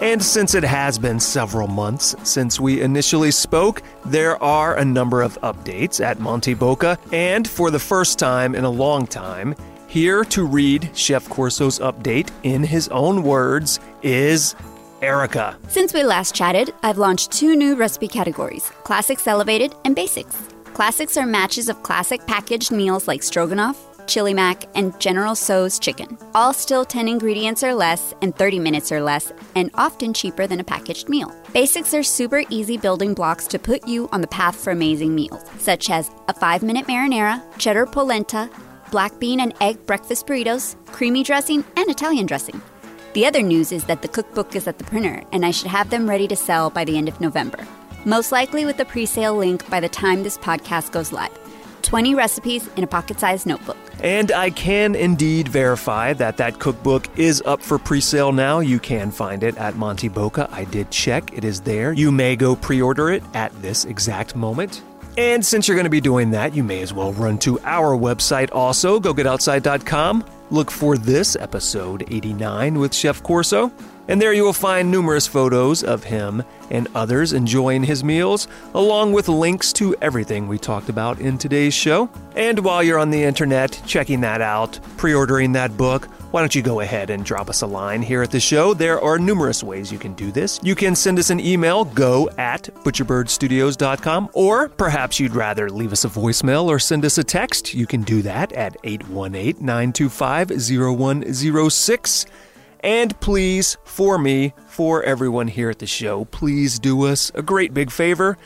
And 0.10 0.24
since 0.24 0.55
it 0.55 0.64
has 0.64 0.97
been 0.97 1.20
several 1.20 1.68
months 1.68 2.16
since 2.24 2.60
we 2.60 2.82
initially 2.82 3.30
spoke, 3.30 3.84
there 4.05 4.41
are 4.41 4.76
a 4.76 4.84
number 4.84 5.22
of 5.22 5.39
updates 5.41 6.03
at 6.03 6.18
MONTyBOCA. 6.18 7.14
And 7.14 7.47
for 7.47 7.70
the 7.70 7.78
first 7.78 8.18
time 8.18 8.55
in 8.55 8.64
a 8.64 8.70
long 8.72 9.05
time, 9.05 9.53
here 9.88 10.24
to 10.26 10.47
read 10.47 10.89
Chef 10.95 11.30
Corso's 11.30 11.78
update 11.78 12.32
in 12.41 12.64
his 12.64 12.88
own 12.88 13.22
words 13.22 13.80
is 14.01 14.55
Erica. 15.03 15.55
Since 15.68 15.93
we 15.93 16.01
last 16.01 16.34
chatted, 16.34 16.74
I've 16.82 16.97
launched 16.97 17.32
two 17.32 17.55
new 17.55 17.76
recipe 17.76 18.07
categories 18.07 18.72
Classics 18.84 19.28
Elevated 19.28 19.76
and 19.86 19.95
Basics. 19.95 20.36
Classics 20.74 21.18
are 21.18 21.28
matches 21.28 21.70
of 21.70 21.84
classic 21.84 22.26
packaged 22.26 22.72
meals 22.72 23.07
like 23.07 23.22
stroganoff, 23.22 23.89
chili 24.10 24.34
mac, 24.34 24.66
and 24.76 24.99
General 24.99 25.36
Tso's 25.36 25.80
chicken. 25.80 26.18
All 26.36 26.51
still 26.51 26.84
10 26.84 27.07
ingredients 27.07 27.64
or 27.64 27.74
less 27.74 28.14
and 28.22 28.36
30 28.36 28.60
minutes 28.60 28.91
or 28.91 29.01
less, 29.01 29.32
and 29.55 29.72
often 29.76 30.14
cheaper 30.14 30.47
than 30.47 30.60
a 30.60 30.64
packaged 30.64 31.07
meal. 31.07 31.34
Basics 31.53 31.93
are 31.93 32.03
super 32.03 32.43
easy 32.49 32.76
building 32.76 33.14
blocks 33.14 33.47
to 33.47 33.60
put 33.60 33.88
you 33.88 34.10
on 34.12 34.20
the 34.20 34.28
path 34.28 34.55
for 34.62 34.72
amazing 34.72 35.16
meals, 35.16 35.43
such 35.60 35.89
as 35.89 36.12
a 36.28 36.34
5 36.34 36.64
minute 36.64 36.88
marinara, 36.88 37.41
cheddar 37.57 37.86
polenta, 37.86 38.49
black 38.91 39.18
bean 39.20 39.39
and 39.39 39.53
egg 39.62 39.86
breakfast 39.86 40.28
burritos, 40.28 40.76
creamy 40.88 41.24
dressing, 41.24 41.64
and 41.78 41.89
Italian 41.89 42.26
dressing. 42.26 42.62
The 43.14 43.26
other 43.26 43.41
news 43.41 43.72
is 43.72 43.86
that 43.86 44.01
the 44.01 44.07
cookbook 44.07 44.55
is 44.55 44.68
at 44.68 44.78
the 44.78 44.84
printer, 44.84 45.24
and 45.32 45.45
I 45.45 45.51
should 45.51 45.68
have 45.68 45.89
them 45.89 46.10
ready 46.10 46.28
to 46.28 46.36
sell 46.36 46.70
by 46.70 46.86
the 46.86 46.97
end 46.97 47.07
of 47.07 47.22
November. 47.22 47.66
Most 48.05 48.32
likely 48.32 48.66
with 48.66 48.78
the 48.78 48.86
pre 48.86 49.05
sale 49.05 49.36
link 49.36 49.70
by 49.70 49.80
the 49.80 49.89
time 49.89 50.24
this 50.24 50.38
podcast 50.38 50.91
goes 50.91 51.12
live. 51.12 51.49
20 51.90 52.14
recipes 52.14 52.70
in 52.76 52.84
a 52.84 52.88
pocket 52.88 53.20
sized 53.20 53.48
notebook. 53.48 53.76
And 54.04 54.32
I 54.32 54.52
can 54.52 54.94
indeed 54.94 55.48
verify 55.48 56.14
that 56.14 56.38
that 56.38 56.60
cookbook 56.60 57.08
is 57.18 57.42
up 57.48 57.64
for 57.64 57.80
pre 57.80 58.00
sale 58.00 58.32
now. 58.32 58.60
You 58.60 58.80
can 58.80 59.10
find 59.10 59.42
it 59.42 59.58
at 59.58 59.74
MONTyBOCA. 59.74 60.52
I 60.52 60.66
did 60.66 60.92
check, 60.92 61.34
it 61.36 61.44
is 61.44 61.62
there. 61.62 61.92
You 61.92 62.12
may 62.12 62.36
go 62.36 62.56
pre 62.56 62.80
order 62.80 63.10
it 63.10 63.24
at 63.34 63.52
this 63.64 63.86
exact 63.86 64.36
moment. 64.36 64.84
And 65.18 65.44
since 65.44 65.68
you're 65.68 65.76
going 65.76 65.86
to 65.86 65.90
be 65.90 66.00
doing 66.00 66.30
that, 66.32 66.54
you 66.54 66.64
may 66.64 66.84
as 66.84 66.94
well 66.94 67.12
run 67.12 67.40
to 67.40 67.60
our 67.62 67.98
website 67.98 68.50
also, 68.54 69.00
gogetoutside.com. 69.00 70.24
Look 70.52 70.70
for 70.70 70.96
this 70.96 71.36
episode 71.36 72.04
89 72.12 72.78
with 72.78 72.94
Chef 72.94 73.24
Corso. 73.24 73.72
And 74.10 74.20
there 74.20 74.34
you 74.34 74.43
will 74.43 74.53
find 74.53 74.89
numerous 74.89 75.28
photos 75.28 75.84
of 75.84 76.03
him 76.03 76.41
and 76.72 76.88
others 76.95 77.32
enjoying 77.32 77.84
his 77.84 78.03
meals, 78.03 78.47
along 78.74 79.14
with 79.14 79.30
links 79.30 79.72
to 79.74 79.95
everything 80.01 80.47
we 80.47 80.57
talked 80.57 80.89
about 80.89 81.20
in 81.20 81.38
today's 81.38 81.76
show. 81.76 82.10
And 82.36 82.57
while 82.60 82.82
you're 82.82 82.97
on 82.97 83.12
the 83.12 83.24
internet 83.24 83.80
checking 83.86 84.22
that 84.22 84.41
out, 84.41 84.80
pre 84.97 85.14
ordering 85.14 85.51
that 85.53 85.78
book, 85.78 86.07
why 86.32 86.41
don't 86.41 86.55
you 86.55 86.64
go 86.64 86.80
ahead 86.80 87.12
and 87.12 87.24
drop 87.24 87.49
us 87.49 87.62
a 87.62 87.68
line 87.68 88.01
here 88.01 88.24
at 88.24 88.32
the 88.32 88.39
show? 88.39 88.74
There 88.74 88.99
are 88.99 89.20
numerous 89.20 89.64
ways 89.64 89.91
you 89.91 89.99
can 89.99 90.14
do 90.16 90.32
this. 90.32 90.60
You 90.64 90.74
can 90.74 90.95
send 90.95 91.20
us 91.20 91.30
an 91.30 91.39
email, 91.39 91.86
go 91.86 92.30
at 92.39 92.64
butcherbirdstudios.com, 92.84 94.30
or 94.34 94.70
perhaps 94.70 95.20
you'd 95.20 95.36
rather 95.36 95.70
leave 95.70 95.91
us 95.91 96.03
a 96.03 96.10
voicemail 96.10 96.66
or 96.66 96.80
send 96.80 97.05
us 97.05 97.20
a 97.20 97.24
text. 97.24 97.76
You 97.76 97.86
can 97.86 98.01
do 98.01 98.24
that 98.24 98.51
at 98.53 98.76
818 98.84 99.64
925 99.64 100.49
0106. 100.49 102.26
And 102.82 103.19
please, 103.19 103.77
for 103.84 104.17
me, 104.17 104.53
for 104.67 105.03
everyone 105.03 105.47
here 105.47 105.69
at 105.69 105.80
the 105.80 105.88
show, 105.88 106.25
please 106.25 106.80
do 106.80 107.05
us 107.05 107.32
a 107.36 107.41
great 107.41 107.73
big 107.73 107.91
favor 107.91 108.38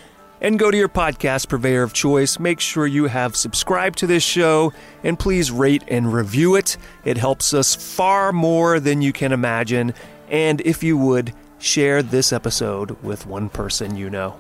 and 0.41 0.59
go 0.59 0.69
to 0.69 0.77
your 0.77 0.89
podcast 0.89 1.47
purveyor 1.47 1.84
of 1.84 1.93
choice. 1.93 2.39
Make 2.39 2.59
sure 2.59 2.86
you 2.86 3.05
have 3.05 3.36
subscribed 3.36 3.99
to 3.99 4.07
this 4.07 4.23
show 4.23 4.73
and 5.03 5.17
please 5.17 5.51
rate 5.51 5.84
and 5.88 6.11
review 6.11 6.55
it. 6.55 6.77
It 7.05 7.17
helps 7.17 7.53
us 7.53 7.75
far 7.75 8.34
more 8.34 8.79
than 8.79 9.01
you 9.01 9.13
can 9.13 9.31
imagine. 9.31 9.93
And 10.29 10.61
if 10.61 10.84
you 10.84 10.97
would, 10.97 11.34
share 11.59 12.03
this 12.03 12.34
episode 12.34 12.91
with 13.03 13.25
one 13.25 13.49
person 13.49 13.95
you 13.95 14.09
know. 14.09 14.36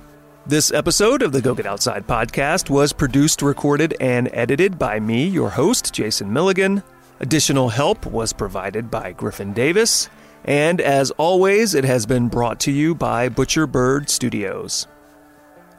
This 0.45 0.73
episode 0.73 1.21
of 1.21 1.31
the 1.31 1.41
Go 1.41 1.55
Get 1.55 1.65
Outside 1.65 2.05
podcast 2.05 2.69
was 2.69 2.91
produced, 2.91 3.41
recorded, 3.41 3.95
and 4.01 4.29
edited 4.33 4.77
by 4.77 4.99
me, 4.99 5.25
your 5.25 5.51
host, 5.51 5.93
Jason 5.93 6.33
Milligan. 6.33 6.83
Additional 7.19 7.69
help 7.69 8.05
was 8.05 8.33
provided 8.33 8.89
by 8.89 9.11
Griffin 9.11 9.53
Davis, 9.53 10.09
and 10.45 10.81
as 10.81 11.11
always, 11.11 11.73
it 11.73 11.85
has 11.85 12.05
been 12.05 12.27
brought 12.27 12.59
to 12.61 12.71
you 12.71 12.93
by 12.95 13.29
Butcher 13.29 13.65
Bird 13.67 14.09
Studios. 14.09 14.87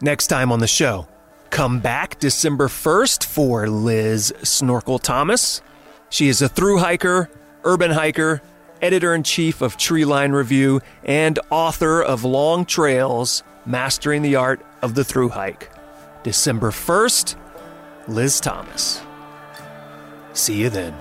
Next 0.01 0.28
time 0.28 0.51
on 0.51 0.61
the 0.61 0.66
show, 0.66 1.07
come 1.51 1.80
back 1.80 2.18
December 2.18 2.68
1st 2.68 3.24
for 3.24 3.68
Liz 3.68 4.32
Snorkel 4.43 4.99
Thomas. 4.99 5.61
She 6.09 6.28
is 6.28 6.41
a 6.41 6.49
through 6.49 6.78
hiker, 6.78 7.30
urban 7.64 7.91
hiker, 7.91 8.41
editor 8.80 9.14
in 9.14 9.22
chief 9.22 9.61
of 9.61 9.76
Treeline 9.76 10.32
Review, 10.32 10.80
and 11.05 11.39
author 11.51 12.03
of 12.03 12.24
Long 12.24 12.64
Trails 12.64 13.43
Mastering 13.66 14.22
the 14.22 14.37
Art 14.37 14.64
of 14.82 14.95
the 14.95 15.05
Through 15.05 15.30
Hike. 15.30 15.70
December 16.22 16.70
1st, 16.70 17.37
Liz 18.09 18.41
Thomas. 18.41 19.03
See 20.32 20.61
you 20.61 20.70
then. 20.70 20.95